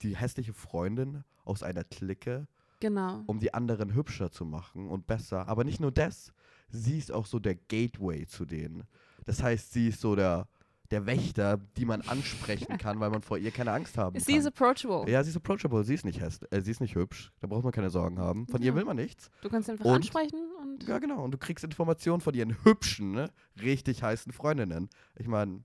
[0.00, 2.46] die hässliche Freundin aus einer Clique,
[2.80, 3.22] Genau.
[3.26, 5.46] um die anderen hübscher zu machen und besser.
[5.46, 6.32] Aber nicht nur das,
[6.72, 8.82] sie ist auch so der Gateway zu denen.
[9.24, 10.48] Das heißt, sie ist so der,
[10.90, 14.40] der Wächter, die man ansprechen kann, weil man vor ihr keine Angst haben Sie kann.
[14.40, 15.10] ist approachable.
[15.10, 17.62] Ja, sie ist approachable, sie ist nicht hässlich, äh, sie ist nicht hübsch, da braucht
[17.64, 18.46] man keine Sorgen haben.
[18.48, 18.74] Von ihr Ja.
[18.74, 19.30] will man nichts.
[19.42, 21.22] Du kannst sie einfach Und- ansprechen und Ja, genau.
[21.22, 23.30] Und du kriegst Informationen von ihren hübschen, ne,
[23.62, 24.88] richtig heißen Freundinnen.
[25.16, 25.62] Ich meine,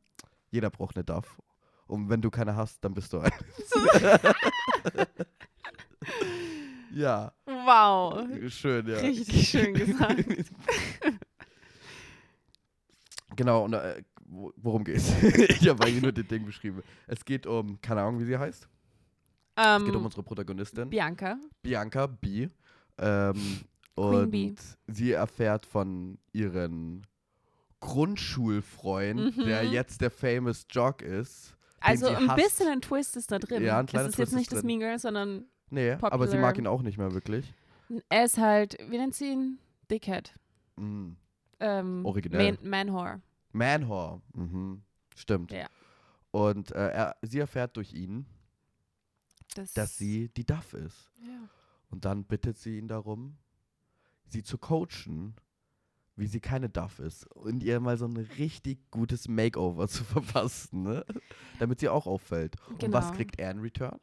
[0.51, 1.41] jeder braucht eine Duff.
[1.87, 3.31] Und wenn du keine hast, dann bist du ein.
[6.97, 8.25] Ja, wow.
[8.49, 8.97] schön, ja.
[8.97, 10.25] Richtig schön gesagt.
[13.35, 15.11] genau, und äh, wo- worum geht's?
[15.21, 16.81] ich habe eigentlich nur das Ding beschrieben.
[17.07, 18.67] Es geht um, keine Ahnung, wie sie heißt.
[19.55, 20.89] Es geht um Ähm, unsere Protagonistin.
[20.89, 21.37] Bianca.
[21.63, 22.47] Bianca B.
[22.99, 23.33] Ähm,
[23.95, 24.53] Queen und Bee.
[24.87, 27.05] sie erfährt von ihren
[27.79, 29.45] Grundschulfreund, Mhm.
[29.45, 31.55] der jetzt der famous Jock ist.
[31.79, 32.43] Also ein hasst.
[32.43, 33.63] bisschen ein Twist ist da drin.
[33.63, 34.67] Ja, ein kleiner es ist Twist jetzt nicht ist das drin.
[34.67, 36.41] Mean Girl, sondern Nee, aber sie popular.
[36.41, 37.53] mag ihn auch nicht mehr wirklich.
[38.09, 39.59] er ist halt, wie nennt sie ihn?
[39.91, 40.33] Dickhead.
[40.75, 41.17] Mhm.
[41.59, 42.57] Ähm, Originell.
[42.61, 43.21] Man Manwhore.
[43.51, 44.21] Manwhore.
[44.33, 44.81] Mhm.
[45.15, 45.51] Stimmt.
[45.51, 45.67] Ja.
[46.31, 48.25] Und äh, er, sie erfährt durch ihn,
[49.55, 51.09] Das, dass sie die Duff ist.
[51.25, 51.49] Ja.
[51.89, 53.37] Und dann bittet sie ihn darum,
[54.27, 55.35] sie zu coachen,
[56.15, 57.25] wie sie keine Duff ist.
[57.35, 61.05] Und ihr mal so ein richtig gutes Makeover zu verpassen, ne?
[61.59, 62.55] Damit sie auch auffällt.
[62.69, 63.15] Und was Genau.
[63.15, 63.99] kriegt er in Return?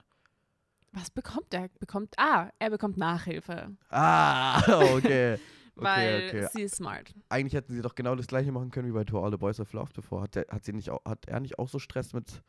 [0.97, 1.69] Was bekommt er?
[1.81, 3.77] Bekommt, ah, er bekommt Nachhilfe.
[3.91, 4.61] Ah,
[4.95, 5.39] okay.
[5.77, 6.49] Weil okay, okay.
[6.53, 7.13] sie ist smart.
[7.29, 9.59] Eigentlich hätten sie doch genau das gleiche machen können wie bei To All the Boys
[9.59, 10.23] I've Loved Before.
[10.23, 12.43] Hat, der, hat, sie nicht, au- hat er nicht auch so Stress mit,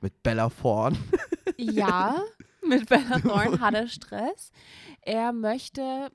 [0.00, 0.98] mit Bella Thorne?
[1.56, 2.20] Ja,
[2.66, 4.50] mit Bella Thorne hat er Stress.
[5.02, 6.10] Er möchte,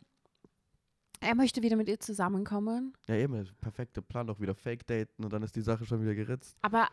[1.22, 2.92] er möchte wieder mit ihr zusammenkommen.
[3.08, 6.58] ja, eben, perfekte Plan, doch wieder Fake-Daten und dann ist die Sache schon wieder geritzt.
[6.62, 6.90] Aber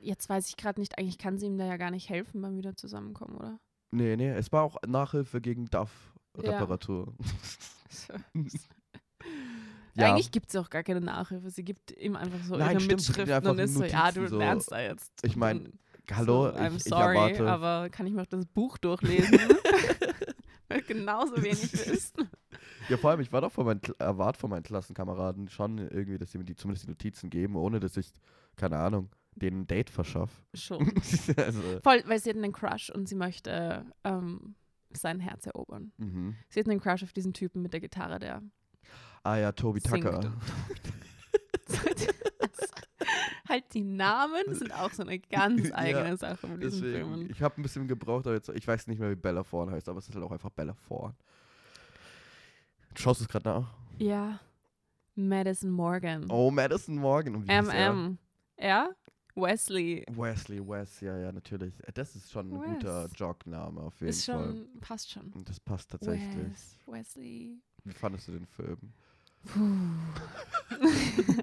[0.00, 2.58] jetzt weiß ich gerade nicht, eigentlich kann sie ihm da ja gar nicht helfen beim
[2.58, 3.58] wieder zusammenkommen, oder?
[3.90, 5.80] Nee, nee, es war auch Nachhilfe gegen Ja.
[5.80, 7.14] Duff-Reparatur.
[9.94, 10.12] Ja.
[10.12, 11.50] Eigentlich gibt es auch gar keine Nachhilfe.
[11.50, 14.38] Sie gibt ihm einfach so Nein, ihre stimmt, Mitschriften und ist so, ja, du so.
[14.38, 15.12] lernst da jetzt.
[15.24, 15.78] Ich mein, Und
[16.12, 17.48] Hallo, so, I'm ich, ich sorry, erwarte.
[17.50, 19.38] aber kann ich mir auch das Buch durchlesen?
[20.68, 22.28] Weil genauso wenig wissen.
[22.88, 26.30] Ja, vor allem, ich war doch von meinen, erwart von meinen Klassenkameraden schon irgendwie, dass
[26.30, 28.12] sie mir die, zumindest die Notizen geben, ohne dass ich,
[28.56, 29.10] keine Ahnung,
[29.46, 30.42] ein Date verschaffe.
[30.54, 30.92] Schon.
[31.36, 34.56] also, Voll, weil sie hat einen Crush und sie möchte ähm,
[34.90, 35.92] sein Herz erobern.
[35.96, 36.34] mhm.
[36.48, 38.42] Sie hat einen Crush auf diesen Typen mit der Gitarre, der
[39.22, 40.32] Ah ja, Toby singt Tucker.
[43.48, 47.30] halt die Namen sind auch so eine ganz Ja, eigene Sache mit diesen Deswegen, Filmen.
[47.30, 49.88] ich habe ein bisschen gebraucht, aber jetzt, ich weiß nicht mehr, wie Bella Thorne heißt,
[49.88, 51.14] aber es ist halt auch einfach Bella Thorne.
[52.94, 53.74] Schaust du es gerade nach?
[53.98, 54.40] Ja.
[55.14, 56.26] Madison Morgan.
[56.30, 57.34] Oh, Madison Morgan.
[57.36, 57.52] Und wie?
[57.52, 58.18] MM.
[58.58, 58.90] Ja?
[59.40, 60.04] Wesley.
[60.10, 61.74] Wesley West, ja, ja, natürlich.
[61.94, 63.12] Das ist schon ein guter Wes.
[63.18, 64.44] Jogname auf jeden Ist Fall.
[64.56, 65.32] schon, passt schon.
[65.44, 66.36] Das passt tatsächlich.
[66.50, 67.58] Wes, Wesley.
[67.84, 68.78] Wie fandest du den Film?
[69.44, 69.68] Puh.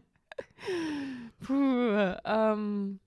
[1.40, 2.16] Puh.
[2.26, 3.00] Ähm,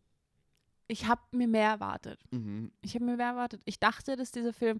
[0.86, 2.20] ich habe mir mehr erwartet.
[2.30, 2.72] Mhm.
[2.82, 3.62] Ich habe mir mehr erwartet.
[3.64, 4.78] Ich dachte, dass dieser Film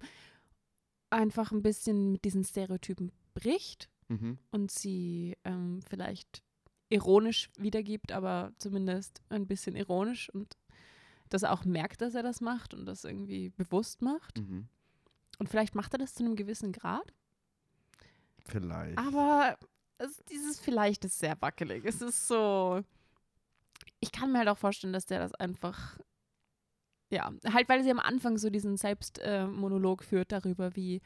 [1.11, 4.39] einfach ein bisschen mit diesen Stereotypen bricht Mhm.
[4.53, 6.43] und sie ähm, vielleicht
[6.89, 10.57] ironisch wiedergibt, aber zumindest ein bisschen ironisch und
[11.29, 14.39] dass er auch merkt, dass er das macht und das irgendwie bewusst macht.
[14.39, 14.69] Mhm.
[15.39, 17.13] Und vielleicht macht er das zu einem gewissen Grad.
[18.47, 18.99] Vielleicht.
[18.99, 19.59] Aber
[19.99, 21.85] es, dieses vielleicht ist sehr wackelig.
[21.85, 22.83] Es ist so.
[24.01, 25.99] Ich kann mir halt auch vorstellen, dass der das einfach.
[27.11, 31.01] Ja, halt, weil sie am Anfang so diesen Selbstmonolog führt darüber, wie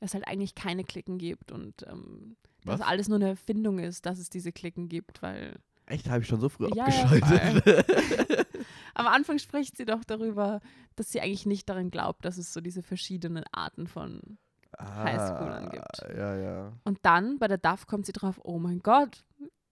[0.00, 4.18] es halt eigentlich keine Klicken gibt und ähm, dass alles nur eine Erfindung ist, dass
[4.18, 8.56] es diese Klicken gibt, weil Echt, habe ich schon so früh Ja, ja, abgeschaltet.
[8.94, 10.60] am Anfang spricht sie doch darüber,
[10.96, 14.38] dass sie eigentlich nicht daran glaubt, dass es so diese verschiedenen Arten von
[14.78, 16.04] Highschoolern gibt.
[16.04, 16.72] Ah, Ja, ja.
[16.84, 19.24] Und dann bei der DAF kommt sie drauf, oh mein Gott,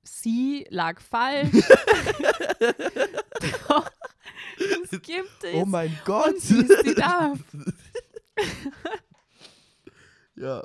[0.03, 1.51] sie lag falsch.
[3.69, 3.91] Doch,
[4.85, 5.55] es gibt es.
[5.55, 6.29] Oh mein Gott.
[6.29, 7.39] Und sie ist die DAF.
[10.37, 10.63] ja,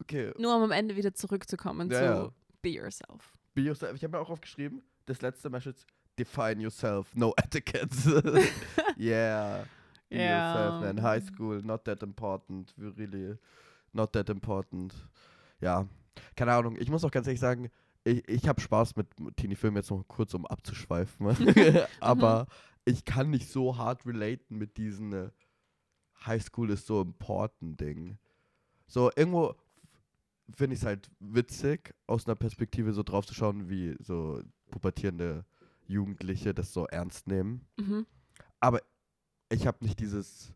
[0.00, 0.32] okay.
[0.38, 2.28] Nur um am Ende wieder zurückzukommen Ja, zu ja.
[2.62, 3.32] Be Yourself.
[3.54, 3.94] Be yourself.
[3.96, 5.86] Ich habe mir auch aufgeschrieben, das letzte Message,
[6.18, 8.06] define yourself, no etiquettes.
[8.98, 9.64] yeah.
[10.08, 10.54] Be Ja.
[10.54, 11.02] yourself, man.
[11.02, 12.74] High school, not that important.
[12.78, 13.36] Really,
[13.92, 14.94] not that important.
[15.60, 15.86] Ja,
[16.36, 16.76] keine Ahnung.
[16.78, 17.70] Ich muss auch ganz ehrlich sagen,
[18.04, 21.26] ich, ich habe Spaß mit Teenie-Filmen jetzt noch kurz, um abzuschweifen.
[22.00, 22.46] Aber
[22.84, 25.30] ich kann nicht so hart relaten mit diesen äh,
[26.24, 28.18] High School ist so important Ding.
[28.88, 29.54] So, irgendwo
[30.54, 35.44] finde ich es halt witzig, aus einer Perspektive so drauf zu schauen, wie so pubertierende
[35.86, 37.66] Jugendliche das so ernst nehmen.
[37.76, 38.06] Mhm.
[38.60, 38.80] Aber
[39.50, 40.52] ich habe nicht dieses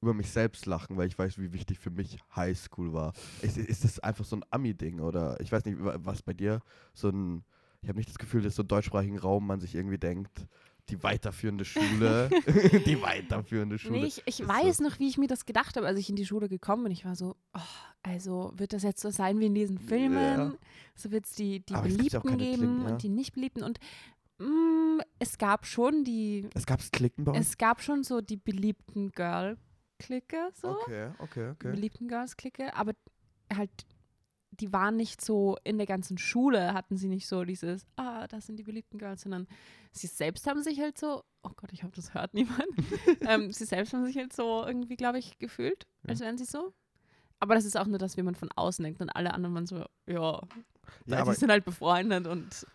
[0.00, 3.12] über mich selbst lachen, weil ich weiß, wie wichtig für mich Highschool war.
[3.40, 6.60] Ist, ist das einfach so ein Ami-Ding oder ich weiß nicht, wa- was bei dir
[6.92, 7.44] so ein.
[7.82, 10.46] Ich habe nicht das Gefühl, dass so im deutschsprachigen Raum man sich irgendwie denkt,
[10.92, 12.28] die weiterführende Schule,
[12.86, 14.00] die weiterführende Schule.
[14.00, 16.26] Nee, ich, ich weiß noch, wie ich mir das gedacht habe, als ich in die
[16.26, 16.92] Schule gekommen bin.
[16.92, 17.60] Ich war so, oh,
[18.02, 20.38] also wird das jetzt so sein wie in diesen Filmen?
[20.38, 20.52] Ja.
[20.94, 22.90] So wird es die, die Aber Beliebten geben Klicken, ja.
[22.90, 23.62] und die nicht Beliebten.
[23.62, 23.80] Und
[24.38, 27.48] mm, es gab schon die, Es gab's Klicken bei uns?
[27.48, 30.76] es gab schon so die beliebten Girl-Clique, so.
[30.82, 31.70] Okay, okay, Die okay.
[31.70, 32.92] beliebten Girls-Clique, aber
[33.54, 33.70] halt,
[34.52, 38.46] die waren nicht so, in der ganzen Schule hatten sie nicht so dieses, ah, das
[38.46, 39.46] sind die beliebten Girls, sondern
[39.92, 42.68] sie selbst haben sich halt so, oh Gott, ich hoffe, das hört niemand,
[43.22, 46.72] ähm, sie selbst haben sich halt so irgendwie, glaube ich, gefühlt, als wären sie so.
[47.40, 49.66] Aber das ist auch nur das, wie man von außen denkt und alle anderen waren
[49.66, 50.40] so, ja,
[51.06, 52.66] Ja, die sind halt befreundet und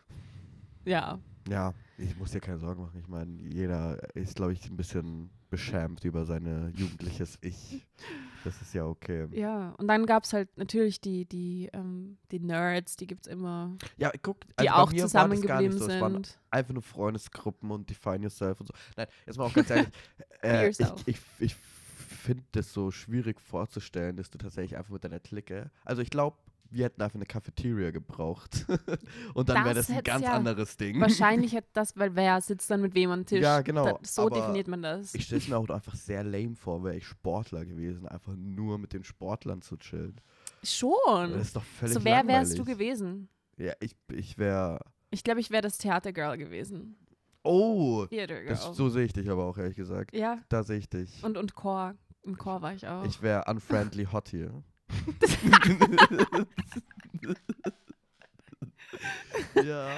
[0.83, 1.19] ja,
[1.49, 2.99] ja, ich muss dir keine Sorgen machen.
[2.99, 7.85] Ich meine, jeder ist, glaube ich, ein bisschen beschämt über seine jugendliches Ich.
[8.47, 9.27] Das ist ja okay.
[9.33, 9.71] ja.
[9.77, 13.75] Und dann gab es halt natürlich die, die, ähm, die Nerds, die gibt es immer,
[13.97, 15.85] Ja, guck, die also bei auch zusammengeblieben so.
[15.85, 16.39] Sind.
[16.49, 18.73] einfach nur Freundesgruppen und Define Yourself und so.
[18.95, 19.89] Nein, jetzt mal auch ganz ehrlich.
[20.41, 25.19] äh, ich ich, ich finde das so schwierig vorzustellen, dass du tatsächlich einfach mit deiner
[25.19, 25.69] Clique.
[25.83, 26.37] Also ich glaube,
[26.69, 28.65] wir hätten einfach eine Cafeteria gebraucht.
[29.33, 30.99] und dann wäre Das ein ganz ja anderes Ding.
[31.01, 33.41] Wahrscheinlich hat das, weil wer sitzt dann mit wem am Tisch?
[33.41, 35.13] Ja, genau, Da, so definiert man das.
[35.15, 38.77] Ich stelle es mir auch einfach sehr lame vor, wäre ich Sportler gewesen, einfach nur
[38.77, 40.19] mit den Sportlern zu chillen.
[40.63, 41.31] Schon.
[41.33, 42.39] Das ist doch völlig So, wer langweilig.
[42.49, 43.29] wärst du gewesen?
[43.57, 44.79] Ja, ich, ich wäre.
[45.09, 46.97] Ich glaube, ich wäre das Theatergirl gewesen.
[47.43, 48.05] Oh,
[48.47, 50.13] das, so sehe ich dich aber auch, ehrlich gesagt.
[50.13, 51.23] ja, Da sehe ich dich.
[51.23, 51.95] und, und Chor.
[52.23, 53.05] Im Chor war ich auch.
[53.05, 54.51] Ich wäre unfriendly hot hier.
[59.63, 59.89] ja.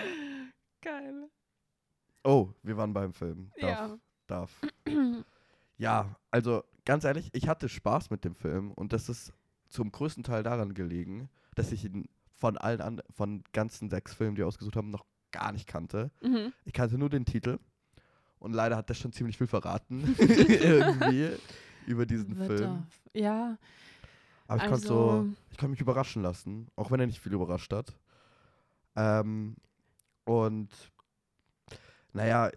[0.81, 1.29] Geil.
[2.23, 3.51] Oh, wir waren beim Film.
[3.59, 3.97] Darf, Ja.
[4.27, 4.61] darf.
[5.81, 9.31] Ja, also ganz ehrlich, ich hatte Spaß mit dem Film und das ist
[9.69, 14.35] zum größten Teil daran gelegen, dass ich ihn von allen an, von ganzen sechs Filmen,
[14.35, 16.11] die wir ausgesucht haben, noch gar nicht kannte.
[16.21, 16.51] Mhm.
[16.65, 17.59] Ich kannte nur den Titel
[18.39, 21.29] und leider hat das schon ziemlich viel verraten irgendwie
[21.87, 22.85] über diesen Film.
[23.13, 23.57] Ja,
[24.49, 27.33] Aber ich konnte so, also, ich konnte mich überraschen lassen, auch wenn er nicht viel
[27.33, 27.93] überrascht hat.
[28.95, 29.55] Ähm,
[30.25, 30.69] und
[32.13, 32.49] naja,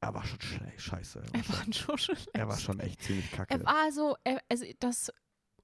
[0.00, 0.38] er war schon
[0.78, 1.22] scheiße.
[1.32, 3.52] Er war, er schon, schon er war schon echt ziemlich kacke.
[3.52, 5.12] Er war so, er, also das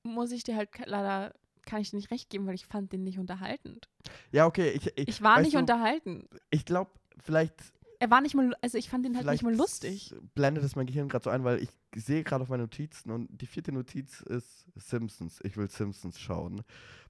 [0.02, 1.32] muss ich dir halt leider
[1.64, 3.88] kann ich dir nicht recht geben, weil ich fand den nicht unterhaltend.
[4.30, 4.70] Ja, okay.
[4.70, 6.28] Ich, ich, Ich war nicht du, unterhalten.
[6.50, 7.54] Ich glaube, vielleicht
[7.98, 10.14] Er war nicht mal, also ich fand den halt Vielleicht nicht mal lustig.
[10.34, 13.28] blendet es mein Gehirn gerade so ein, weil ich sehe gerade auf meine Notizen und
[13.30, 15.40] die vierte Notiz ist Simpsons.
[15.44, 16.62] Ich will Simpsons schauen.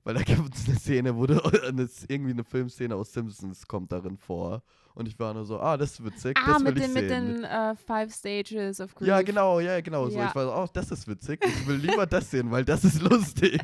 [0.05, 3.91] Weil da gibt es eine Szene, wo du, eine, irgendwie eine Filmszene aus Simpsons kommt
[3.93, 4.63] darin vor.
[4.95, 6.95] Und ich war nur so, ah, das ist witzig, Ah, das will mit ich den,
[6.95, 7.35] mit sehen.
[7.35, 9.09] den äh, Five Stages of Grief.
[9.09, 10.09] ja, genau, ja, genau.
[10.09, 10.17] So.
[10.19, 10.29] Ja.
[10.29, 11.45] Ich war so, oh, das ist witzig.
[11.45, 13.61] Ich will lieber das sehen, weil das ist lustig.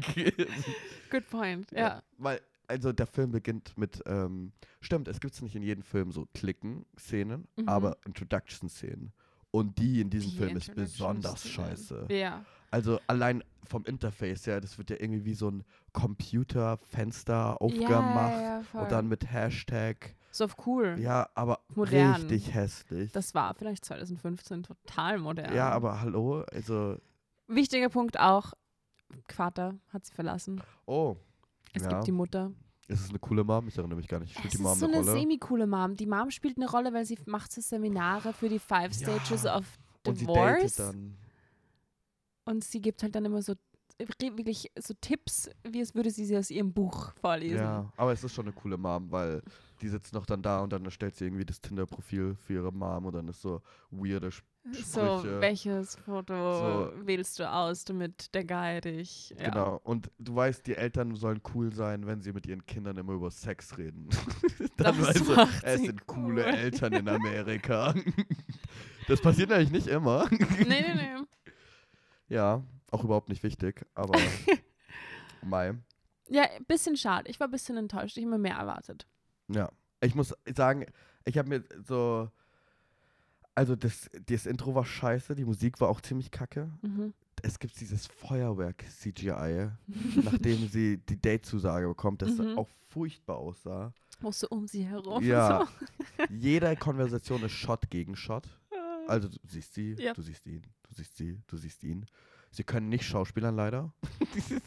[1.10, 2.02] Good point, ja.
[2.18, 6.26] Weil, also der Film beginnt mit, ähm, stimmt, es gibt nicht in jedem Film so
[6.34, 7.68] Klicken-Szenen, Mhm.
[7.68, 9.12] aber Introduction-Szenen.
[9.50, 12.06] Und die in diesem Die Film ist besonders scheiße.
[12.10, 12.44] Ja.
[12.70, 18.32] Also allein vom Interface her, das wird ja irgendwie wie so ein Computerfenster Ja, aufgemacht
[18.32, 20.14] ja, ja, und dann mit Hashtag.
[20.30, 20.96] so auf cool.
[20.98, 22.14] Ja, aber Modern.
[22.22, 23.12] richtig hässlich.
[23.12, 25.54] Das war vielleicht 2015 total modern.
[25.54, 26.96] ja, aber hallo, also,
[27.48, 28.54] Wichtiger Punkt auch,
[29.28, 30.62] Vater hat sie verlassen.
[30.86, 31.16] oh,
[31.72, 31.88] Es Ja.
[31.90, 32.52] gibt die Mutter.
[32.88, 33.68] ist es eine coole Mom?
[33.68, 34.32] Ich erinnere mich gar nicht.
[34.32, 35.94] Es Spielt ist die Mom so eine eine semi-coole Mom.
[35.96, 39.08] Die Mom spielt eine Rolle, weil sie macht so Seminare für die Five Ja.
[39.18, 39.64] Stages of
[40.06, 40.76] und sie Divorce.
[40.76, 41.16] dann.
[42.44, 43.54] Und sie gibt halt dann immer so
[43.98, 47.58] wirklich so Tipps, wie es würde sie sie aus ihrem Buch vorlesen.
[47.58, 49.42] Ja, aber es ist schon eine coole Mom, weil
[49.80, 53.06] die sitzt noch dann da und dann erstellt sie irgendwie das Tinder-Profil für ihre Mom
[53.06, 53.60] und dann ist so
[53.90, 54.30] weirde
[54.70, 55.40] Sp So, Sprüche.
[55.40, 57.06] welches Foto So.
[57.06, 59.30] wählst du aus, damit der Guy dich.
[59.38, 59.50] Ja.
[59.50, 59.80] Genau.
[59.82, 63.30] Und du weißt, die Eltern sollen cool sein, wenn sie mit ihren Kindern immer über
[63.30, 64.08] Sex reden.
[64.76, 66.54] dann Das weißt du, es sind coole cool.
[66.54, 67.92] Eltern in Amerika.
[69.08, 70.28] das passiert eigentlich nicht immer.
[70.30, 71.52] Nee, nee, nee.
[72.28, 74.16] ja, auch überhaupt nicht wichtig, aber
[75.42, 75.74] Mai.
[76.28, 77.28] Ja, ein bisschen schade.
[77.28, 78.16] Ich war ein bisschen enttäuscht.
[78.16, 79.06] Ich habe mir mehr erwartet.
[79.48, 79.70] Ja.
[80.00, 80.86] Ich muss sagen,
[81.24, 82.30] ich habe mir so.
[83.54, 86.70] Also das, das Intro war scheiße, die Musik war auch ziemlich kacke.
[86.82, 87.12] Mhm.
[87.42, 89.70] Es gibt dieses Feuerwerk-CGI,
[90.24, 92.56] nachdem sie die Date-Zusage bekommt, das Mhm.
[92.58, 93.92] auch furchtbar aussah.
[94.20, 95.22] Wo so um sie herum.
[95.22, 95.68] Ja.
[96.18, 96.24] So.
[96.30, 98.48] Jede Konversation ist Shot gegen Shot.
[99.08, 100.14] Also du siehst sie, Ja.
[100.14, 102.06] du siehst ihn, du siehst sie, du siehst ihn.
[102.52, 103.92] Sie können nicht schauspielern leider.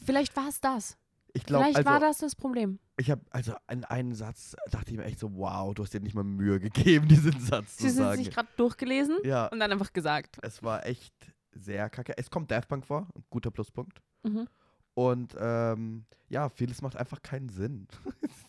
[0.06, 0.98] Vielleicht war es das.
[1.36, 2.80] Ich glaube, Vielleicht also war das das Problem.
[2.98, 6.00] ich habe also in einem Satz dachte ich mir echt so, wow, du hast dir
[6.00, 8.24] nicht mal Mühe gegeben, diesen Satz Sie zu sind sagen.
[8.24, 10.38] sich gerade durchgelesen ja, und dann einfach gesagt.
[10.44, 11.14] es war echt
[11.52, 12.18] sehr kacke.
[12.18, 14.02] Es kommt Daft Punk vor, ein guter Pluspunkt.
[14.24, 14.48] Mhm.
[14.94, 17.88] Und ähm, ja, vieles macht einfach keinen Sinn.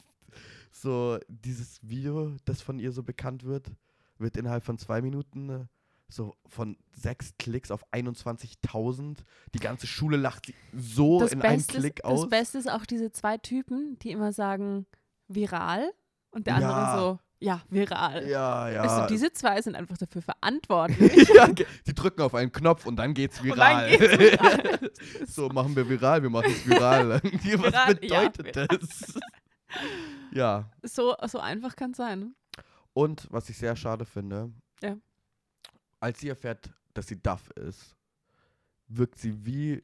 [0.70, 3.72] so, dieses Video, das von ihr so bekannt wird,
[4.18, 5.64] wird innerhalb von zwei Minuten äh,
[6.08, 9.18] so von sechs Klicks auf 21.000.
[9.54, 12.22] Die ganze Schule lacht so Das, in einem Beste Klick aus.
[12.22, 14.86] das Beste ist auch diese zwei Typen, die immer sagen,
[15.28, 15.90] viral.
[16.30, 16.68] Und der Ja.
[16.70, 18.28] andere so, ja, viral.
[18.28, 18.82] ja, ja.
[18.82, 21.28] Also diese zwei sind einfach dafür verantwortlich.
[21.34, 23.90] ja, die drücken auf einen Knopf und dann geht's viral.
[23.90, 24.90] dann geht's viral.
[25.26, 27.08] so machen wir viral, wir machen es viral.
[27.22, 28.68] Was Viral, ja, bedeutet viral.
[28.68, 29.14] das?
[30.32, 30.70] ja.
[30.82, 32.34] so, so einfach kann es sein.
[32.92, 34.50] Und was ich sehr schade finde,
[34.82, 34.96] Ja.
[36.06, 37.96] Als sie erfährt, dass sie Duff ist,
[38.86, 39.82] wirkt sie wie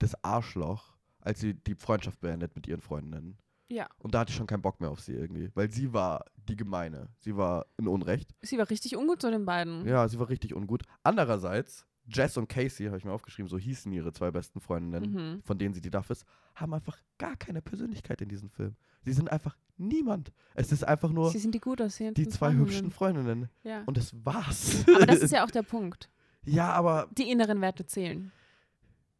[0.00, 3.38] das Arschloch, als sie die Freundschaft beendet mit ihren Freundinnen.
[3.68, 3.86] Ja.
[4.00, 6.56] Und da hatte ich schon keinen Bock mehr auf sie irgendwie, weil sie war die
[6.56, 7.08] Gemeine.
[7.20, 8.34] Sie war in Unrecht.
[8.42, 9.86] Sie war richtig ungut zu den beiden.
[9.86, 10.82] Ja, sie war richtig ungut.
[11.04, 15.42] Andererseits, Jess und Casey, habe ich mir aufgeschrieben, so hießen ihre zwei besten Freundinnen, Mhm.
[15.44, 18.74] von denen sie die Duff ist, haben einfach gar keine Persönlichkeit in diesem Film.
[19.04, 20.32] Sie sind einfach niemand.
[20.54, 22.66] Es ist einfach nur Sie sind die gut aussehenden die zwei Freundinnen.
[22.68, 23.48] hübschen Freundinnen.
[23.64, 23.82] Ja.
[23.86, 24.84] Und das war's.
[24.94, 26.10] Aber das ist ja auch der Punkt.
[26.44, 28.30] ja, aber Die inneren Werte zählen.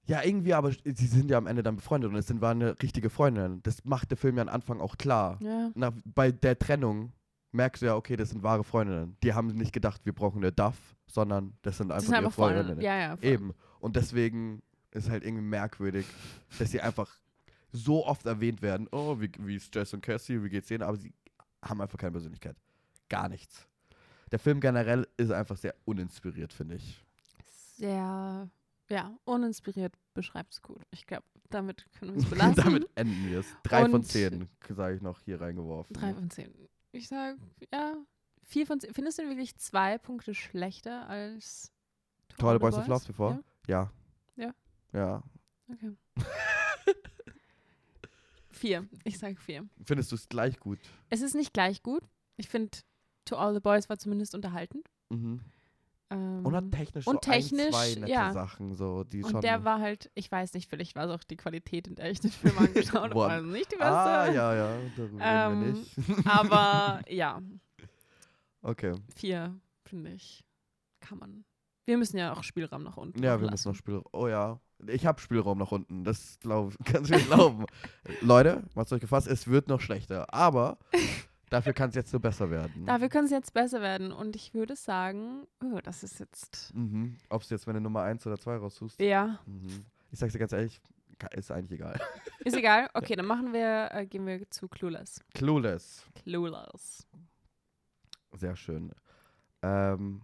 [0.07, 2.80] ja, irgendwie, aber sie sind ja am Ende dann befreundet und es sind, waren eine
[2.83, 3.62] richtige Freundinnen.
[3.62, 5.39] Das macht der Film ja am Anfang auch klar.
[5.41, 5.70] Ja.
[5.74, 7.12] Na, bei der Trennung
[7.53, 9.16] merkst du ja, okay, das sind wahre Freundinnen.
[9.22, 10.76] Die haben nicht gedacht, wir brauchen eine Duff,
[11.07, 12.64] sondern das sind Das einfach sind ihre einfach Freunde.
[12.64, 12.80] Freundinnen.
[12.83, 13.18] Ja, ja.
[13.20, 13.53] Eben.
[13.80, 14.62] Und deswegen
[14.93, 16.07] ist halt irgendwie merkwürdig,
[16.59, 17.18] dass sie einfach
[17.73, 18.87] so oft erwähnt werden.
[18.93, 20.83] Oh, wie, wie ist Jess und Cassie, wie geht's denen?
[20.83, 21.12] Aber sie
[21.64, 22.57] haben einfach keine Persönlichkeit.
[23.09, 23.66] Gar nichts.
[24.31, 27.05] Der Film generell ist einfach sehr uninspiriert, finde ich.
[27.77, 28.49] Sehr,
[28.89, 30.83] ja, uninspiriert beschreibt es gut.
[30.91, 32.55] Ich glaube, damit können wir es belassen.
[32.57, 33.47] Damit enden wir es.
[33.62, 35.95] Drei von Und- zehn, sage ich noch, hier reingeworfen.
[35.95, 36.53] Drei von zehn.
[36.93, 37.39] Ich sage,
[37.73, 37.95] ja,
[38.43, 38.93] vier von zehn.
[38.95, 41.73] Findest du wirklich zwei Punkte schlechter als
[42.29, 43.45] To To All All the Boys I've Loved Before?
[43.66, 43.91] Ja.
[44.37, 44.55] Ja.
[44.93, 45.23] Ja.
[45.70, 45.93] Okay.
[48.63, 48.89] vier.
[49.05, 49.69] Ich sage vier.
[49.85, 50.79] Findest du es gleich gut?
[51.11, 52.03] Es ist nicht gleich gut.
[52.37, 52.79] Ich finde,
[53.25, 54.89] To All the Boys war zumindest unterhaltend.
[55.11, 55.41] Mhm.
[56.11, 58.33] Ähm, Und hat technisch und so ein, technisch, zwei nette ja.
[58.33, 59.41] Sachen, so, die und schon...
[59.41, 62.21] der war halt, ich weiß nicht, vielleicht war es auch die Qualität, in der ich
[62.21, 63.93] den Film angeschaut habe, war nicht die beste.
[63.93, 66.27] ah, ja, ja, darüber reden wir Ähm, nicht.
[66.27, 67.43] Aber ja,
[68.63, 68.95] okay.
[69.17, 70.45] vier, finde ich,
[71.01, 71.45] kann man.
[71.87, 73.23] Wir müssen ja auch Spielraum nach unten.
[73.23, 73.79] Ja, wir müssen noch lassen.
[73.79, 74.03] Spiel.
[74.13, 76.05] Oh ja, Ich habe Spielraum nach unten.
[76.05, 77.66] Das glaub, kannst du mir glauben.
[78.20, 80.33] Leute, macht's euch gefasst, es wird noch schlechter.
[80.35, 80.78] Aber
[81.51, 82.85] dafür kann es jetzt nur besser werden.
[82.87, 84.12] Dafür können sie jetzt besser werden.
[84.12, 86.74] Und ich würde sagen, oh, das ist jetzt.
[86.74, 87.16] Mhm.
[87.28, 89.01] Ob du jetzt meine Nummer 1 oder 2 raussuchst.
[89.01, 89.85] Ja, Mhm.
[90.11, 90.78] Ich sag's dir ganz ehrlich,
[91.30, 91.99] ist eigentlich egal.
[92.45, 92.91] ist egal.
[92.93, 95.20] Okay, dann machen wir, äh, gehen wir zu Clueless.
[95.33, 96.05] Clueless.
[96.22, 97.07] Clueless.
[98.35, 98.93] Sehr schön.
[99.62, 100.20] Ähm,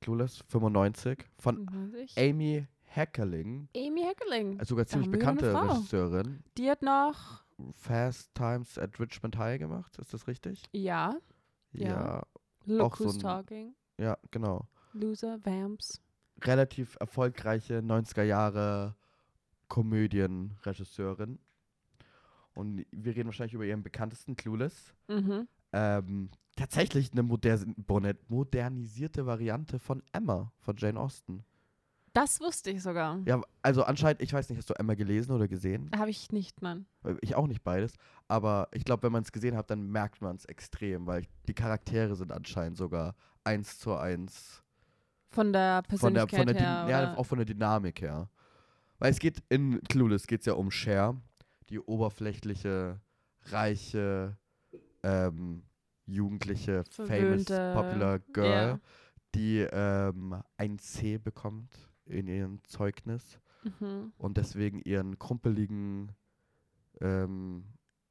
[0.00, 2.18] Clueless 95 von 95.
[2.18, 3.68] Amy Heckerling.
[3.76, 4.58] Amy Heckerling.
[4.58, 5.54] Also sogar ziemlich bekannte.
[5.54, 6.42] Regisseurin.
[6.58, 9.96] Die hat noch, Fast Times at Richmond High gemacht.
[9.98, 10.64] Ist das richtig?
[10.72, 11.14] ja,
[11.72, 11.88] Ja.
[11.88, 12.22] Ja,
[12.66, 14.66] Look Auch so Who's ein- Talking, ja genau.
[14.92, 16.00] Loser, Vamps.
[16.42, 18.96] Relativ erfolgreiche 90er Jahre
[19.68, 21.38] Komödienregisseurin.
[22.54, 24.92] Und wir reden wahrscheinlich über ihren bekanntesten Clueless.
[25.08, 25.46] Mhm.
[25.72, 27.64] Ähm, tatsächlich eine moder-
[28.28, 31.44] modernisierte Variante von Emma von Jane Austen.
[32.12, 33.18] Das wusste ich sogar.
[33.24, 35.90] Ja, also anscheinend, ich weiß nicht, hast du Emma gelesen oder gesehen?
[35.96, 36.86] Habe ich nicht, Mann.
[37.04, 37.94] Äh, Ich auch nicht beides.
[38.26, 41.54] Aber ich glaube, wenn man es gesehen hat, dann merkt man es extrem, weil die
[41.54, 44.62] Charaktere sind anscheinend sogar eins zu eins.
[45.30, 46.86] Von der Von der, Persönlichkeit von der her.
[46.88, 48.28] ja, auch von der Dynamik her.
[48.98, 51.16] Weil es geht in Clueless geht es ja um Cher,
[51.68, 53.00] die oberflächliche,
[53.46, 54.36] reiche,
[55.04, 55.62] ähm,
[56.06, 57.08] jugendliche, famous,
[57.46, 58.80] Verwöhnte, popular Girl, ja.
[59.34, 64.12] die ähm, ein C bekommt in ihrem Zeugnis Mhm.
[64.16, 66.12] und deswegen ihren krumpeligen
[67.00, 67.64] ähm,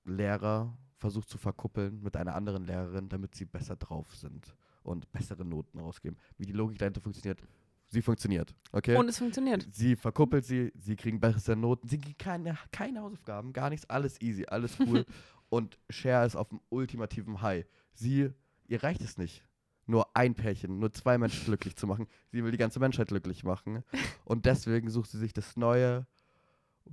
[0.05, 5.45] Lehrer versucht zu verkuppeln mit einer anderen Lehrerin, damit sie besser drauf sind und bessere
[5.45, 6.17] Noten rausgeben.
[6.37, 7.41] Wie die Logik dahinter funktioniert,
[7.87, 8.95] sie funktioniert, okay?
[8.95, 9.67] Und es funktioniert.
[9.71, 14.21] sie verkuppelt sie, sie kriegen bessere Noten, sie kriegen keine, keine Hausaufgaben, gar nichts, alles
[14.21, 15.05] easy, alles cool.
[15.49, 17.65] und Cher ist auf dem ultimativen High.
[17.93, 18.29] Sie,
[18.67, 19.43] ihr reicht es nicht,
[19.89, 22.07] nur ein Pärchen, nur zwei Menschen glücklich zu machen.
[22.31, 23.83] Sie will die ganze Menschheit glücklich machen.
[24.23, 26.05] Und deswegen sucht sie sich das neue,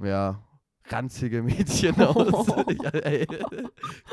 [0.02, 0.42] ja,
[0.88, 2.48] ranzige Mädchen aus.
[2.94, 3.26] ey,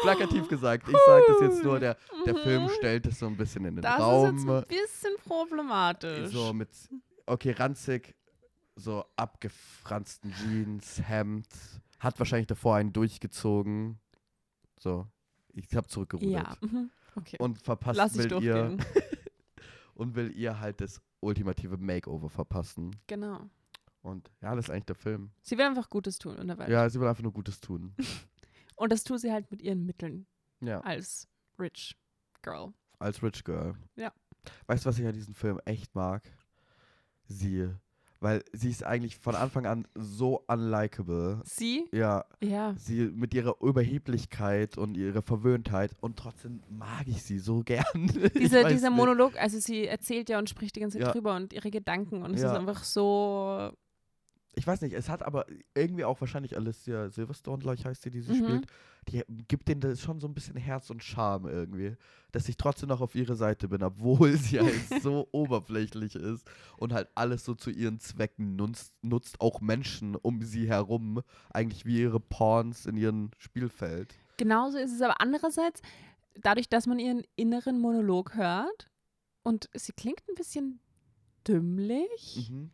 [0.01, 2.69] plakativ gesagt, ich sage das jetzt nur, der, der Film Mhm.
[2.77, 4.35] stellt es so ein bisschen in den Das Raum.
[4.35, 6.31] ist jetzt ein bisschen problematisch.
[6.31, 6.69] So mit,
[7.25, 8.15] okay, ranzig,
[8.75, 11.47] so abgefransten Jeans, Hemd,
[11.99, 13.99] hat wahrscheinlich davor einen durchgezogen.
[14.77, 15.07] So,
[15.53, 16.33] ich habe zurückgerudert.
[16.61, 16.67] ja.
[16.67, 16.89] Mhm.
[17.15, 17.37] Okay.
[17.39, 18.85] Und verpasst Lass will ihr durchgehen.
[19.95, 22.95] und will ihr halt das ultimative Makeover verpassen.
[23.07, 23.49] genau.
[24.01, 25.31] Und ja, das ist eigentlich der Film.
[25.41, 26.67] Sie will einfach Gutes tun in der Welt.
[26.69, 27.95] Ja, sie will einfach nur Gutes tun.
[28.75, 30.25] Und das tut sie halt mit ihren Mitteln
[30.59, 31.95] Ja, als Rich
[32.41, 32.73] Girl.
[32.99, 33.75] als Rich Girl.
[33.95, 34.11] Ja.
[34.67, 36.29] Weißt du, was ich an diesem Film echt mag?
[37.27, 37.69] Sie.
[38.23, 41.41] Weil sie ist eigentlich von Anfang an so unlikable.
[41.43, 41.89] Sie?
[41.91, 42.73] Ja, Ja.
[42.77, 47.83] sie mit ihrer Überheblichkeit und ihrer Verwöhntheit und trotzdem mag ich sie so gern.
[48.33, 48.89] Diese, dieser.
[48.91, 51.11] Monolog, also sie erzählt ja und spricht die ganze Zeit Ja.
[51.13, 52.53] drüber und ihre Gedanken und es Ja.
[52.53, 53.71] ist einfach so.
[54.55, 58.11] Ich weiß nicht, es hat aber irgendwie auch wahrscheinlich Alicia Silverstone, glaube ich, heißt sie,
[58.11, 58.35] die sie Mhm.
[58.37, 58.67] spielt.
[59.09, 61.95] Die gibt denen das schon so ein bisschen Herz und Charme irgendwie.
[62.31, 66.47] Dass ich trotzdem noch auf ihre Seite bin, obwohl sie halt so oberflächlich ist
[66.77, 71.85] und halt alles so zu ihren Zwecken nutzt, nutzt auch Menschen um sie herum, eigentlich
[71.85, 74.13] wie ihre Pawns in ihrem Spielfeld.
[74.37, 75.81] Genauso ist es aber andererseits,
[76.35, 78.89] dadurch, dass man ihren inneren Monolog hört
[79.43, 80.79] und sie klingt ein bisschen
[81.47, 82.71] dümmlich Mhm.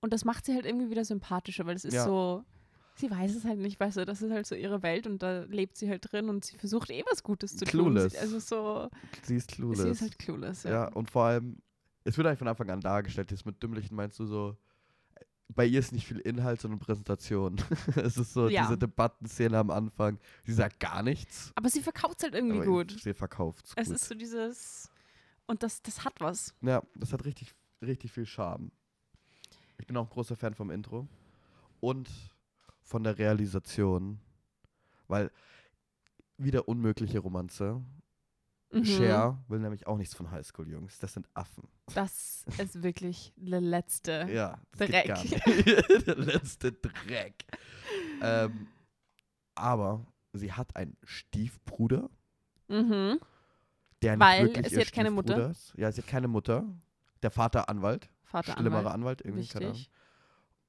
[0.00, 2.04] Und das macht sie halt irgendwie wieder sympathischer, weil es ist Ja.
[2.04, 2.44] so.
[2.96, 5.44] Sie weiß es halt nicht, weißt du, das ist halt so ihre Welt und da
[5.44, 8.02] lebt sie halt drin und sie versucht eh was Gutes zu Clueless.
[8.02, 8.10] tun.
[8.12, 8.90] Sie, also so,
[9.22, 9.82] Sie ist clueless.
[9.82, 10.70] sie ist halt clueless, ja.
[10.70, 11.56] Ja, und vor allem,
[12.04, 14.56] es wird eigentlich von Anfang an dargestellt, jetzt mit Dümmlichen meinst du so,
[15.14, 17.56] äh, bei ihr ist nicht viel Inhalt, sondern Präsentation.
[17.96, 18.62] es ist so Ja.
[18.64, 20.18] diese Debattenszene am Anfang.
[20.44, 21.52] Sie sagt gar nichts.
[21.54, 23.00] Aber sie verkauft es halt irgendwie aber gut.
[23.00, 23.96] Sie verkauft Es gut.
[23.96, 24.90] ist so dieses.
[25.46, 26.54] Und das, das hat was.
[26.60, 28.72] ja, das hat richtig, richtig viel Charme.
[29.80, 31.08] Ich bin auch ein großer Fan vom Intro.
[31.80, 32.08] Und
[32.82, 34.20] von der Realisation.
[35.08, 35.30] Weil
[36.36, 37.82] wieder unmögliche Romanze.
[38.72, 38.84] Mhm.
[38.84, 40.98] Cher will nämlich auch nichts von Highschool-Jungs.
[41.00, 41.66] Das sind Affen.
[41.94, 44.28] Das ist wirklich der letzte.
[44.32, 45.06] Ja, Dreck.
[46.06, 47.44] Der letzte Dreck.
[48.22, 48.68] ähm,
[49.56, 52.08] aber sie hat einen Stiefbruder,
[52.68, 53.18] Mhm.
[54.02, 55.50] der nicht Weil wirklich sie hat keine Mutter?
[55.50, 55.74] Ist.
[55.76, 56.64] Ja, sie hat keine Mutter.
[57.22, 58.94] Der Vater Anwalt, Vater schlimmerer Anwalt.
[58.94, 59.76] Anwalt, irgendwie, keine Ahnung.
[59.76, 59.90] Wichtig.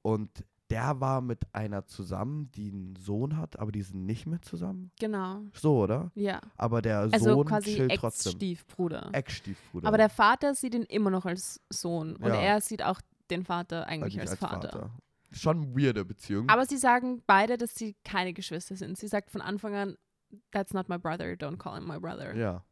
[0.02, 4.40] Und der war mit einer zusammen, die einen Sohn hat, aber die sind nicht mehr
[4.40, 4.90] zusammen.
[4.98, 5.42] Genau.
[5.52, 6.10] So, oder?
[6.14, 6.40] Ja.
[6.56, 8.30] Aber der Also Sohn quasi chillt trotzdem.
[8.32, 9.10] Ex-Stiefbruder.
[9.12, 9.86] Ex-Stiefbruder.
[9.86, 12.16] Aber der Vater sieht ihn immer noch als Sohn.
[12.16, 12.34] Und Ja.
[12.40, 13.00] er sieht auch
[13.30, 14.90] den Vater eigentlich, Eigentlich als, Vater.
[15.30, 16.48] Schon eine weirde Beziehung.
[16.48, 18.96] Aber sie sagen beide, dass sie keine Geschwister sind.
[18.98, 19.96] Sie sagt von Anfang an,
[20.50, 22.34] that's not my brother, don't call him my brother.
[22.34, 22.64] ja.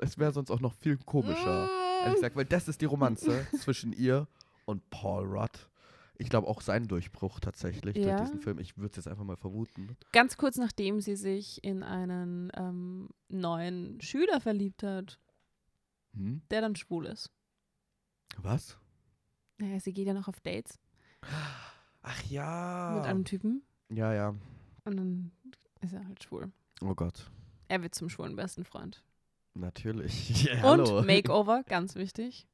[0.00, 1.68] Es wäre sonst auch noch viel komischer.
[2.02, 4.26] Ehrlich gesagt, weil das ist die Romanze zwischen ihr
[4.66, 5.68] und Paul Rudd.
[6.20, 8.16] Ich glaube auch sein Durchbruch tatsächlich Ja.
[8.16, 8.58] durch diesen Film.
[8.58, 9.96] Ich würde es jetzt einfach mal vermuten.
[10.12, 15.18] Ganz kurz nachdem sie sich in einen ähm, neuen Schüler verliebt hat,
[16.14, 16.42] Hm?
[16.50, 17.30] der dann schwul ist.
[18.38, 18.78] Was?
[19.58, 20.78] Naja, sie geht ja noch auf Dates
[22.02, 22.94] Ach ja.
[22.96, 24.34] mit einem Typen ja, ja.
[24.84, 25.32] und dann
[25.80, 26.50] ist er halt schwul.
[26.82, 27.30] Oh Gott.
[27.68, 29.02] Er wird zum schwulen besten Freund.
[29.58, 30.44] Natürlich.
[30.48, 30.98] Ja, hallo.
[30.98, 32.46] Und Makeover, ganz wichtig.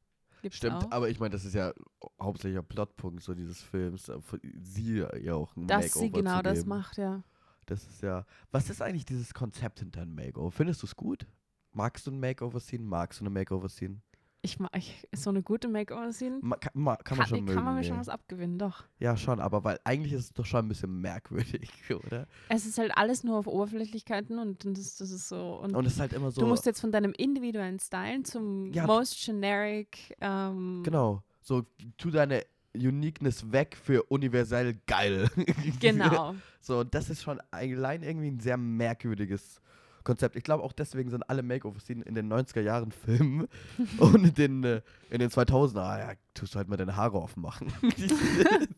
[0.43, 0.91] Gibt's Stimmt, auch.
[0.93, 1.73] aber ich meine, das ist ja
[2.21, 4.09] hauptsächlicher Plotpunkt so dieses Films.
[4.09, 4.19] äh,
[4.63, 7.23] Sie ja auch ein Dass Makeover sie genau das macht, ja.
[7.67, 8.27] Das ist ja.
[8.51, 10.51] Was ist eigentlich dieses Konzept hinter einem Makeover?
[10.51, 11.27] Findest du es gut?
[11.73, 12.85] Magst du ein Makeover-Scene?
[12.85, 14.01] Magst du eine Makeover-Scene?
[14.45, 16.41] Ich mag ich, so eine gute Makeover-Scene.
[16.43, 17.57] Ma kann, ma kann man schon mögen.
[17.57, 18.01] kann man mir schon nee.
[18.01, 18.85] was abgewinnen, doch.
[18.99, 21.71] Ja, schon, aber weil eigentlich ist es doch schon ein bisschen merkwürdig,
[22.07, 22.27] oder?
[22.51, 25.61] Es ist halt alles nur auf Oberflächlichkeiten und das, das ist so.
[25.63, 26.43] Und, Und es ist halt immer so.
[26.43, 28.87] du musst jetzt von deinem individuellen Style zum Ja.
[28.87, 30.15] most generic.
[30.21, 31.23] Ähm, Genau.
[31.41, 31.63] So,
[31.97, 35.31] tu deine Uniqueness weg für universell geil.
[35.81, 36.35] Genau.
[36.61, 39.61] So, das ist schon allein irgendwie ein sehr merkwürdiges
[40.05, 40.37] Konzept.
[40.37, 43.49] Ich glaube auch deswegen sind alle Makeover-Szenen in den 90er Jahren Filmen
[43.99, 47.21] und in den, äh, in den 2000er, ah ja, tust du halt mal deine Haare
[47.21, 47.73] offen machen.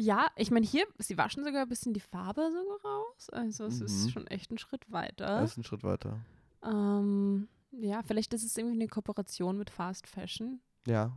[0.00, 3.30] Ja, ich meine, hier, sie waschen sogar ein bisschen die Farbe sogar raus.
[3.30, 3.86] Also, es Mhm.
[3.86, 5.40] ist schon echt ein Schritt weiter.
[5.40, 6.20] das ist ein Schritt weiter.
[6.62, 11.10] Ähm, ja, vielleicht ist es irgendwie eine Kooperation mit Fast Fashion Ja.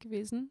[0.00, 0.50] gewesen.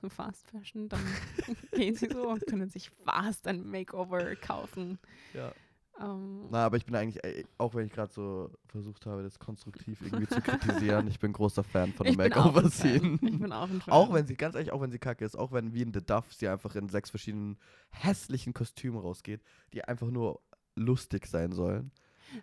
[0.00, 1.00] So Fast Fashion, dann
[1.72, 4.98] gehen sie so und können sich fast ein Makeover kaufen.
[5.32, 5.52] Ja.
[6.00, 9.38] Ähm, Na, aber ich bin eigentlich, äh, auch wenn ich gerade so versucht habe, das
[9.38, 12.14] konstruktiv irgendwie zu kritisieren, ich bin großer Fan von.
[12.14, 13.18] Makeover-Szenen.
[13.22, 13.92] Ich bin auch ein Fan.
[13.92, 16.00] Auch wenn sie, ganz ehrlich, auch wenn sie kacke ist, auch wenn wie in The
[16.04, 17.58] Duff sie einfach in sechs verschiedenen
[17.90, 19.42] hässlichen Kostümen rausgeht,
[19.74, 20.40] die einfach nur
[20.74, 21.90] lustig sein sollen.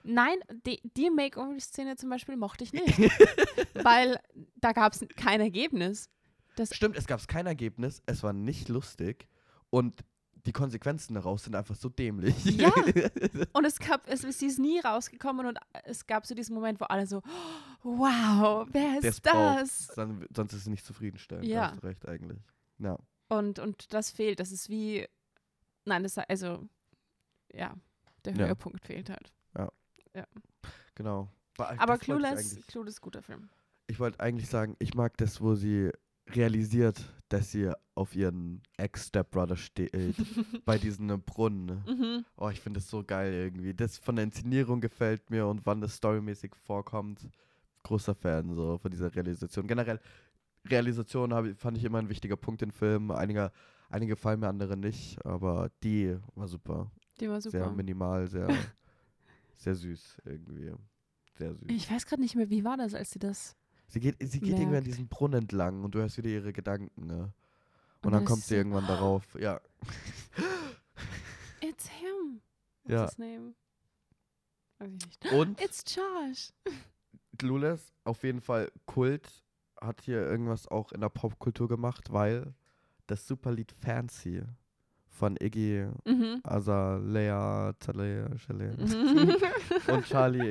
[0.03, 2.99] Nein, die, die Makeover-Szene zum Beispiel mochte ich nicht.
[3.83, 4.19] weil
[4.55, 6.09] da gab es kein Ergebnis.
[6.57, 9.27] Das, Stimmt, es gab kein Ergebnis, es war nicht lustig
[9.69, 10.03] und
[10.47, 12.33] die Konsequenzen daraus sind einfach so dämlich.
[12.45, 12.71] Ja.
[13.53, 16.85] und es gab, es, sie ist nie rausgekommen und es gab so diesen Moment, wo
[16.85, 17.21] alle so,
[17.83, 19.87] wow, wer ist braucht- das?
[19.95, 21.45] Dann, sonst ist es nicht zufriedenstellend.
[21.45, 21.67] Ja.
[21.67, 22.39] Da hast du recht eigentlich.
[22.79, 22.97] Ja.
[23.29, 24.39] Und, und das fehlt.
[24.39, 25.05] Das ist wie,
[25.85, 26.67] nein, das also,
[27.53, 27.75] ja,
[28.25, 28.45] der Ja.
[28.47, 29.31] Höhepunkt fehlt halt.
[30.95, 31.29] Genau.
[31.57, 33.49] War- Aber das wollte ich Clueless, Clueless, guter Film.
[33.87, 35.91] Ich wollte eigentlich sagen, ich mag das, wo sie
[36.36, 39.91] realisiert, dass sie auf ihren Ex-Stepbrother steht,
[40.65, 41.65] bei diesem Brunnen.
[41.65, 41.84] ne?
[41.88, 42.25] Mhm.
[42.38, 43.73] Oh, ich finde das so geil irgendwie.
[43.73, 47.28] Das von der Inszenierung gefällt mir und wann das storymäßig vorkommt.
[47.84, 49.67] Großer Fan so von dieser Realisation.
[49.67, 49.99] Generell,
[50.65, 53.11] Realisation hab, fand ich immer ein wichtiger Punkt in Filmen.
[53.11, 53.51] Einige,
[53.89, 56.91] einige gefallen mir, andere nicht, aber die war super.
[57.19, 57.71] Die war Sehr super.
[57.71, 58.47] minimal, sehr,
[59.55, 60.71] sehr süß irgendwie.
[61.38, 61.67] Sehr süß.
[61.69, 63.55] Ich weiß gerade nicht mehr, wie war das, als sie das.
[63.89, 67.07] Sie geht, sie geht irgendwie an diesem Brunnen entlang und du hörst wieder ihre Gedanken.
[67.07, 67.31] Ne?
[68.01, 69.23] Und, Und dann kommt sie irgendwann darauf.
[69.39, 69.61] Ja.
[71.61, 72.41] It's him.
[72.83, 73.05] What's Ja.
[73.05, 73.53] his name?
[74.79, 75.31] Weiß ich nicht.
[75.33, 76.51] Und It's Josh.
[77.38, 79.43] Clueless, auf jeden Fall Kult,
[79.79, 82.53] hat hier irgendwas auch in der Popkultur gemacht, weil
[83.05, 84.41] das Superlied Fancy
[85.07, 86.41] von Iggy Mhm.
[86.43, 89.35] Azalea, Talea, Mhm.
[89.88, 90.49] und Charlie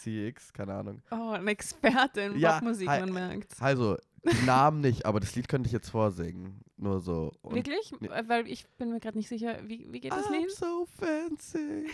[0.00, 1.02] XCX, keine Ahnung.
[1.10, 3.54] oh, ein Experte in Ja, Popmusik, hi- man merkt.
[3.60, 3.96] Also,
[4.46, 6.60] Namen nicht, aber das Lied könnte ich jetzt vorsingen.
[6.76, 7.32] Nur so.
[7.42, 7.92] Und Wirklich?
[8.00, 8.08] nee.
[8.08, 10.50] Äh, Weil ich bin mir gerade nicht sicher, wie, wie geht das I'm Lied?
[10.50, 11.86] so fancy.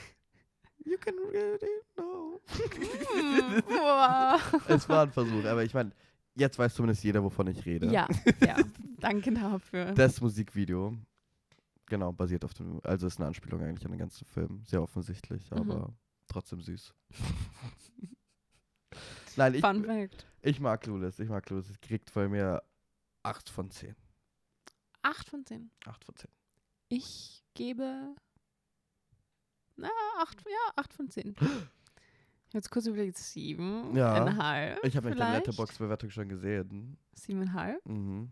[0.84, 1.58] You can really
[1.96, 2.40] know.
[2.48, 4.40] Hm, wow.
[4.68, 5.90] es war ein Versuch, aber ich meine,
[6.36, 7.90] jetzt weiß zumindest jeder, wovon ich rede.
[7.92, 8.06] Ja,
[8.44, 8.56] ja.
[9.00, 9.86] Danke dafür.
[9.94, 10.96] Das Musikvideo,
[11.86, 14.62] genau, basiert auf dem, also ist eine Anspielung eigentlich an den ganzen Film.
[14.66, 15.56] Sehr offensichtlich, Mhm.
[16.28, 16.94] Trotzdem süß.
[19.36, 20.26] Nein, ich, Fun Fact.
[20.42, 21.70] ich mag Clueless, ich mag Clueless.
[21.70, 22.62] Es kriegt von mir
[23.22, 23.94] 8 von 10.
[25.02, 25.70] 8 von 10.
[25.84, 26.30] 8 von 10.
[26.88, 28.14] Ich gebe.
[29.76, 31.34] Na, 8, ja, 8 von 10.
[32.52, 33.94] Jetzt kurz überlegt, 7.
[33.94, 34.76] Ja.
[34.82, 35.46] Ich habe vielleicht?
[35.46, 36.96] Letterbox-Bewertung schon gesehen.
[37.16, 37.76] 7,5.
[37.84, 38.30] Mhm.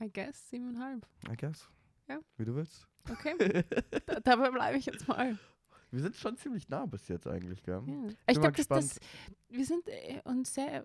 [0.00, 1.02] I guess 7,5.
[1.30, 1.68] I guess.
[2.08, 2.18] Ja.
[2.36, 2.86] Wie du willst.
[3.10, 3.34] Okay,
[4.06, 5.38] da, dabei bleibe ich jetzt mal.
[5.92, 7.82] Wir sind schon ziemlich nah bis jetzt eigentlich, gell?
[7.86, 8.08] Ja.
[8.26, 8.98] Ich glaube, das.
[9.48, 10.84] Wir sind äh, uns sehr.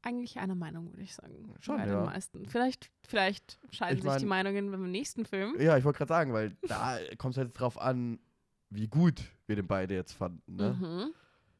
[0.00, 1.52] Eigentlich einer Meinung, würde ich sagen.
[1.58, 1.96] Schon, bei ja.
[1.96, 2.46] den meisten.
[2.46, 5.60] Vielleicht, vielleicht scheiden Ich sich die mein- Meinungen beim nächsten Film.
[5.60, 8.20] Ja, ich wollte gerade sagen, weil da kommt es halt drauf an,
[8.70, 10.54] wie gut wir den beide jetzt fanden.
[10.54, 10.72] Ne?
[10.80, 11.14] Mhm.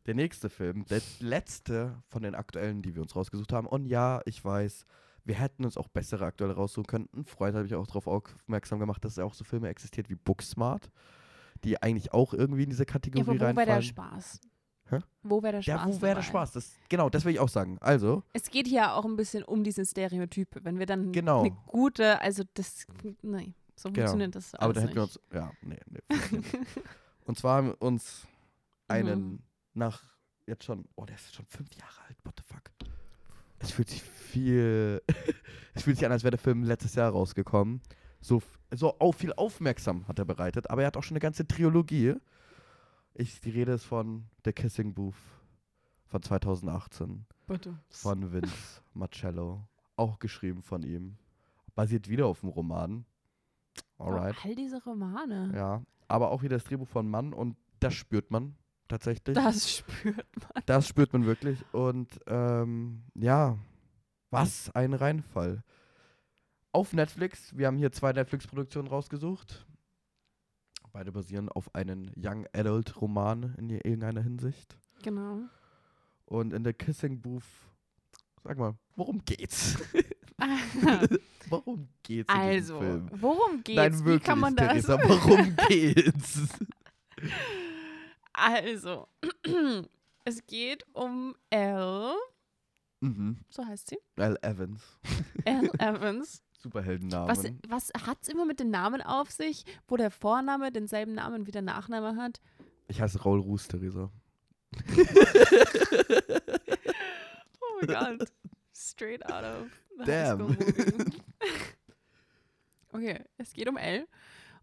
[0.06, 3.66] Der nächste Film, der letzte von den aktuellen, die wir uns rausgesucht haben.
[3.66, 4.86] Und ja, ich weiß,
[5.24, 7.08] wir hätten uns auch bessere aktuelle raussuchen können.
[7.14, 10.14] Ein Freund habe ich auch darauf aufmerksam gemacht, dass es auch so Filme existiert wie
[10.14, 10.90] Booksmart,
[11.64, 13.82] die eigentlich auch irgendwie in diese Ja, Kategorie aber wo wäre der reinfallen.
[13.82, 14.40] Spaß?
[14.90, 14.98] Hä?
[15.22, 15.96] Wo wäre der Ja, Spaß?
[15.96, 16.22] wo wäre der?
[16.22, 16.52] Spaß?
[16.52, 17.76] Das, genau, das will ich auch sagen.
[17.80, 20.64] Also, Es geht hier auch ein bisschen um diesen Stereotype.
[20.64, 21.40] Wenn wir dann Genau.
[21.40, 22.86] eine gute, also das,
[23.22, 24.00] nee, so Genau.
[24.08, 25.20] funktioniert das aber alles da hätten wir uns.
[25.32, 26.00] Ja, nee, nee.
[27.26, 28.26] Und zwar haben wir uns
[28.88, 29.38] einen Mhm.
[29.74, 30.02] nach
[30.46, 32.62] jetzt schon, oh, der ist schon fünf Jahre alt, what the fuck.
[33.58, 35.02] Es fühlt sich viel,
[35.74, 37.82] es fühlt sich an, als wäre der Film letztes Jahr rausgekommen.
[38.28, 41.48] So, so auch viel aufmerksam hat er bereitet, aber er hat auch schon eine ganze
[41.48, 42.14] Trilogie.
[43.14, 45.14] Ich, die Rede ist von The Kissing Booth
[46.04, 47.78] von 2018 Bitte.
[47.88, 49.66] von Vince Marcello,
[49.96, 51.16] auch geschrieben von ihm.
[51.74, 53.06] Basiert wieder auf dem Roman.
[53.96, 54.36] Alright.
[54.44, 55.50] Oh, all diese Romane.
[55.54, 58.56] Ja, aber auch wieder das Drehbuch von Mann und das spürt man
[58.88, 59.36] tatsächlich.
[59.36, 60.62] Das spürt man.
[60.66, 61.64] Das spürt man wirklich.
[61.72, 63.56] Und ähm, ja,
[64.30, 65.62] was ein Reinfall.
[66.78, 69.66] Auf Netflix, wir haben hier zwei Netflix-Produktionen rausgesucht.
[70.92, 74.78] Beide basieren auf einem Young Adult Roman in irgendeiner Hinsicht.
[75.02, 75.40] Genau.
[76.26, 77.42] Und in der Kissing Booth,
[78.44, 79.76] sag mal, worum geht's?
[81.48, 83.10] worum geht's in also, Film?
[83.12, 83.76] worum geht's?
[83.76, 84.68] Nein, wirklich, Wie kann man das?
[84.68, 86.48] Theresa, worum geht's?
[88.34, 89.08] Also,
[90.24, 92.14] es geht um Elle,
[93.00, 93.38] mhm.
[93.50, 93.98] so heißt sie.
[94.14, 94.96] Al Evans.
[95.44, 96.40] Elle Evans.
[96.58, 97.28] Superheldennamen.
[97.28, 101.46] Was, was hat es immer mit den Namen auf sich, wo der Vorname denselben Namen
[101.46, 102.40] wie der Nachname hat?
[102.88, 104.10] Ich heiße Raul Ruß, Theresa.
[107.60, 108.32] Oh mein Gott.
[108.74, 109.66] Straight out of
[109.98, 110.48] the Damn.
[110.48, 111.22] High School Movie.
[112.90, 114.06] Okay, es geht um Elle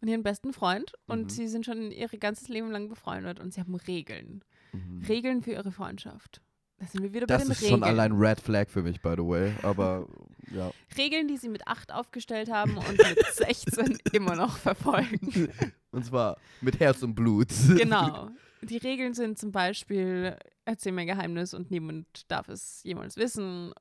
[0.02, 1.30] und ihren besten Freund und Mhm.
[1.30, 4.44] sie sind schon ihr ganzes Leben lang befreundet und sie haben Regeln.
[4.74, 5.04] Mhm.
[5.08, 6.42] Regeln für ihre Freundschaft.
[6.78, 7.80] Da sind wir wieder Das bei den ist Regeln.
[7.80, 9.54] schon allein Red Flag für mich, by the way.
[9.64, 10.08] Aber
[10.52, 10.72] ja.
[10.98, 15.50] Regeln, die sie mit 8 aufgestellt haben und mit 16 immer noch verfolgen.
[15.92, 17.48] Und zwar mit Herz und Blut.
[17.78, 18.30] Genau.
[18.62, 23.74] Die Regeln sind zum Beispiel, erzähl mein Geheimnis und niemand darf es jemals wissen.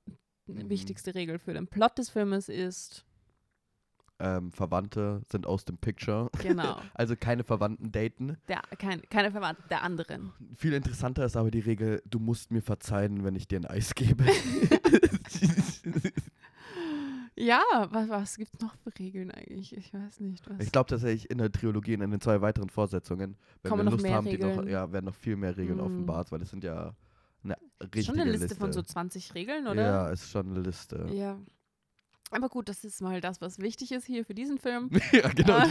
[0.46, 0.68] Die Mhm.
[0.68, 3.04] wichtigste Regel für den Plot des Filmes ist,
[4.20, 6.30] ähm, Verwandte sind aus dem Picture.
[6.40, 8.36] genau, Also keine Verwandten daten.
[8.48, 10.32] der, kein, keine Verwandten der anderen.
[10.56, 13.94] Viel interessanter ist aber die Regel, du musst mir verzeihen, wenn ich dir ein Eis
[13.94, 14.24] gebe.
[17.36, 17.60] Ja,
[17.90, 19.76] was, was gibt es noch für Regeln eigentlich?
[19.76, 20.48] Ich weiß nicht.
[20.48, 20.60] Was.
[20.64, 23.90] ich glaube tatsächlich in der Trilogie und in den zwei weiteren Fortsetzungen, wenn Kommen wir
[23.90, 25.82] noch Lust haben, noch, ja, werden noch viel mehr Regeln Mm.
[25.82, 26.94] offenbart, weil es sind ja
[27.42, 29.82] eine richtige Schon eine Liste, von so 20 Regeln, oder?
[29.82, 31.08] Ja, ist schon eine Liste.
[31.12, 31.36] Ja.
[32.34, 34.90] Aber gut, das ist mal das, was wichtig ist hier für diesen Film.
[35.12, 35.62] ja, genau.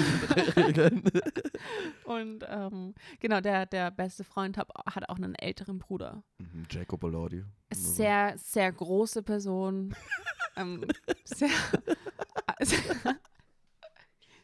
[2.06, 6.24] Und ähm, genau, der, der beste Freund hab, hat auch einen älteren Bruder.
[6.38, 7.44] Mhm, Jacob Elordi.
[7.74, 9.94] Sehr, sehr große Person.
[10.56, 10.86] ähm,
[11.26, 11.50] sehr,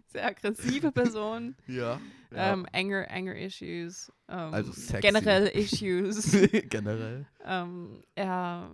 [0.07, 1.55] sehr aggressive Person.
[1.67, 2.01] Ja.
[2.31, 4.11] Ähm, anger, anger Issues.
[4.27, 4.99] Ähm, Also sexy.
[5.01, 6.31] Generell Issues.
[6.69, 7.25] Generell.
[7.45, 8.71] ähm, er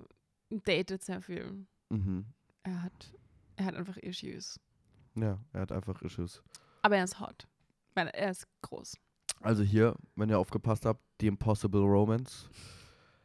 [0.49, 1.65] datet sehr viel.
[1.89, 2.25] Mhm.
[2.63, 3.13] Er hat,
[3.57, 4.59] er hat einfach Issues.
[5.15, 6.41] Ja, er hat einfach Issues.
[6.81, 7.47] Aber er ist hot.
[7.93, 8.97] Weil er ist groß.
[9.41, 12.49] Also hier, wenn ihr aufgepasst habt, die Impossible Romance.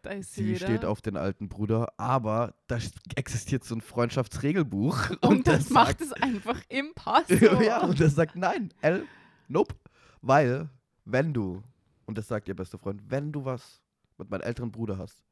[0.03, 3.81] Da ist sie, Sie steht auf den alten Bruder, aber da st- existiert so ein
[3.83, 5.11] Freundschaftsregelbuch.
[5.20, 7.62] Und, das, das macht sagt, es einfach impossible.
[7.66, 9.07] ja, und das sagt nein, L,
[9.49, 9.74] nope.
[10.22, 10.70] Weil,
[11.05, 11.62] wenn du,
[12.07, 13.83] und das sagt ihr beste Freund, wenn du was
[14.16, 15.22] mit meinem älteren Bruder hast,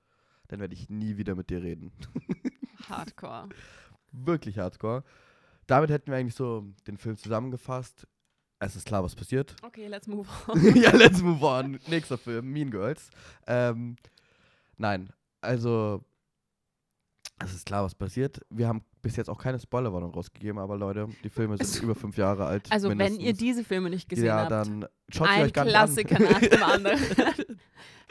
[0.49, 1.91] dann werde ich nie wieder mit dir reden.
[2.89, 3.49] Hardcore.
[4.13, 5.05] Wirklich hardcore.
[5.67, 8.07] Damit hätten wir eigentlich so den Film zusammengefasst.
[8.61, 9.55] Es ist klar, was passiert.
[9.63, 10.75] Okay, let's move on.
[10.83, 11.79] ja, let's move on.
[11.87, 13.11] Nächster Film, Mean Girls.
[13.47, 13.97] Ähm,
[14.77, 16.03] nein, also
[17.41, 18.41] es ist klar, was passiert.
[18.51, 21.95] Wir haben bis jetzt auch keine Spoilerwarnung rausgegeben, aber Leute, die Filme sind Also- über
[21.95, 22.67] fünf Jahre alt.
[22.73, 23.39] Also, wenn ihr mindestens.
[23.39, 26.49] diese Filme nicht gesehen ja, habt, dann schaut ein euch gar Klassiker nicht nach an.
[26.51, 27.01] dem anderen,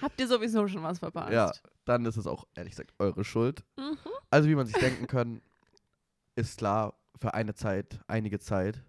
[0.01, 1.33] habt ihr sowieso schon was verpasst.
[1.33, 1.51] Ja.
[1.83, 3.63] dann ist es auch ehrlich gesagt eure Schuld.
[3.77, 3.97] Mhm.
[4.29, 5.41] Also wie man sich denken kann,
[6.37, 8.83] ist klar, für eine Zeit, einige Zeit,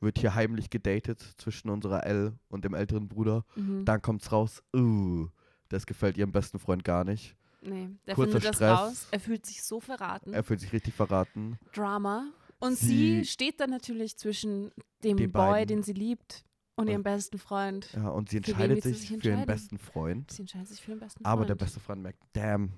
[0.00, 3.44] wird hier heimlich gedatet zwischen unserer L und dem älteren Bruder.
[3.56, 3.84] Mhm.
[3.84, 5.28] Dann kommt's raus, uh,
[5.68, 7.36] das gefällt ihrem besten Freund gar nicht.
[7.62, 8.78] Nee, der Kurzer findet das Stress.
[8.78, 9.08] raus.
[9.10, 10.34] Er fühlt sich so verraten.
[10.34, 11.58] Er fühlt sich richtig verraten.
[11.72, 12.26] Drama.
[12.58, 14.70] Und sie, Sie- steht dann natürlich zwischen
[15.02, 15.76] dem Boy, beiden.
[15.78, 16.44] den sie liebt,
[16.76, 17.88] und ihrem besten Freund.
[17.94, 20.30] Ja, und sie entscheidet sich sich für ihren besten Freund.
[20.32, 21.50] Sie entscheidet sich für den besten Aber Freund.
[21.50, 22.72] der beste Freund merkt, damn,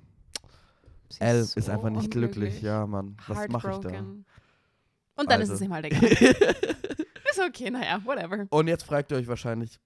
[1.08, 2.60] Sie L so ist einfach nicht glücklich.
[2.62, 3.98] Ja, Mann, was mache ich da?
[3.98, 5.52] Und dann Also.
[5.54, 6.02] ist es ihm halt egal.
[7.30, 8.46] ist okay, naja, whatever.
[8.50, 9.78] und jetzt fragt ihr euch wahrscheinlich,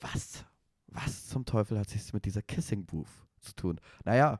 [0.00, 0.44] was,
[0.86, 3.08] was zum Teufel hat sich mit dieser Kissing Booth
[3.40, 3.80] zu tun?
[4.04, 4.38] Naja,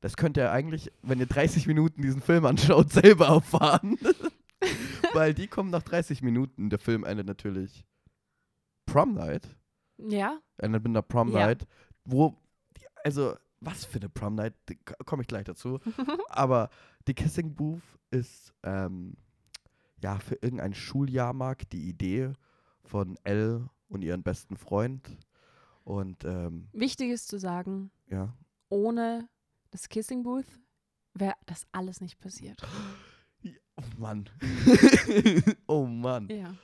[0.00, 3.98] das könnt ihr eigentlich, wenn ihr 30 Minuten diesen Film anschaut, selber erfahren.
[5.12, 6.70] Weil die kommen nach 30 Minuten.
[6.70, 7.84] Der Film endet natürlich
[8.86, 9.48] Prom Night.
[9.98, 11.46] Ja, Endet mit einer Prom Ja.
[11.46, 11.66] Night,
[12.04, 12.36] wo
[12.76, 14.54] die also, was für eine Prom Night,
[15.04, 15.78] komme ich gleich dazu.
[16.28, 16.70] Aber
[17.08, 19.16] die Kissing Booth ist, ähm,
[20.02, 22.32] ja, für irgendeinen Schuljahrmarkt die Idee
[22.84, 25.16] von Elle und ihren besten Freund.
[25.84, 28.36] Und, ähm, Wichtig ist zu sagen, ja.
[28.68, 29.28] ohne
[29.70, 30.60] das Kissing Booth
[31.14, 32.60] wäre das alles nicht passiert.
[33.78, 34.30] Oh Mann.
[35.66, 36.28] oh Mann.
[36.30, 36.54] Ja,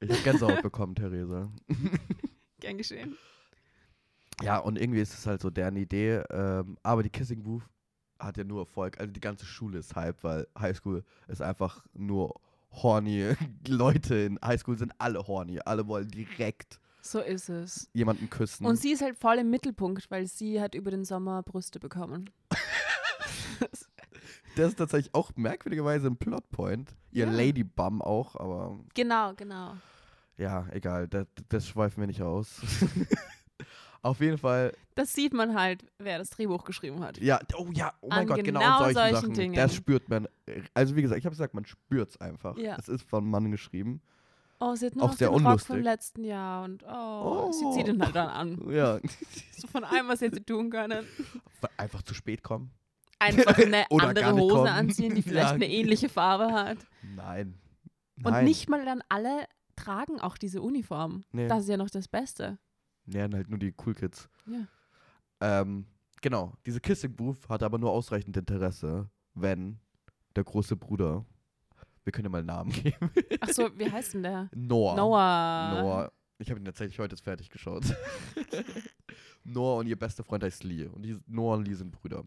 [0.00, 1.52] Ich habe Gänsehaut bekommen, Theresa.
[2.60, 3.14] gern geschehen.
[4.42, 6.22] Ja, und irgendwie ist es halt so deren Idee.
[6.30, 7.62] Ähm, aber die Kissing Booth
[8.18, 8.98] hat ja nur Erfolg.
[9.00, 12.40] Also die ganze Schule ist Hype, weil Highschool ist einfach nur
[12.72, 13.34] horny.
[13.68, 15.58] Leute in Highschool sind alle horny.
[15.64, 17.88] Alle wollen direkt So ist es.
[17.94, 18.66] jemanden küssen.
[18.66, 22.30] Und sie ist halt voll im Mittelpunkt, weil sie hat über den Sommer Brüste bekommen.
[24.56, 26.94] das ist tatsächlich auch merkwürdigerweise ein Plotpoint.
[27.12, 27.32] Ihr Ja.
[27.32, 29.76] Lady Bum auch, aber genau, genau.
[30.36, 31.08] ja, egal.
[31.08, 32.60] Das, das schweifen wir nicht aus.
[34.02, 37.18] Auf jeden Fall Das sieht man halt, wer das Drehbuch geschrieben hat.
[37.18, 39.32] Ja, oh ja, oh mein An Gott, genau, genau solchen, solchen Sachen.
[39.34, 39.54] Dingen.
[39.54, 40.26] Das spürt man.
[40.74, 42.56] Also wie gesagt, ich habe gesagt, man spürt es einfach.
[42.56, 42.76] Ja.
[42.78, 44.00] Es ist von Mann geschrieben.
[44.62, 47.64] Oh, sie hat nur Auch noch sehr den Rock vom letzten Jahr und oh, sie
[47.64, 47.72] Oh.
[47.74, 48.70] zieht ihn halt dann an.
[48.70, 48.98] Ja.
[49.56, 51.06] So von allem, was hätte sie tun können.
[51.76, 52.70] Einfach zu spät kommen.
[53.18, 54.66] Einfach eine Oder andere Hose kommen.
[54.68, 55.54] anziehen, die vielleicht Ja.
[55.54, 56.78] eine ähnliche Farbe hat.
[57.14, 57.58] Nein.
[58.24, 58.44] Und Nein.
[58.46, 59.44] nicht mal dann alle
[59.76, 61.24] tragen auch diese Uniform.
[61.32, 61.48] Nee.
[61.48, 62.58] Das ist ja noch das Beste.
[63.10, 64.28] Nähern halt nur die Cool Kids.
[64.46, 64.66] Ja.
[65.40, 65.86] Ähm,
[66.20, 66.54] genau.
[66.66, 69.78] Diese Kissing Booth hat aber nur ausreichend Interesse, wenn
[70.36, 71.24] der große Bruder.
[72.04, 73.10] Wir können ja mal Namen geben.
[73.40, 74.48] Ach so, wie heißt denn der?
[74.54, 74.96] Noah.
[74.96, 75.82] Noah.
[75.82, 76.12] Noah.
[76.38, 77.84] Ich habe ihn tatsächlich heute fertig geschaut.
[79.44, 80.86] Noah und ihr bester Freund heißt Lee.
[80.86, 82.24] Und die, Noah und Lee sind Brüder.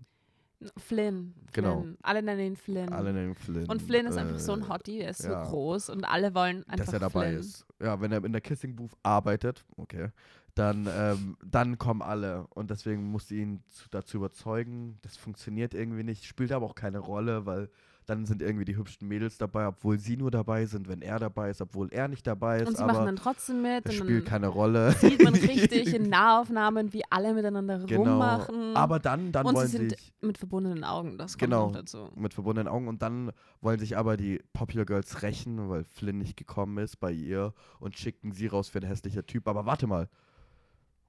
[0.77, 1.33] Flynn.
[1.51, 1.81] Genau.
[1.81, 1.97] Flynn.
[2.01, 2.89] Alle nennen ihn Flynn.
[2.89, 3.67] Alle nennen Flynn.
[3.67, 5.43] und Flynn ist einfach so äh, ein Hottie, er ist so ja.
[5.43, 7.39] groß und alle wollen einfach dass er dabei Flynn.
[7.39, 7.65] ist.
[7.81, 10.09] Ja, wenn er in der Kissing Booth arbeitet, okay,
[10.55, 12.45] dann, ähm, dann kommen alle.
[12.49, 14.99] Und deswegen muss sie ihn zu, dazu überzeugen.
[15.01, 17.69] Das funktioniert irgendwie nicht, spielt aber auch keine Rolle, weil
[18.05, 21.49] dann sind irgendwie die hübschen Mädels dabei, obwohl sie nur dabei sind, wenn er dabei
[21.49, 22.67] ist, obwohl er nicht dabei ist.
[22.67, 24.91] Und sie aber machen dann trotzdem mit das spielt keine Rolle.
[24.93, 28.11] sieht man richtig in Nahaufnahmen, wie alle miteinander genau.
[28.11, 28.75] rummachen.
[28.75, 31.71] Aber dann, dann und wollen sie sind sich mit verbundenen Augen, das kommt Genau.
[31.71, 32.09] dazu.
[32.15, 33.31] mit verbundenen Augen und dann
[33.61, 37.97] wollen sich aber die Popular Girls rächen, weil Flynn nicht gekommen ist bei ihr und
[37.97, 39.47] schicken sie raus für ein hässlicher Typ.
[39.47, 40.09] Aber warte mal.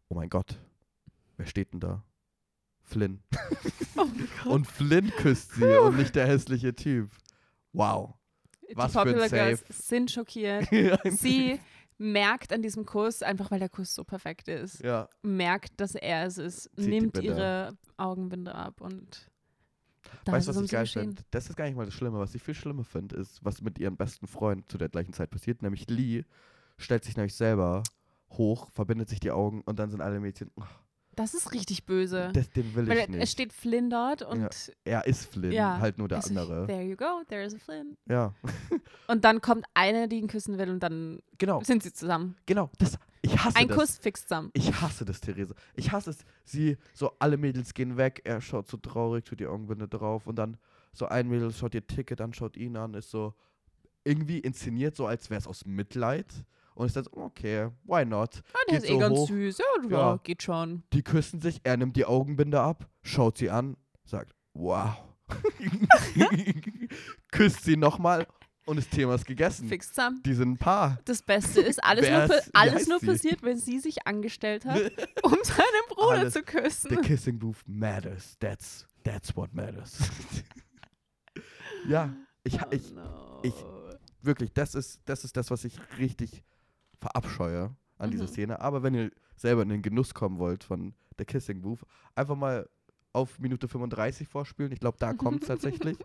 [0.09, 0.59] Oh mein Gott.
[1.37, 2.05] Wer steht denn da?
[2.83, 3.23] Flynn.
[3.97, 4.51] Oh.
[4.51, 7.11] Und Flynn küsst sie und nicht der hässliche Typ.
[7.73, 8.15] Wow.
[8.75, 9.73] was die für ein Popular Girls Save.
[9.73, 10.69] sind schockiert.
[11.11, 11.61] Sie
[11.97, 15.09] merkt an diesem Kuss, einfach weil der Kuss so perfekt ist, ja.
[15.23, 19.31] merkt, dass er es ist, die nimmt ihre Augenbinde ab und
[20.25, 21.23] da weißt du, was ich geil finde?
[21.31, 22.19] Das ist gar nicht mal das Schlimme.
[22.19, 25.31] Was ich viel schlimmer finde, ist, was mit ihrem besten Freund zu der gleichen Zeit
[25.31, 25.63] passiert.
[25.63, 26.25] Nämlich Lee
[26.79, 27.83] stellt sich nämlich selber
[28.39, 30.63] hoch, verbindet sich die Augen und dann sind alle Mädchen, oh,
[31.17, 32.31] Das ist richtig böse.
[32.35, 33.31] das, den will weil ich es nicht.
[33.33, 36.67] steht Flynn dort und Er ist Flynn, ja, halt nur der ist- andere.
[36.67, 37.97] There you go, there is a Flynn.
[38.09, 38.35] Ja,
[39.07, 42.37] Und dann kommt eine, die ihn küssen will und dann genau, sind sie zusammen.
[42.47, 42.71] genau.
[42.79, 43.77] Das, ich hasse Ein das.
[43.79, 44.51] Kuss fixt zusammen.
[44.53, 45.55] Ich hasse das, Therese.
[45.77, 46.19] Ich hasse es.
[46.45, 50.37] Sie, so alle Mädels gehen weg, er schaut so traurig, tut die Augenbinde drauf und
[50.37, 50.57] dann
[50.93, 53.35] so ein Mädel schaut ihr Ticket an, schaut ihn an, ist so
[54.05, 56.27] irgendwie inszeniert, so als wäre es aus Mitleid.
[56.75, 58.43] Und ist dann so, okay, why not?
[58.53, 59.29] Ah, der Geht ist eh so ganz hoch.
[59.29, 59.59] süß.
[59.59, 60.83] Ja, ja, geht schon.
[60.93, 64.95] Die küssen sich, er nimmt die Augenbinde ab, schaut sie an, sagt, wow.
[67.31, 68.27] Küsst sie nochmal
[68.67, 69.69] und das Thema ist gegessen.
[69.69, 70.23] Fix zusammen.
[70.25, 70.99] Die sind ein Paar.
[71.05, 73.07] Das Beste ist, alles, nur, alles nur sie?
[73.07, 74.81] passiert, wenn sie sich angestellt hat,
[75.23, 76.33] um seinen Bruder Alles.
[76.35, 77.01] zu The küssen.
[77.03, 78.37] kissing booth matters.
[78.41, 79.99] That's, that's what matters.
[81.89, 82.13] ja,
[82.43, 83.41] ich, Oh ich, no.
[83.43, 83.65] ich-
[84.23, 86.43] wirklich, das ist, das ist das, was ich richtig
[87.05, 88.29] verabscheue an dieser Mhm.
[88.29, 88.61] Szene.
[88.61, 91.81] Aber wenn ihr selber in den Genuss kommen wollt von The Kissing Booth,
[92.15, 92.69] einfach mal
[93.13, 94.73] auf Minute 35 vorspielen.
[94.73, 95.99] Ich glaube, da kommt es tatsächlich.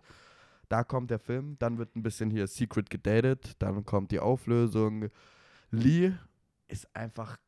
[0.68, 5.08] Da kommt der Film, dann wird ein bisschen hier Secret gedatet, dann kommt die Auflösung.
[5.70, 6.12] Lee
[6.68, 7.38] ist einfach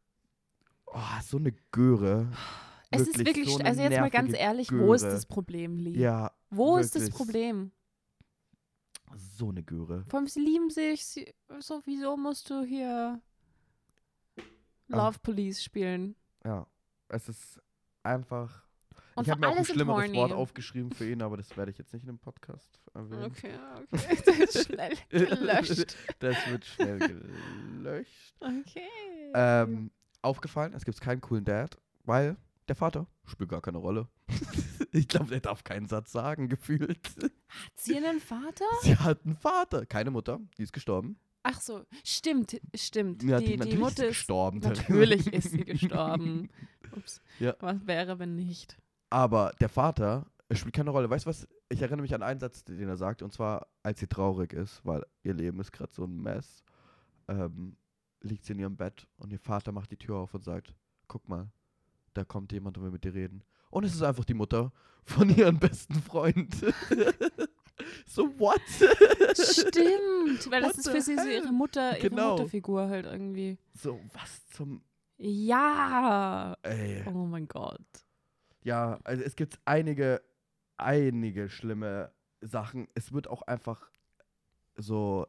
[0.86, 2.26] oh, so eine Göre.
[2.90, 5.12] es ist wirklich, so also jetzt mal ganz ehrlich, wo ist Göre.
[5.14, 5.96] das Problem, Lee?
[6.00, 7.16] Ja, wo ist das wirklich.
[7.16, 7.70] Problem?
[9.14, 10.04] so eine Göre.
[10.08, 11.04] Vor allem, sie lieben sich.
[11.04, 13.20] Sie, so, wieso musst du hier
[14.92, 15.06] Ah.
[15.06, 16.16] Love Police spielen?
[16.44, 16.66] Ja,
[17.08, 17.60] es ist
[18.02, 18.64] einfach.
[19.14, 20.16] Und ich habe mir auch ein schlimmeres horny.
[20.16, 23.24] Wort aufgeschrieben für ihn, aber das werde ich jetzt nicht in dem Podcast erwähnen.
[23.24, 23.52] Okay,
[23.92, 24.22] okay.
[24.24, 25.96] Das ist schnell gelöscht.
[26.18, 28.34] Das wird schnell gelöscht.
[28.40, 29.32] Okay.
[29.34, 29.90] Ähm,
[30.22, 32.36] aufgefallen, es gibt keinen coolen Dad, weil
[32.68, 34.08] der Vater spielt gar keine Rolle.
[34.92, 37.06] ich glaube, der darf keinen Satz sagen, gefühlt.
[37.20, 37.32] Hat
[37.74, 38.64] sie einen Vater?
[38.80, 41.18] Sie hat einen Vater, keine Mutter, die ist gestorben.
[41.42, 43.22] Ach so, stimmt, stimmt.
[43.22, 44.58] Ja, die, die, natürlich ist Mutter sie ist gestorben.
[44.60, 46.48] Natürlich ist sie gestorben.
[46.96, 47.20] Ups.
[47.40, 47.56] Ja.
[47.60, 48.78] Was wäre, wenn nicht?
[49.10, 51.10] Aber der Vater spielt keine Rolle.
[51.10, 51.48] Weißt du was?
[51.68, 54.84] Ich erinnere mich an einen Satz, den er sagt, und zwar, als sie traurig ist,
[54.84, 56.62] weil ihr Leben ist gerade so ein Mess,
[57.28, 57.76] ähm,
[58.20, 60.74] liegt sie in ihrem Bett und ihr Vater macht die Tür auf und sagt,
[61.08, 61.50] guck mal,
[62.14, 63.42] da kommt jemand und will mit dir reden.
[63.70, 64.70] Und es ist einfach die Mutter
[65.04, 66.54] von ihrem besten Freund.
[68.06, 68.60] so, what?
[69.36, 72.30] Stimmt, weil What das ist für sie so ihre Mutter, ihre Genau.
[72.32, 73.58] Mutterfigur halt irgendwie.
[73.74, 74.82] So, was zum.
[75.18, 76.56] Ja.
[76.62, 77.04] Ey.
[77.06, 77.80] Oh mein Gott.
[78.64, 80.22] Ja, also es gibt einige,
[80.76, 82.88] einige schlimme Sachen.
[82.94, 83.90] Es wird auch einfach
[84.76, 85.26] so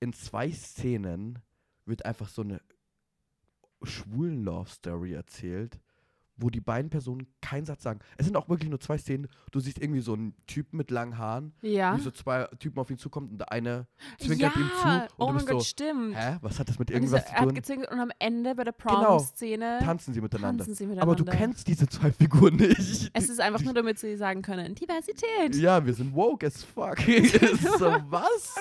[0.00, 1.38] in zwei Szenen
[1.84, 2.60] wird einfach so eine
[3.84, 5.78] schwulen Love Story erzählt,
[6.42, 8.00] wo die beiden Personen keinen Satz sagen.
[8.18, 9.28] Es sind auch wirklich nur zwei Szenen.
[9.52, 11.96] Du siehst irgendwie so einen Typen mit langen Haaren, Ja.
[11.96, 13.86] wie so zwei Typen auf ihn zukommt und der eine
[14.18, 14.60] zwinkert ja.
[14.60, 16.16] ihm zu und oh du mein bist Gott, so, stimmt.
[16.16, 17.54] hä, was hat das mit irgendwas zu er hat tun?
[17.54, 19.16] gezwinkert und am Ende bei der Genau.
[19.18, 20.64] Prom-Szene Tanzen sie miteinander.
[20.64, 21.12] tanzen sie miteinander.
[21.12, 23.10] Aber du kennst diese zwei Figuren nicht.
[23.12, 25.54] Es ist einfach nur, damit sie sagen können, Diversität.
[25.54, 26.98] Ja, wir sind woke as fuck.
[27.78, 28.54] so, was?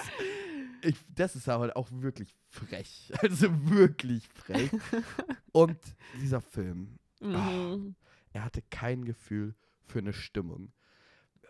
[0.84, 3.12] Ich, das ist aber auch wirklich frech.
[3.22, 4.72] Also wirklich frech.
[5.52, 5.78] Und
[6.22, 7.96] dieser Film, Mhm.
[8.34, 10.72] er hatte kein Gefühl für eine Stimmung.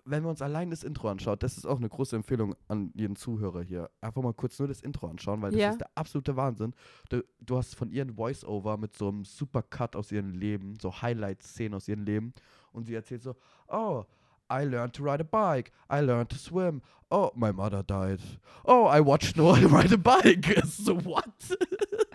[0.04, 3.16] Wenn wir uns allein das Intro anschaut, das ist auch eine große Empfehlung an jeden
[3.16, 3.90] Zuhörer hier.
[4.02, 5.70] Einfach mal kurz nur das Intro anschauen, weil das Ja.
[5.70, 6.74] ist der absolute Wahnsinn.
[7.10, 10.74] Du, du hast von ihr ein Voice-Over mit so einem super Cut aus ihrem Leben,
[10.82, 12.34] so Highlight-Szenen aus ihrem Leben.
[12.72, 13.36] Und sie erzählt so,
[13.68, 14.04] oh,
[14.52, 15.72] I learned to ride a bike.
[15.92, 16.82] I learned to swim.
[17.12, 18.20] Oh, my mother died.
[18.66, 20.62] Oh, I watched Noah ride a bike.
[20.66, 21.26] so, what?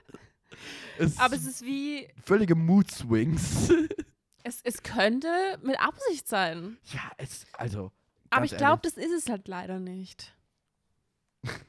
[0.99, 3.70] es Aber es ist wie, völlige Mood-Swings.
[4.43, 5.28] es, es könnte
[5.62, 6.78] mit Absicht sein.
[6.93, 7.93] ja, es, also.
[8.31, 10.35] Aber ich glaube, das ist es halt leider nicht.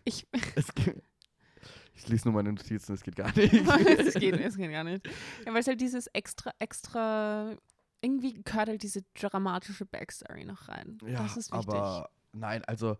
[0.05, 0.27] Ich,
[1.95, 3.53] ich lese nur meine Notizen, es geht gar nicht.
[3.53, 5.07] es, geht, es geht gar nicht.
[5.45, 7.55] Ja, weil es halt dieses extra, extra,
[8.01, 10.97] irgendwie gehört halt diese dramatische Backstory noch rein.
[11.05, 11.73] ja, das ist wichtig.
[11.75, 12.97] aber nein, also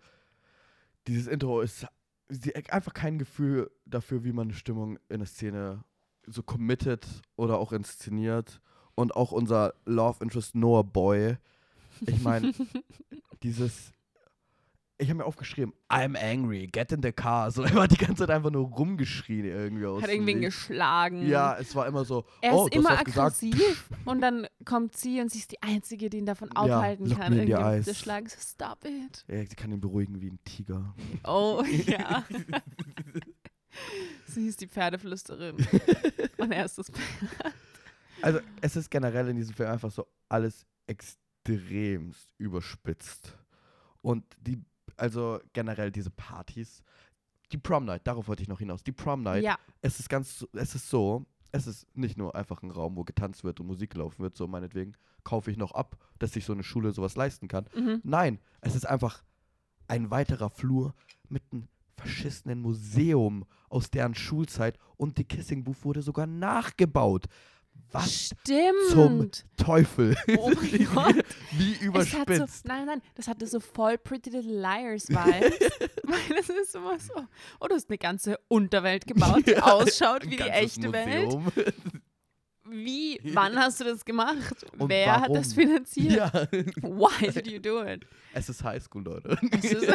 [1.08, 1.88] dieses Intro ist
[2.30, 5.84] sie, einfach kein Gefühl dafür, wie man eine Stimmung in der Szene
[6.26, 7.06] so committed
[7.36, 8.62] oder auch inszeniert.
[8.96, 11.38] Und auch unser Love Interest Noah Boy.
[12.02, 12.54] Ich meine,
[13.44, 13.94] dieses.
[15.00, 17.52] Ich habe mir aufgeschrieben, I'm angry, get in the car.
[17.52, 20.02] So immer die ganze Zeit einfach nur rumgeschrien irgendwie aus.
[20.02, 20.68] Hat dem irgendwen Nichts.
[20.68, 21.28] geschlagen.
[21.28, 22.26] Ja, es war immer so.
[22.42, 26.18] Er oh, ist immer aggressiv und dann kommt sie und sie ist die Einzige, die
[26.18, 28.28] ihn davon Ja, aufhalten look kann, irgendwie zu schlagen.
[28.28, 29.24] So, stop it.
[29.28, 30.96] Ja, sie kann ihn beruhigen wie ein Tiger.
[31.24, 32.24] Oh, ja.
[34.26, 35.58] sie ist die Pferdeflüsterin.
[36.38, 37.54] und er ist das Pferd.
[38.22, 43.38] Also, es ist generell in diesem Film einfach so alles extremst überspitzt.
[44.02, 44.64] Und die,
[44.98, 46.82] also generell diese Partys,
[47.52, 48.84] die Prom Night, darauf wollte ich noch hinaus.
[48.84, 52.36] Die Prom Night, Ja, es ist ganz, so- es ist so, es ist nicht nur
[52.36, 54.94] einfach ein Raum, wo getanzt wird und Musik laufen wird, so meinetwegen
[55.24, 57.68] kaufe ich noch ab, dass sich so eine Schule sowas leisten kann.
[57.76, 58.02] mhm.
[58.04, 59.24] Nein, es ist einfach
[59.88, 60.94] ein weiterer Flur
[61.30, 67.26] mit einem verschissenen Museum aus deren Schulzeit und die Kissing Booth wurde sogar nachgebaut.
[67.92, 68.90] Was Stimmt.
[68.92, 70.16] zum Teufel?
[70.38, 71.16] Oh mein Gott.
[71.52, 72.66] Wie hat so, überspitzt.
[72.68, 75.60] nein, nein, das hatte so voll Pretty Little Liars Vibes.
[76.04, 77.14] Weil es ist immer so,
[77.60, 81.26] oh, du hast eine ganze Unterwelt gebaut, die Ja, ausschaut wie die echte Welt.
[81.34, 81.52] Museum.
[82.70, 84.66] Wie, wann hast du das gemacht?
[84.78, 85.70] Und Wer hat das warum?
[85.70, 86.12] finanziert?
[86.12, 86.32] Ja,
[86.82, 88.06] Why did you do it?
[88.34, 89.38] es ist Highschool, Leute.
[89.62, 89.88] Ist-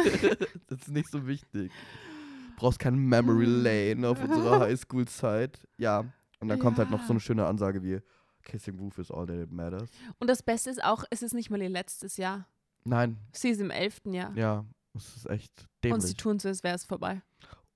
[0.67, 1.71] das ist nicht so wichtig.
[1.71, 5.59] Du brauchst kein Memory Lane auf unserer Highschool-Zeit.
[5.77, 6.05] Ja,
[6.43, 7.09] und dann kommt halt noch so Ja.
[7.11, 7.99] eine schöne Ansage wie
[8.43, 9.89] Kissing Booth is all that matters.
[10.19, 12.47] Und das Beste ist auch, es ist nicht mal ihr letztes Jahr.
[12.83, 14.35] Nein, Sie ist im elften Jahr.
[14.35, 16.17] ja, das ist echt und sie dämlich.
[16.17, 17.21] tun so, als wäre es vorbei.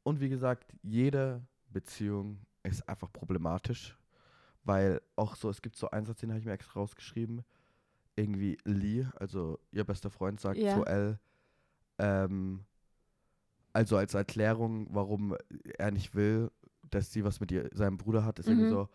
[0.04, 3.98] Und wie gesagt, jede Beziehung ist einfach problematisch,
[4.66, 7.44] weil auch so, es gibt so einen Satz, den habe ich mir extra rausgeschrieben.
[8.18, 10.76] Irgendwie Lee, also ihr bester Freund, sagt Ja.
[10.76, 11.20] zu Elle,
[12.00, 12.66] ähm,
[13.74, 15.36] also als Erklärung, warum
[15.78, 16.52] er nicht will,
[16.92, 18.72] dass sie was mit ihr, seinem Bruder hat, ist irgendwie Mhm.
[18.72, 18.90] so,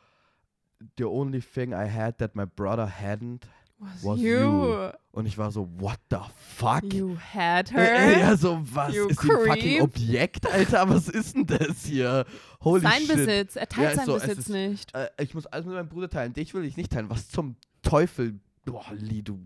[0.98, 3.42] the only thing I had that my brother hadn't.
[3.78, 4.38] Was, Was you?
[4.38, 4.90] you?
[5.10, 6.18] Und ich war so, what the
[6.56, 6.84] fuck?
[6.94, 8.18] You had Äh, her?
[8.20, 8.94] Ja, so, was?
[8.94, 9.82] You ist sie ein fucking creep.
[9.82, 10.88] Objekt, Alter?
[10.88, 12.24] Was ist denn das hier?
[12.62, 13.16] Holy sein shit.
[13.16, 13.56] Besitz.
[13.56, 14.94] Er teilt Ja, seinen so, es Besitz ist- nicht.
[14.94, 16.32] Äh, ich muss alles mit meinem Bruder teilen.
[16.32, 17.10] Dich will ich nicht teilen.
[17.10, 18.38] Was zum Teufel?
[18.64, 19.40] Boah, Lee, du.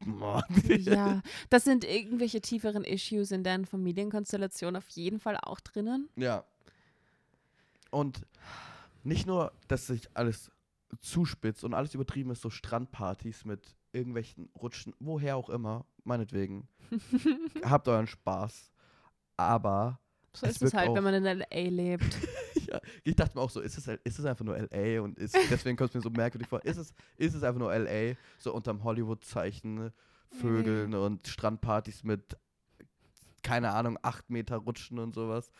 [0.78, 6.08] Ja, das sind irgendwelche tieferen Issues in deren Familienkonstellation auf jeden Fall auch drinnen.
[6.16, 6.44] ja.
[7.90, 8.26] Und
[9.02, 10.50] nicht nur, dass sich alles
[11.00, 16.68] zuspitzt und alles übertrieben ist, so Strandpartys mit irgendwelchen Rutschen, woher auch immer, meinetwegen.
[17.62, 18.70] Habt euren Spaß.
[19.36, 20.00] Aber
[20.32, 21.68] So Es ist es halt, wenn man in L.A.
[21.68, 22.04] lebt.
[22.66, 25.36] ja, ich dachte mir auch so, ist es, ist es einfach nur LA und ist,
[25.50, 26.64] deswegen kommt es mir so merkwürdig vor.
[26.64, 29.92] Ist es, ist es einfach nur LA, so unterm Hollywood-Zeichen,
[30.30, 32.36] Vögeln und Strandpartys mit,
[33.42, 35.50] keine Ahnung, acht Meter Rutschen und sowas.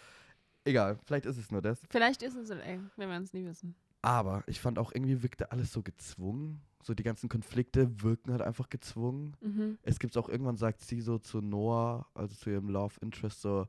[0.66, 1.80] Egal, vielleicht ist es nur das.
[1.88, 3.74] Vielleicht ist es L.A., wir werden es nie wissen.
[4.02, 6.60] Aber ich fand auch irgendwie wirkte alles so gezwungen.
[6.82, 9.36] So die ganzen Konflikte wirken halt einfach gezwungen.
[9.40, 9.78] Mhm.
[9.82, 13.68] Es gibt auch irgendwann, sagt sie so zu Noah, also zu ihrem Love Interest, so,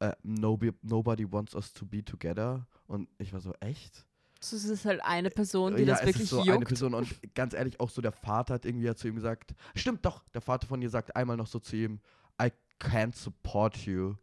[0.00, 2.66] äh, nobody, nobody wants us to be together.
[2.86, 4.06] Und ich war so, echt?
[4.40, 6.50] So, es ist halt eine Person, die ja, das es wirklich ist so juckt.
[6.50, 6.92] eine Person.
[6.92, 10.22] Und ganz ehrlich, auch so der Vater hat irgendwie ja zu ihm gesagt, stimmt doch,
[10.34, 12.00] der Vater von ihr sagt einmal noch so zu ihm,
[12.40, 12.50] I
[12.84, 14.14] can't support you.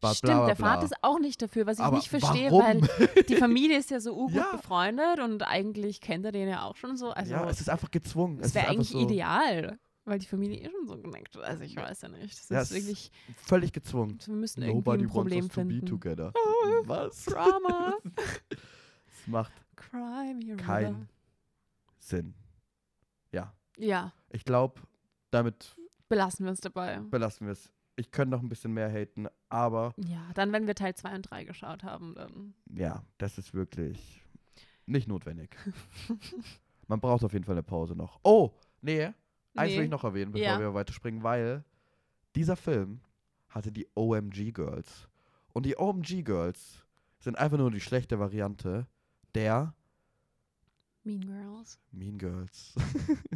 [0.00, 0.66] Bla, Stimmt, bla, bla, der bla.
[0.74, 2.62] Vater ist auch nicht dafür, was ich Aber nicht verstehe, warum?
[2.88, 4.52] weil die Familie ist ja so urgut Ja.
[4.56, 7.10] befreundet und eigentlich kennt er den ja auch schon so.
[7.10, 8.38] Also ja, es ist einfach gezwungen.
[8.40, 11.42] es wäre eigentlich so ideal, weil die Familie eh schon so connected.
[11.42, 12.32] Also ich weiß ja nicht.
[12.38, 14.18] Das Ja, ist wirklich, Völlig gezwungen.
[14.24, 15.86] wir müssen irgendwie Nobody ein Problem wants us to be finden.
[15.86, 16.32] together.
[16.62, 17.24] Oh, Was?
[17.24, 17.94] Drama.
[18.50, 21.08] Es macht keinen
[21.98, 22.34] Sinn.
[23.32, 24.80] Ja, Ja, ich glaube,
[25.30, 25.76] damit
[26.08, 26.98] belassen wir es dabei.
[27.00, 27.70] belassen wir es.
[28.00, 31.30] Ich könnte noch ein bisschen mehr haten, aber Ja, dann, wenn wir Teil 2 und
[31.30, 32.54] 3 geschaut haben, dann.
[32.74, 34.24] ja, das ist wirklich
[34.86, 35.54] nicht notwendig.
[36.88, 38.18] Man braucht auf jeden Fall eine Pause noch.
[38.24, 39.10] Oh, nee,
[39.54, 40.58] eins will ich noch erwähnen, bevor Ja.
[40.58, 41.62] wir weiterspringen, weil
[42.34, 43.00] dieser Film
[43.50, 45.06] hatte die OMG Girls.
[45.52, 46.78] Und die OMG Girls
[47.18, 48.86] sind einfach nur die schlechte Variante
[49.34, 49.74] der
[51.04, 51.78] Mean Girls.
[51.92, 52.74] Mean Girls.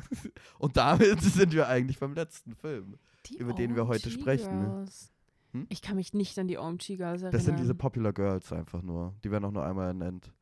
[0.59, 2.99] Und damit sind wir eigentlich beim letzten Film.
[3.27, 4.61] Die Über den wir heute sprechen.
[4.65, 5.13] Girls.
[5.53, 5.67] Hm?
[5.71, 7.31] Ich kann mich nicht an die OMG Girls erinnern.
[7.33, 9.15] Das sind diese Popular Girls einfach nur.
[9.25, 10.33] Die werden auch nur einmal ernannt.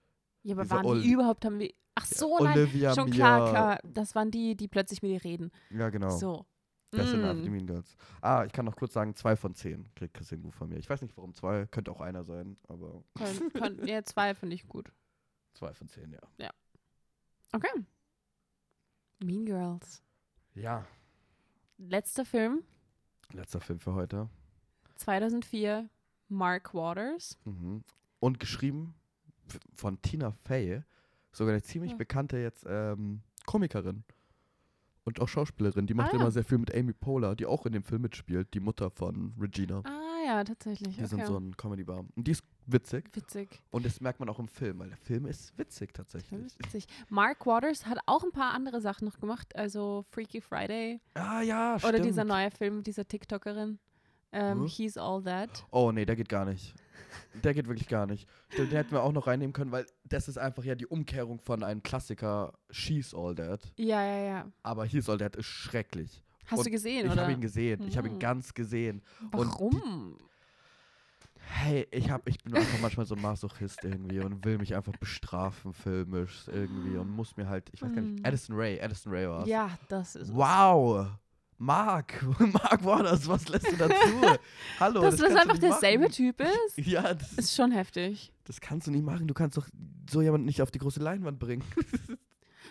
[0.42, 1.72] Ja, aber diese waren Ol- die überhaupt, haben wir.
[1.94, 2.56] Ach so, nein.
[2.58, 3.14] Olivia Schon Mia.
[3.16, 3.78] klar, klar.
[3.84, 5.50] Das waren die, die plötzlich mit dir reden.
[5.70, 6.10] Ja, genau.
[6.10, 6.46] So.
[6.90, 7.52] Das sind einfach die Mm.
[7.52, 7.96] Mean Girls.
[8.20, 10.76] Ah, ich kann noch kurz sagen, zwei von zehn kriegt Christian Gu von mir.
[10.78, 11.66] Ich weiß nicht, warum zwei.
[11.66, 14.92] Könnte auch einer sein, aber Können, können, ja, zwei finde ich gut.
[15.54, 16.50] zwei von zehn, ja.
[17.52, 17.68] Okay.
[19.24, 20.02] Mean Girls.
[20.54, 20.84] Ja.
[21.78, 22.62] Letzter Film,
[23.32, 24.28] Letzter Film für heute.
[24.96, 25.88] 2004.
[26.28, 27.38] Mark Waters.
[27.44, 27.82] Mhm.
[28.20, 28.94] Und geschrieben
[29.74, 30.82] von Tina Fey.
[31.32, 31.96] Sogar eine ziemlich Ja.
[31.98, 34.04] bekannte jetzt ähm, Komikerin.
[35.04, 35.86] Und auch Schauspielerin.
[35.86, 36.20] Die macht Ah, ja.
[36.20, 38.54] immer sehr viel mit Amy Poehler, die auch in dem Film mitspielt.
[38.54, 39.82] Die Mutter von Regina.
[39.84, 40.96] Ah ja, tatsächlich.
[40.96, 41.08] Die Okay.
[41.16, 42.04] sind so ein Comedy-Bar.
[42.16, 43.10] Und die ist witzig.
[43.14, 43.60] Witzig.
[43.70, 46.40] Und das merkt man auch im Film, weil der Film ist witzig tatsächlich.
[46.46, 46.86] ist witzig.
[47.08, 49.54] Mark Waters hat auch ein paar andere Sachen noch gemacht.
[49.56, 51.94] Also Freaky Friday Ah ja, stimmt.
[51.94, 53.78] oder dieser neue Film mit dieser TikTokerin.
[54.34, 54.66] Ähm, Hm?
[54.66, 55.64] He's All That.
[55.70, 56.74] Oh nee, der geht gar nicht.
[57.44, 58.26] Der geht wirklich gar nicht.
[58.56, 61.38] Den, den hätten wir auch noch reinnehmen können, weil das ist einfach ja die Umkehrung
[61.40, 63.70] von einem Klassiker She's All That.
[63.76, 64.52] Ja, ja, ja.
[64.62, 66.22] Aber He's All That ist schrecklich.
[66.52, 67.22] Hast Und du gesehen, Ich oder?
[67.22, 67.82] habe ihn gesehen.
[67.88, 68.18] Ich habe ihn Mhm.
[68.20, 69.02] ganz gesehen.
[69.20, 70.16] und die- Warum?
[71.54, 74.92] Hey, ich, hab, ich bin einfach manchmal so ein Masochist irgendwie und will mich einfach
[74.96, 78.14] bestrafen filmisch irgendwie und muss mir halt, ich weiß gar Mhm.
[78.14, 79.48] nicht, Addison Ray, Addison Ray war's.
[79.48, 80.34] Ja, das ist es.
[80.34, 81.08] Wow!
[81.58, 83.94] Mark, Mark Waters, was lässt du dazu?
[84.80, 86.08] Hallo, Dass das, du einfach derselbe.
[86.08, 88.32] Typ ist, Ja, das, ist schon heftig.
[88.44, 89.26] das kannst du nicht machen.
[89.28, 89.68] Du kannst doch
[90.10, 91.62] so jemanden nicht auf die große Leinwand bringen.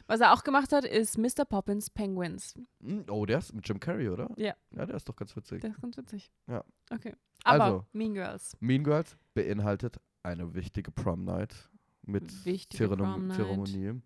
[0.07, 1.45] Was er auch gemacht hat, ist Mr.
[1.47, 2.55] Poppins Penguins.
[2.81, 4.29] Hm, oh, der ist mit Jim Carrey, oder?
[4.37, 4.53] Ja.
[4.75, 5.61] Ja, der ist doch ganz witzig.
[5.61, 6.31] Das ist ganz witzig.
[6.47, 6.63] Ja.
[6.91, 7.15] Okay.
[7.43, 7.85] Aber Also.
[7.93, 8.55] Mean Girls.
[8.59, 11.69] Mean Girls beinhaltet eine wichtige Prom Night
[12.03, 13.37] mit Wichtige Zeremonie, Prom Night.
[13.37, 14.01] Zeremonie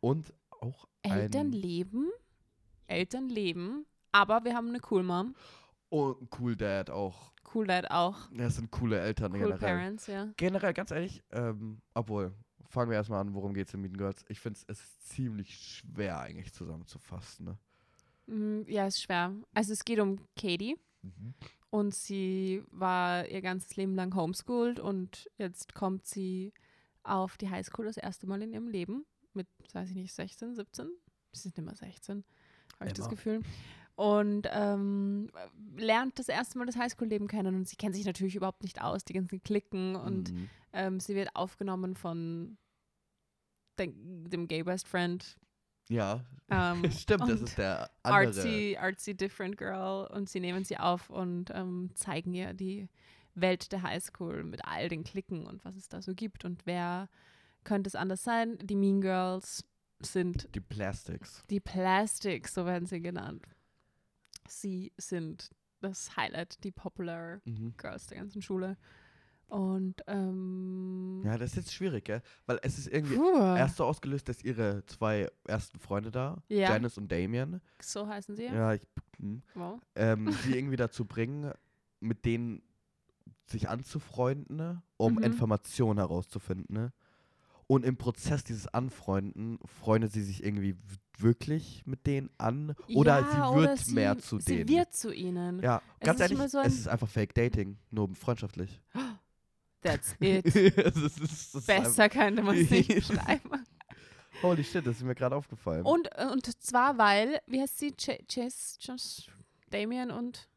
[0.00, 2.08] und auch Eltern leben.
[2.86, 3.86] Eltern leben.
[4.12, 5.34] Aber wir haben eine Cool Mom.
[5.92, 7.32] ein Cool Dad auch.
[7.54, 8.28] Cool Dad auch.
[8.32, 9.58] Das sind coole Eltern Cool generell.
[9.58, 10.28] Parents, ja.
[10.36, 12.34] Generell, ganz ehrlich, ähm, obwohl,
[12.68, 14.24] fangen wir erstmal an, worum geht es in Mean Girls.
[14.28, 17.46] Ich finde es ist ziemlich schwer eigentlich zusammenzufassen.
[17.46, 17.58] Ne?
[18.34, 19.34] Mm, Ja, ist schwer.
[19.54, 20.76] Also es geht um Katie.
[21.70, 26.52] Und sie war ihr ganzes Leben lang homeschooled und jetzt kommt sie
[27.02, 30.88] auf die Highschool das erste Mal in ihrem Leben mit, weiß ich nicht, 16, 17?
[31.32, 32.24] Sie sind immer 16,
[32.80, 33.08] habe ich das.
[33.08, 33.40] Gefühl.
[33.98, 35.28] Und ähm,
[35.76, 39.04] lernt das erste Mal das Highschool-Leben kennen und sie kennt sich natürlich überhaupt nicht aus,
[39.04, 40.48] die ganzen Klicken und Mhm.
[40.72, 42.56] ähm, sie wird aufgenommen von
[43.78, 45.36] den, dem Gay Best Friend.
[45.88, 48.26] Ja, Ähm, stimmt, das ist der andere.
[48.28, 52.88] artsy, artsy different girl und sie nehmen sie auf und ähm, zeigen ihr die
[53.34, 57.08] Welt der Highschool mit all den Klicken und was es da so gibt und wer
[57.64, 58.58] könnte es anders sein?
[58.62, 59.64] Die Mean Girls
[60.00, 61.42] sind Die Plastics.
[61.50, 63.44] die Plastics, so werden sie genannt.
[64.48, 65.50] Sie sind
[65.80, 67.74] das Highlight, die Popular Mhm.
[67.76, 68.76] Girls der ganzen Schule.
[69.48, 72.22] Und ähm, Ja, das ist jetzt schwierig, gell?
[72.46, 76.68] Weil es ist irgendwie puh, erst so ausgelöst, dass ihre zwei ersten Freunde da, Ja.
[76.70, 78.46] Janice und Damien, so heißen sie.
[78.46, 78.82] ja, ich,
[79.18, 79.80] hm, Wow.
[79.94, 81.52] ähm, sie irgendwie dazu bringen,
[82.00, 82.62] mit denen
[83.46, 85.24] sich anzufreunden, ne, um Mhm.
[85.24, 86.92] Informationen herauszufinden.
[87.68, 90.74] Und im Prozess dieses Anfreunden freundet sie sich irgendwie
[91.18, 94.68] wirklich mit denen an oder Ja, sie oder wird sie- mehr zu Sie denen.
[94.70, 95.62] wird zu ihnen.
[95.62, 98.80] ja, Es ganz ehrlich, so es ist einfach Fake Dating, nur freundschaftlich.
[99.82, 100.46] That's it.
[100.46, 100.56] es
[100.96, 103.64] ist, es ist Besser könnte man es nicht beschreiben.
[104.42, 105.84] Holy shit, das ist mir gerade aufgefallen.
[105.84, 107.92] Und, und zwar, weil, wie heißt sie?
[107.92, 109.22] Chase, Chase,
[109.70, 110.48] Damien und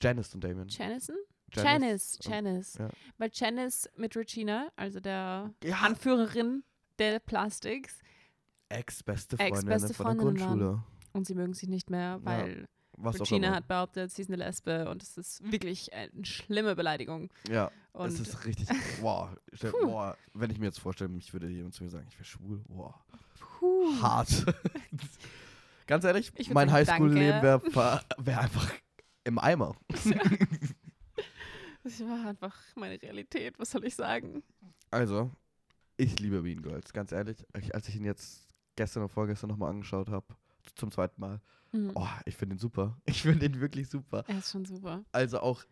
[0.00, 0.68] Janice und Damien.
[0.68, 1.16] Janison?
[1.52, 2.90] Janice Janice, und- ja.
[3.18, 5.76] Weil Janice mit Regina, also der Ja.
[5.82, 6.64] Anführerin
[6.98, 8.00] der Plastics,
[8.68, 10.36] Ex-beste Freundin Ex-beste von der waren.
[10.36, 10.82] Grundschule.
[11.12, 12.66] und sie mögen sich nicht mehr, weil
[13.02, 17.30] auch Regina hat behauptet, sie ist eine Lesbe und es ist wirklich eine schlimme Beleidigung.
[17.48, 18.66] Ja, Und es ist richtig.
[19.00, 22.16] Boah, stell, boah, wenn ich mir jetzt vorstelle, mich würde jemand zu mir sagen, ich
[22.16, 22.64] wäre schwul.
[22.68, 22.98] Boah,
[23.38, 24.00] puh.
[24.02, 24.46] hart.
[25.86, 27.62] Ganz ehrlich, mein Highschool-Leben wäre
[28.18, 28.72] wär einfach
[29.24, 29.76] im Eimer.
[31.86, 34.42] Das war einfach meine Realität, was soll ich sagen?
[34.90, 35.30] Also,
[35.96, 37.46] ich liebe Mean Girls, ganz ehrlich.
[37.56, 40.26] Ich, als ich ihn jetzt gestern und vorgestern nochmal angeschaut habe,
[40.74, 41.40] zum zweiten Mal,
[41.70, 41.92] Mhm.
[41.94, 42.96] oh, ich finde ihn super.
[43.06, 44.24] Ich finde ihn wirklich super.
[44.26, 45.04] Er ist schon super.
[45.12, 45.62] Also auch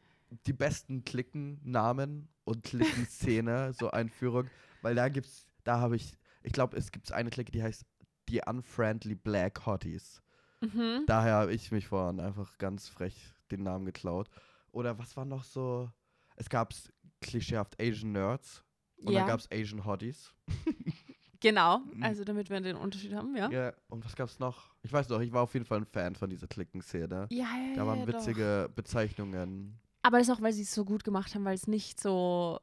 [0.47, 4.49] die besten Klicken-Namen und Klicken-Szene, so Einführung,
[4.83, 7.85] weil da gibt's, da habe ich, ich glaube, es gibt eine Clique, die heißt
[8.29, 10.23] die Unfriendly Black Hotties.
[10.61, 11.03] Mhm.
[11.07, 14.29] Daher habe ich mich vorhin einfach ganz frech den Namen geklaut.
[14.71, 15.91] Oder was war noch so?
[16.37, 16.73] Es gab
[17.21, 18.65] klischeehaft Asian Nerds
[18.99, 20.33] und dann Ja, gab es Asian Hotties.
[21.41, 21.79] genau.
[21.79, 22.03] Mhm.
[22.03, 23.51] Also damit wir den Unterschied haben, ja.
[23.51, 24.75] Ja, und was gab's noch?
[24.83, 27.29] Ich weiß noch, ich war auf jeden Fall ein Fan von dieser Klicken-Szene.
[27.31, 28.15] Ja, ja, Da waren ja, doch.
[28.15, 29.79] witzige Bezeichnungen.
[30.03, 32.59] Aber das ist auch, weil sie es so gut gemacht haben, weil es nicht so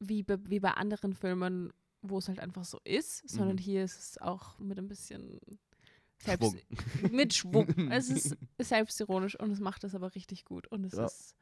[0.00, 1.72] wie, be wie bei anderen Filmen,
[2.02, 3.60] wo es halt einfach so ist, sondern Mhm.
[3.60, 5.38] hier ist es auch mit ein bisschen
[6.22, 6.56] selbst,
[6.98, 7.10] Schwung.
[7.12, 7.68] mit Schwung.
[7.90, 10.66] es ist selbstironisch und es macht das aber richtig gut.
[10.68, 11.06] Und es Ja.
[11.06, 11.34] ist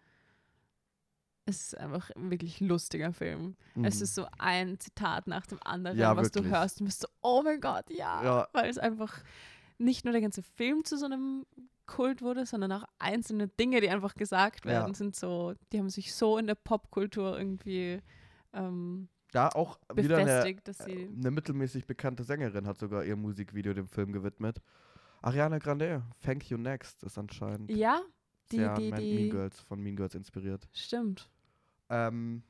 [1.57, 3.57] es ist einfach ein wirklich lustiger Film.
[3.74, 3.85] Mhm.
[3.85, 6.53] Es ist so ein Zitat nach dem anderen, Ja, was du wirklich.
[6.55, 8.23] hörst und bist so, oh mein Gott, ja.
[8.24, 8.49] Ja.
[8.53, 9.23] Weil es einfach
[9.79, 11.45] nicht nur der ganze Film zu so einem
[11.87, 14.70] Kult wurde, sondern auch einzelne Dinge, die einfach gesagt Ja.
[14.73, 18.01] werden, sind so, die haben sich so in der Popkultur irgendwie
[18.53, 20.57] ähm, Da auch wieder eine, äh,
[21.16, 24.61] eine mittelmäßig bekannte Sängerin hat sogar ihr Musikvideo dem Film gewidmet.
[25.23, 28.01] Ariana Grande, Thank You Next, ist anscheinend Ja,
[28.51, 29.15] die, die, die.
[29.15, 30.69] Mean Girls, von Mean Girls inspiriert.
[30.73, 31.29] Stimmt.
[31.88, 32.42] Ähm,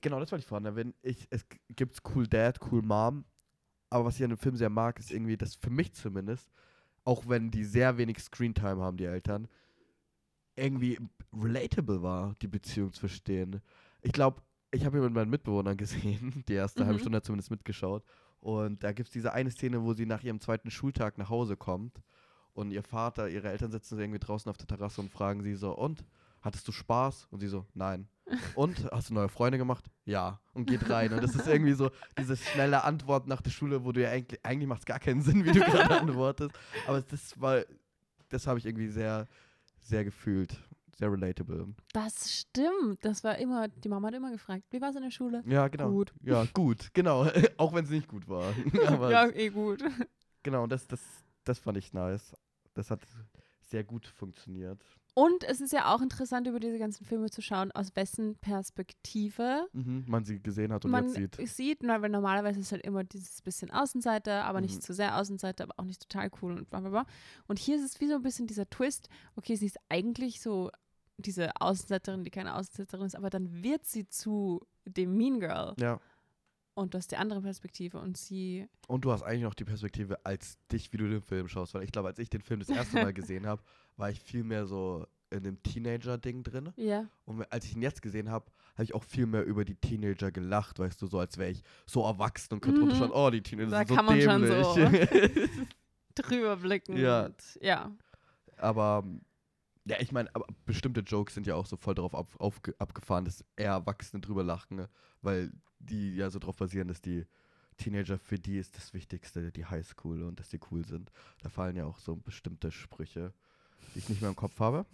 [0.00, 0.94] genau, das wollte ich vorhin erwähnen.
[1.02, 3.24] Ich, es gibt Cool Dad, Cool Mom,
[3.90, 6.50] aber was ich an dem Film sehr mag, ist irgendwie, dass für mich zumindest,
[7.04, 9.48] auch wenn die sehr wenig Screentime haben, die Eltern,
[10.56, 10.98] irgendwie
[11.32, 13.60] relatable war, die Beziehung zu verstehen.
[14.02, 17.00] Ich glaube, ich habe hier mit meinen Mitbewohnern gesehen, die erste halbe Mhm.
[17.00, 18.04] Stunde hat zumindest mitgeschaut.
[18.40, 21.56] Und da gibt es diese eine Szene, wo sie nach ihrem zweiten Schultag nach Hause
[21.56, 22.00] kommt
[22.52, 25.76] und ihr Vater, ihre Eltern sitzen irgendwie draußen auf der Terrasse und fragen sie so,
[25.76, 26.04] und,
[26.40, 27.28] hattest du Spaß?
[27.30, 28.08] Und sie so, nein.
[28.54, 29.86] Und, hast du neue Freunde gemacht?
[30.04, 30.40] Ja.
[30.52, 31.12] Und geht rein.
[31.12, 34.44] Und das ist irgendwie so diese schnelle Antwort nach der Schule, wo du ja eigentlich,
[34.44, 36.50] eigentlich macht es gar keinen Sinn, wie du gerade antwortest.
[36.86, 37.62] Aber das war,
[38.28, 39.26] das habe ich irgendwie sehr,
[39.80, 40.56] sehr gefühlt.
[40.98, 41.74] Sehr relatable.
[41.92, 43.04] Das stimmt.
[43.04, 45.44] Das war immer, die Mama hat immer gefragt, wie war es in der Schule?
[45.46, 45.90] Ja, genau.
[45.90, 46.12] Gut.
[46.22, 47.24] Ja, gut, genau.
[47.56, 48.52] Auch wenn es nicht gut war.
[49.10, 49.84] Ja, eh gut.
[50.42, 51.00] genau, das, das,
[51.44, 52.34] das fand ich nice.
[52.74, 53.00] Das hat
[53.60, 54.84] sehr gut funktioniert.
[55.18, 59.66] Und es ist ja auch interessant, über diese ganzen Filme zu schauen, aus wessen Perspektive
[59.72, 61.48] Mhm, man sie gesehen hat und man jetzt sieht.
[61.48, 61.82] sieht.
[61.82, 64.66] na, weil normalerweise ist halt immer dieses bisschen Außenseiter, aber Mhm.
[64.66, 67.06] nicht zu sehr Außenseiter, aber auch nicht total cool und bla bla bla.
[67.46, 70.70] Und hier ist es wie so ein bisschen dieser Twist, okay, sie ist eigentlich so
[71.16, 75.98] diese Außenseiterin, die keine Außenseiterin ist, aber dann wird sie zu dem Mean Girl Ja.
[76.74, 80.24] und du hast die andere Perspektive und sie, Und du hast eigentlich noch die Perspektive
[80.24, 81.74] als dich, wie du den Film schaust.
[81.74, 83.62] Weil ich glaube, als ich den Film das erste Mal gesehen habe,
[83.98, 86.72] war ich viel mehr so in dem Teenager-Ding drin.
[86.76, 89.74] ja, Und als ich ihn jetzt gesehen habe, habe ich auch viel mehr über die
[89.74, 92.84] Teenager gelacht, weißt du, so als wäre ich so erwachsen und könnte Mhm.
[92.88, 94.66] runterschauen, oh, die Teenager Da sind so kann man schon dämlich.
[94.66, 95.68] so.
[96.14, 96.96] drüber blicken.
[96.96, 97.30] Ja.
[97.60, 97.92] Ja.
[98.56, 99.04] aber
[99.84, 100.30] ja, ich meine,
[100.66, 104.44] bestimmte Jokes sind ja auch so voll darauf ab, aufge- abgefahren, dass eher Erwachsene drüber
[104.44, 104.88] lachen, ne?
[105.22, 107.24] weil die ja so darauf basieren, dass die
[107.78, 111.10] Teenager, für die ist das Wichtigste die Highschool und dass die cool sind.
[111.42, 113.32] Da fallen ja auch so bestimmte Sprüche,
[113.94, 114.84] die ich nicht mehr im Kopf habe.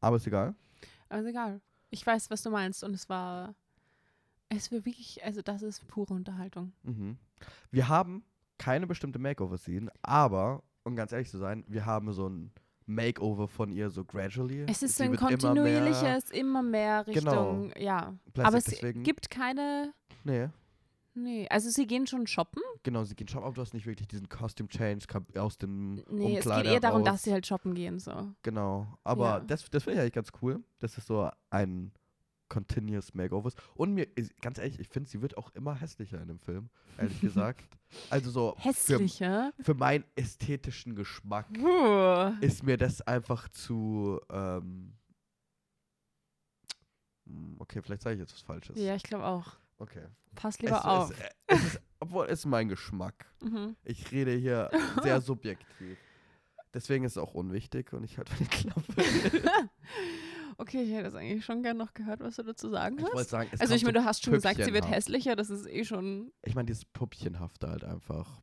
[0.00, 0.54] Aber ist egal.
[1.08, 1.60] Aber ist egal.
[1.90, 3.54] Ich weiß, was du meinst und es war,
[4.48, 6.72] es war wirklich, also das ist pure Unterhaltung.
[6.82, 7.18] Mhm.
[7.70, 8.24] Wir haben
[8.58, 12.52] keine bestimmte Makeover-Scene, aber, um ganz ehrlich zu sein, wir haben so ein
[12.86, 14.64] Makeover von ihr so gradually.
[14.68, 17.50] Es ist so Sie ein wird immer mehr- kontinuierliches, immer mehr Genau.
[17.60, 18.14] Richtung, ja.
[18.32, 19.92] Plastik, Aber es deswegen- gibt keine,
[20.24, 20.48] Nee.
[21.14, 22.62] Nee, also sie gehen schon shoppen.
[22.84, 25.94] Genau, sie gehen shoppen, aber du hast nicht wirklich diesen Costume Change ka- aus dem
[25.94, 27.10] Nee, es geht Umkleider eher darum, raus.
[27.10, 27.98] dass sie halt shoppen gehen.
[27.98, 28.32] So.
[28.42, 29.40] Genau, aber Ja.
[29.40, 30.62] das, das finde ich eigentlich ganz cool.
[30.78, 31.92] Das ist so ein
[32.48, 33.48] Continuous Makeover.
[33.48, 33.58] ist.
[33.74, 36.70] Und mir, ist, ganz ehrlich, ich finde, sie wird auch immer hässlicher in dem Film,
[36.98, 37.64] ehrlich gesagt.
[38.10, 39.52] Also so für, Hässlicher.
[39.60, 42.32] für meinen ästhetischen Geschmack Puh.
[42.40, 44.18] ist mir das einfach zu.
[44.30, 44.94] Ähm,
[47.26, 48.78] hm, okay, vielleicht sage ich jetzt was Falsches.
[48.78, 49.56] Ja, ich glaube auch.
[49.82, 50.06] Okay.
[50.36, 51.10] Pass Es, lieber auf.
[51.10, 51.18] es,
[51.58, 53.26] es ist, obwohl, es ist mein Geschmack.
[53.40, 53.74] mhm.
[53.82, 54.70] Ich rede hier
[55.02, 55.98] sehr subjektiv.
[56.72, 58.94] Deswegen ist es auch unwichtig und ich halte meine Klappe.
[60.58, 63.18] Okay, ich hätte das eigentlich schon gern noch gehört, was du dazu sagen Ich wollte
[63.20, 63.30] hast.
[63.30, 65.84] sagen, es Also ich meine, du hast schon gesagt, sie wird hässlicher, das ist eh
[65.84, 66.30] schon.
[66.42, 68.42] Ich meine, dieses Puppchenhafte halt einfach.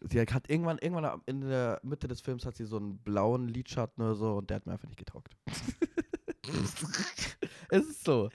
[0.00, 4.02] Sie hat irgendwann, irgendwann in der Mitte des Films hat sie so einen blauen Lidschatten
[4.02, 5.36] oder so und der hat mir einfach nicht getaugt.
[7.70, 8.28] es ist so.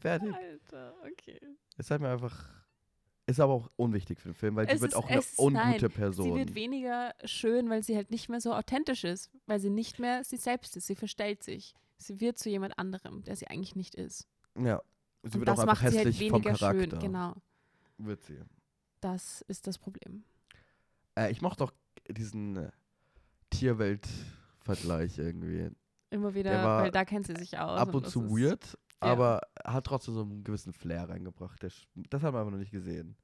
[0.00, 0.34] Fertig.
[0.72, 1.40] Okay.
[1.76, 2.44] Es hat mir einfach.
[3.28, 5.52] Ist aber auch unwichtig für den Film, weil Es sie wird ist- auch eine ungute
[5.86, 6.32] nein, Person.
[6.32, 9.98] Sie wird weniger schön, weil sie halt nicht mehr so authentisch ist, weil sie nicht
[9.98, 10.86] mehr sie selbst ist.
[10.86, 11.74] Sie verstellt sich.
[11.98, 14.28] Sie wird zu jemand anderem, der sie eigentlich nicht ist.
[14.56, 14.80] ja.
[15.22, 16.90] Sie Und wird das auch einfach macht sie halt hässlich vom weniger Charakter.
[16.90, 16.98] schön.
[17.00, 17.34] Genau.
[17.98, 18.38] Wird sie.
[19.00, 20.22] Das ist das Problem.
[21.18, 21.72] Äh, ich mochte auch
[22.08, 22.70] diesen äh,
[23.50, 25.70] Tierwelt-Vergleich irgendwie.
[26.10, 27.80] Immer wieder, weil da kennt sie sich aus.
[27.80, 28.30] Ab und das zu ist-
[29.00, 31.62] weird, aber hat trotzdem so einen gewissen Flair reingebracht.
[31.64, 33.16] Sch- Das hat man aber noch nicht gesehen.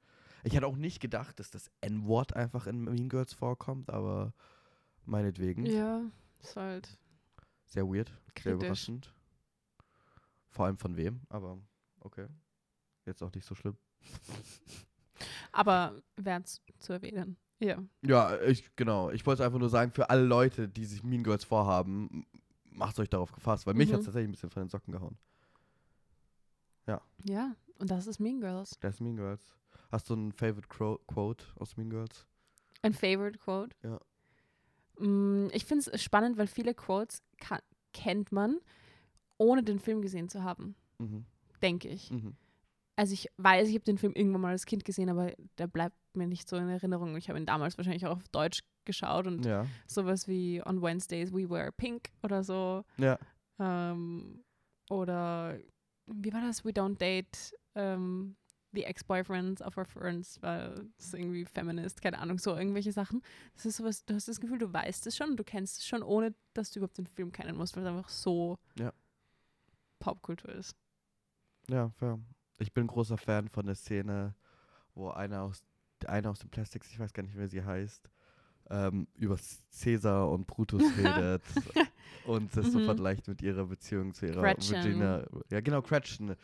[0.43, 4.33] Ich hätte auch nicht gedacht, dass das N-Wort einfach in Mean Girls vorkommt, aber
[5.05, 5.65] meinetwegen.
[5.65, 6.01] Ja,
[6.41, 6.97] ist halt.
[7.65, 8.53] Sehr weird, sehr Kritisch.
[8.53, 9.13] überraschend.
[10.49, 11.57] Vor allem von wem, aber
[12.01, 12.27] okay.
[13.05, 13.75] Jetzt auch nicht so schlimm.
[15.51, 17.37] Aber wert zu erwähnen.
[17.59, 17.81] Ja.
[18.05, 19.09] Ja, ich, genau.
[19.11, 22.25] Ich wollte einfach nur sagen, für alle Leute, die sich Mean Girls vorhaben,
[22.71, 23.93] macht euch darauf gefasst, weil mich Mhm.
[23.93, 25.17] hat es tatsächlich ein bisschen von den Socken gehauen.
[27.25, 28.77] Ja, und das ist Mean Girls.
[28.81, 29.55] Das ist Mean Girls.
[29.91, 32.27] Hast du ein Favorite Quo- Quote aus Mean Girls?
[32.81, 33.75] Ein Favorite Quote?
[33.81, 33.99] Ja.
[34.99, 37.21] Mm, ich finde es spannend, weil viele Quotes
[37.93, 38.57] kennt man,
[39.37, 40.75] ohne den Film gesehen zu haben.
[40.97, 41.25] Mhm.
[41.61, 42.11] Denke ich.
[42.11, 42.35] Mhm.
[42.95, 45.95] Also ich weiß, ich habe den Film irgendwann mal als Kind gesehen, aber der bleibt
[46.13, 47.15] mir nicht so in Erinnerung.
[47.15, 49.65] Ich habe ihn damals wahrscheinlich auch auf Deutsch geschaut und Ja.
[49.87, 52.83] sowas wie On Wednesdays We Wear Pink oder so.
[52.97, 53.17] Ja.
[53.59, 54.43] Ähm,
[54.89, 55.57] oder
[56.07, 56.63] wie war das?
[56.65, 58.35] We don't date ähm,
[58.71, 63.21] the ex-boyfriends of our friends, weil es irgendwie feminist, keine Ahnung, so irgendwelche Sachen.
[63.55, 65.87] Das ist sowas, du hast das Gefühl, du weißt es schon und du kennst es
[65.87, 68.91] schon, ohne dass du überhaupt den Film kennen musst, weil es einfach so Ja.
[69.99, 70.75] Popkultur ist.
[71.69, 72.19] Ja, fair.
[72.59, 74.35] Ich bin großer Fan von der Szene,
[74.95, 75.63] wo einer aus,
[76.05, 78.09] einer aus dem Plastics, ich weiß gar nicht, wer sie heißt,
[78.69, 79.37] ähm, über
[79.81, 81.41] Caesar und Brutus redet
[82.25, 82.85] und das so Mhm.
[82.85, 84.75] vergleicht mit ihrer Beziehung zu ihrer Gretchen.
[84.75, 85.25] Regina.
[85.49, 86.35] Ja, genau, Gretchen.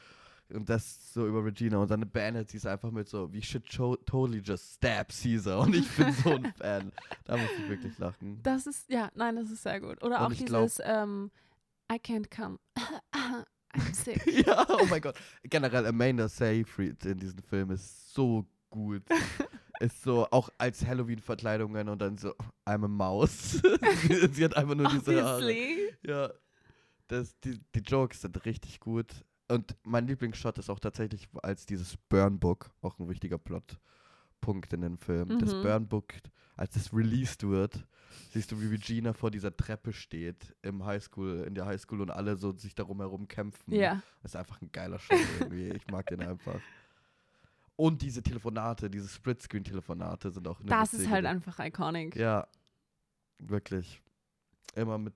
[0.51, 3.63] Und das so über Regina und dann beendet sie es einfach mit so, we should
[3.69, 5.59] totally just stab Caesar.
[5.59, 6.91] Und ich bin so ein Fan.
[7.25, 8.39] Da muss ich wirklich lachen.
[8.41, 10.03] Das ist, ja, nein, das ist sehr gut.
[10.03, 11.29] Oder Und auch ich glaub- dieses ähm,
[11.91, 12.57] I can't come.
[13.75, 14.25] I'm sick.
[14.47, 15.15] ja, oh mein Gott.
[15.43, 19.03] Generell Amanda Seyfried in diesem Film ist so gut.
[19.80, 22.34] Ist so, auch als Halloween-Verkleidungen und dann so,
[22.65, 23.51] I'm a Maus.
[24.07, 25.53] sie, sie hat einfach nur diese Haare.
[26.06, 26.30] Ja,
[27.07, 29.07] das, die, die Jokes sind richtig gut.
[29.47, 34.81] Und mein Lieblingsshot ist auch tatsächlich als dieses Burn Book, auch ein wichtiger Plotpunkt in
[34.81, 35.39] dem Film.
[35.39, 35.64] Das Mhm.
[35.64, 36.14] Burn Book,
[36.56, 37.88] als es released wird,
[38.31, 42.35] siehst du, wie Regina vor dieser Treppe steht im Highschool, in der Highschool und alle
[42.38, 43.73] so sich darum herum kämpfen.
[43.73, 44.03] Ja.
[44.22, 45.69] Das ist einfach ein geiler Shot irgendwie.
[45.69, 46.60] Ich mag den einfach.
[47.80, 52.14] Und diese Telefonate, diese Splitscreen-Telefonate sind auch eine Das ist halt einfach iconic.
[52.18, 52.45] Ja,
[53.38, 54.01] wirklich.
[54.76, 55.15] Immer mit.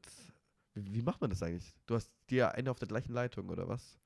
[0.73, 1.76] Wie, wie macht man das eigentlich?
[1.88, 3.99] Du hast die ja eine auf der gleichen Leitung, oder was?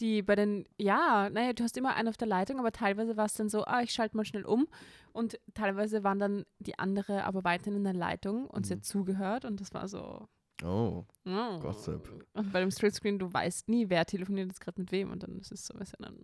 [0.00, 3.26] Die bei den, ja, naja, du hast immer einen auf der Leitung, aber teilweise war
[3.26, 4.66] es dann so, ah, ich schalte mal schnell um.
[5.12, 8.78] Und teilweise waren dann die andere aber weiterhin in der Leitung und sie Mhm.
[8.78, 10.26] hat zugehört und das war so.
[10.64, 11.04] Oh.
[11.26, 11.58] Oh.
[11.60, 12.10] Gossip.
[12.32, 15.38] Und bei dem Splitscreen, du weißt nie, wer telefoniert jetzt gerade mit wem und dann
[15.38, 16.16] ist es so ein bisschen dann.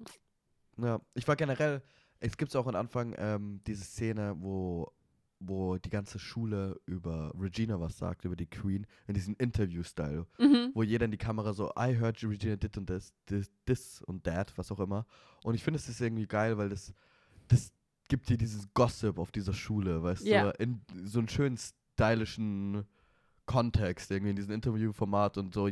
[0.78, 1.82] Ja, ich war generell.
[2.20, 4.93] Es gibt auch am Anfang ähm, diese Szene, wo,
[5.40, 10.27] wo die ganze Schule über Regina was sagt, über die Queen, in diesem Interview-Style.
[10.39, 10.70] Mhm.
[10.74, 14.24] wo jeder in die Kamera so, I heard Regina did und this, this, this und
[14.24, 15.05] that, was auch immer.
[15.43, 16.94] Und ich finde, es ist irgendwie geil, weil das,
[17.49, 17.73] das
[18.09, 20.53] gibt dir dieses Gossip auf dieser Schule, weißt Ja.
[20.53, 22.85] du, in so einen schönen stylischen
[23.47, 25.69] Kontext, irgendwie in diesem Interviewformat und so.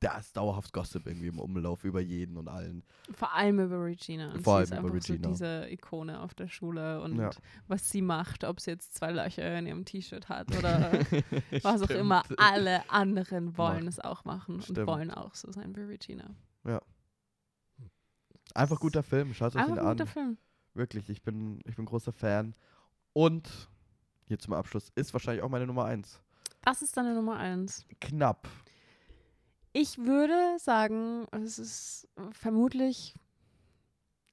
[0.00, 2.84] Da ist dauerhaft Gossip irgendwie im Umlauf über jeden und allen.
[3.12, 4.32] Vor allem über Regina.
[4.32, 5.28] Und Vor sie ist allem über einfach Regina.
[5.28, 7.30] so diese Ikone auf der Schule und Ja.
[7.66, 10.92] was sie macht, ob sie jetzt zwei Löcher in ihrem T-Shirt hat oder
[11.62, 12.22] was auch immer.
[12.36, 14.86] Alle anderen wollen Mach- es auch machen und Stimmt.
[14.86, 16.30] wollen auch so sein wie Regina.
[18.54, 20.08] Einfach guter Film, schaut euch Einfach ihn ein guter an.
[20.08, 20.38] Film.
[20.74, 22.54] Wirklich, ich bin, ich bin großer Fan.
[23.12, 23.68] Und
[24.26, 26.20] hier zum Abschluss ist wahrscheinlich auch meine Nummer 1.
[26.62, 27.86] Das ist deine Nummer eins.
[28.00, 28.48] Knapp.
[29.80, 33.14] Ich würde sagen, es ist vermutlich,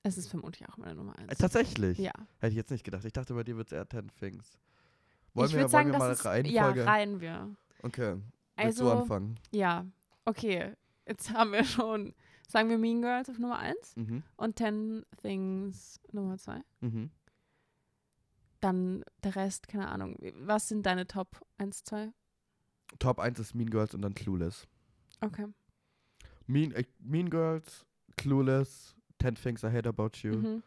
[0.01, 1.37] es ist vermutlich auch meine Nummer Äh, eins.
[1.37, 1.99] tatsächlich.
[1.99, 2.11] Ja.
[2.39, 3.05] Hätte ich jetzt nicht gedacht.
[3.05, 4.57] Ich dachte, bei dir wird es eher Ten Things.
[5.35, 6.79] Wollen ich wir, sagen, wollen wir mal ist, Reihenfolge?
[6.79, 7.55] ja, reihen wir.
[7.83, 8.15] okay.
[8.55, 9.39] Willst du Also, anfangen?
[9.51, 9.85] ja,
[10.25, 10.73] okay.
[11.07, 12.15] Jetzt haben wir schon,
[12.47, 14.23] sagen wir Mean Girls auf Nummer eins Mhm.
[14.37, 16.61] und Ten Things Nummer zwei.
[16.81, 17.11] Mhm.
[18.61, 20.17] Dann der Rest, keine Ahnung.
[20.39, 22.11] Was sind deine Top 1, 2?
[22.97, 24.65] Top 1 ist Mean Girls und dann Clueless.
[25.25, 25.47] Okay.
[26.47, 27.85] Mean, äh, mean Girls,
[28.17, 30.63] Clueless, Ten Things I Hate About You, Mhm.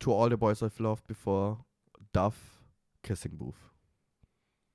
[0.00, 1.64] To All the Boys I've Loved Before,
[2.12, 2.34] Duff,
[3.02, 3.56] Kissing Booth.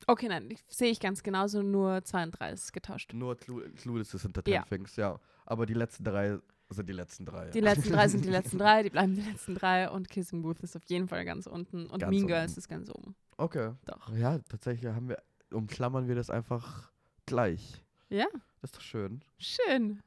[0.07, 3.11] Okay, nein, sehe ich ganz genauso, nur 2 und 3 ist getauscht.
[3.14, 4.61] Nur Clu Clueless ist hinter Ten Ja.
[4.64, 5.19] Things, ja.
[5.45, 6.38] Aber die letzten drei
[6.69, 7.49] sind die letzten drei.
[7.52, 10.60] Die letzten drei sind die letzten drei, die bleiben die letzten drei und Kissing Booth
[10.61, 12.27] ist auf jeden Fall ganz unten und Ganz Mean.
[12.27, 13.15] Girls ist ganz oben.
[13.38, 13.73] Okay.
[13.86, 14.10] Doch.
[14.15, 15.22] Ja, tatsächlich haben wir,
[15.52, 16.91] umklammern wir das einfach
[17.26, 17.84] gleich.
[18.10, 18.26] Ja,
[18.61, 19.22] Das ist doch schön.
[19.38, 20.02] schön.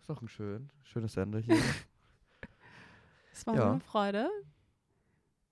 [0.00, 1.56] Ist doch ein schön, schönes Ende hier.
[3.32, 3.70] Es war Ja.
[3.70, 4.28] eine Freude.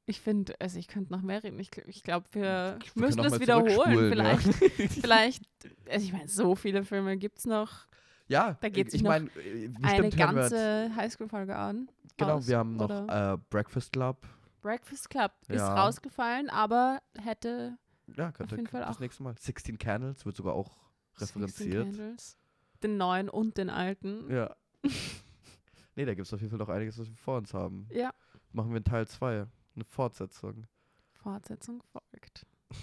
[0.07, 1.59] Ich finde, also ich könnte noch mehr reden.
[1.61, 3.69] Ich, ich glaube, wir Wir müssen es wiederholen.
[3.77, 4.37] zurückspulen, ja.
[4.39, 5.45] Vielleicht, vielleicht,
[5.89, 7.87] also ich meine, so viele Filme gibt es noch.
[8.29, 11.89] Ja, Da geht ich sich noch meine, bestimmt Eine ganze Highschool-Folge an.
[12.17, 14.27] Genau, aus, wir haben noch äh, Breakfast Club.
[14.63, 15.75] Breakfast Club ist Ja.
[15.85, 17.79] rausgefallen, aber hätte
[18.17, 19.01] Ja, könnte jeden Fall das auch.
[19.01, 19.37] nächste Mal.
[19.39, 20.86] 16 Candles wird sogar auch 16
[21.21, 21.85] referenziert.
[21.85, 22.39] Candles,
[22.83, 24.31] den neuen und den alten.
[24.31, 24.55] Ja.
[25.97, 27.87] nee, da gibt es auf jeden Fall noch einiges, was wir vor uns haben.
[27.91, 28.13] Ja.
[28.53, 29.47] Machen wir in Teil 2.
[29.75, 30.67] Eine Fortsetzung.
[31.13, 32.47] Fortsetzung folgt.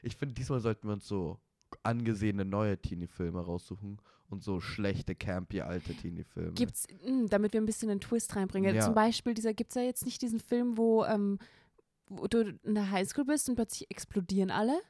[0.00, 1.40] Ich finde, diesmal sollten wir uns so
[1.82, 3.98] angesehene neue Teenie-Filme raussuchen
[4.30, 6.52] und so schlechte, campy, alte Teenie-Filme.
[6.52, 8.76] Gibt's, mh, damit wir ein bisschen einen Twist reinbringen.
[8.76, 8.82] Ja.
[8.84, 11.40] Zum Beispiel, dieser gibt's ja jetzt nicht diesen Film, wo, ähm,
[12.08, 14.80] wo du in der Highschool bist und plötzlich explodieren alle.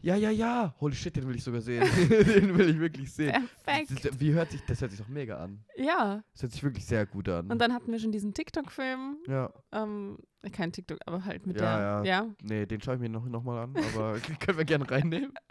[0.00, 0.74] Ja, ja, ja.
[0.80, 1.84] Holy shit, den will ich sogar sehen.
[2.08, 3.48] den will ich wirklich sehen.
[3.64, 4.04] Perfekt.
[4.04, 5.64] Das- Wie hört sich, das hört sich doch mega an.
[5.76, 6.22] Ja.
[6.32, 7.50] Das hört sich wirklich sehr gut an.
[7.50, 9.18] Und dann hatten wir schon diesen TikTok-Film.
[9.26, 10.18] ja, Ähm,
[10.52, 12.10] kein TikTok, aber halt mit Ja, der.
[12.10, 12.22] ja.
[12.24, 12.34] Ja.
[12.42, 15.32] nee, den schaue ich mir noch, noch mal an, aber können wir gerne reinnehmen.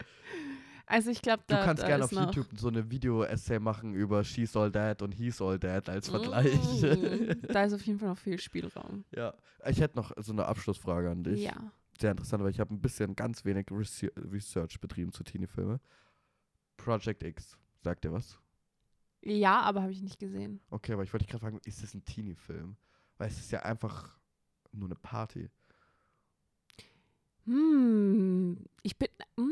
[0.88, 4.24] Also ich glaube, Du da, kannst da gerne auf YouTube so eine Video-Essay machen über
[4.24, 6.54] She's All That und He's All That als Vergleich.
[6.82, 9.04] Mm, da ist auf jeden Fall noch viel Spielraum.
[9.16, 9.34] ja,
[9.68, 11.44] ich hätte noch so eine Abschlussfrage an dich.
[11.44, 11.56] Ja.
[12.00, 15.80] Sehr interessant, weil ich habe ein bisschen ganz wenig Rese- Research betrieben zu Teenie-Filme.
[16.78, 18.38] Project X, sagt dir was?
[19.22, 20.60] Ja, aber habe ich nicht gesehen.
[20.70, 22.76] Okay, aber ich wollte dich gerade fragen, ist das ein Teenie-Film?
[23.18, 24.20] Weil es ist ja einfach
[24.72, 25.50] nur eine Party.
[27.46, 29.08] Hm, ich bin.
[29.38, 29.52] Hm,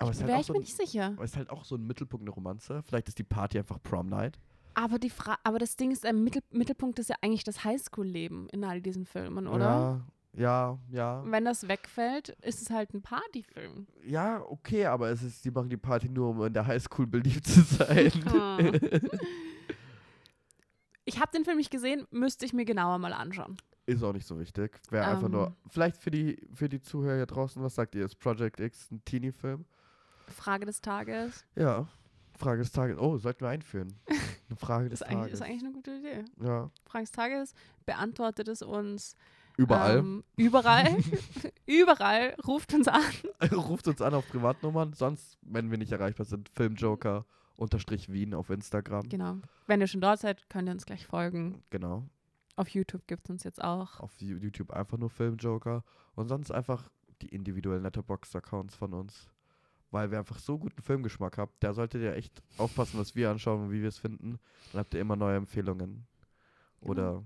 [0.00, 1.04] Aber es ist, halt wäre ich so mir ein, nicht sicher.
[1.06, 2.82] aber es ist halt auch so ein Mittelpunkt eine Romanze.
[2.86, 4.38] Vielleicht ist die Party einfach Prom Night.
[4.74, 8.48] Aber, die Fra aber das Ding ist, im Mittel Mittelpunkt ist ja eigentlich das Highschool-Leben
[8.50, 9.64] in all diesen Filmen, oder?
[9.64, 10.00] Ja,
[10.32, 11.22] ja, ja.
[11.26, 13.86] Wenn das wegfällt, ist es halt ein Partyfilm.
[14.06, 17.46] Ja, okay, aber es ist, die machen die Party nur, um in der Highschool beliebt
[17.46, 18.10] zu sein.
[18.12, 18.90] Hm.
[21.04, 23.56] Ich habe den Film nicht gesehen, müsste ich mir genauer mal anschauen.
[23.86, 24.78] ist auch nicht so wichtig.
[24.90, 25.54] Wäre einfach nur, Ähm.
[25.68, 28.04] vielleicht für die, für die Zuhörer hier draußen, was sagt ihr?
[28.04, 29.64] Ist Project X ein Teenie-Film?
[30.30, 31.44] Frage des Tages.
[31.56, 31.88] Ja.
[32.38, 32.98] Frage des Tages.
[32.98, 33.94] Oh, sollten wir einführen.
[34.06, 35.32] Eine Frage des Ist eigentlich, Tages.
[35.34, 36.24] ist eigentlich eine gute Idee.
[36.42, 36.70] ja.
[36.84, 37.54] Frage des Tages,
[37.86, 39.14] beantwortet es uns
[39.56, 39.98] Überall.
[39.98, 40.96] Ähm, überall.
[41.66, 42.34] überall.
[42.46, 43.02] Ruft uns an.
[43.52, 44.94] Ruft uns an auf Privatnummern.
[44.94, 47.26] Sonst, wenn wir nicht erreichbar sind, Filmjoker
[47.56, 49.08] unterstrich Wien auf Instagram.
[49.10, 49.36] Genau.
[49.66, 51.62] Wenn ihr schon dort seid, könnt ihr uns gleich folgen.
[51.68, 52.08] Genau.
[52.56, 54.00] Auf YouTube gibt es uns jetzt auch.
[54.00, 55.84] Auf YouTube einfach nur Filmjoker.
[56.14, 56.88] Und sonst einfach
[57.20, 59.28] die individuellen Letterboxd-Accounts von uns.
[59.90, 61.50] Weil wir einfach so guten Filmgeschmack haben.
[61.58, 64.38] Da solltet ihr echt aufpassen, was wir anschauen und wie wir es finden.
[64.72, 66.06] Dann habt ihr immer neue Empfehlungen.
[66.80, 67.24] Oder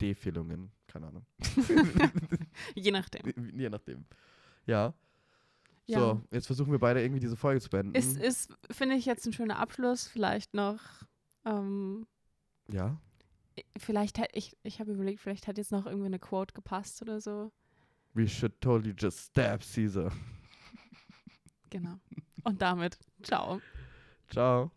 [0.00, 0.70] Defehlungen.
[0.86, 1.26] Keine Ahnung.
[2.74, 3.58] Je nachdem.
[3.58, 4.04] Je nachdem.
[4.66, 4.94] Ja.
[5.86, 5.98] Ja.
[5.98, 7.94] So, jetzt versuchen wir beide irgendwie diese Folge zu beenden.
[7.94, 10.06] Ist, ist finde ich, jetzt ein schöner Abschluss.
[10.06, 10.80] Vielleicht noch.
[11.44, 12.06] Ähm,
[12.68, 12.98] ja.
[13.76, 17.20] vielleicht hätte ich, ich habe überlegt, vielleicht hat jetzt noch irgendwie eine Quote gepasst oder
[17.20, 17.52] so.
[18.14, 20.12] We should totally just stab Caesar.
[21.74, 21.98] Genau.
[22.44, 23.60] Und damit, ciao.
[24.30, 24.70] Ciao.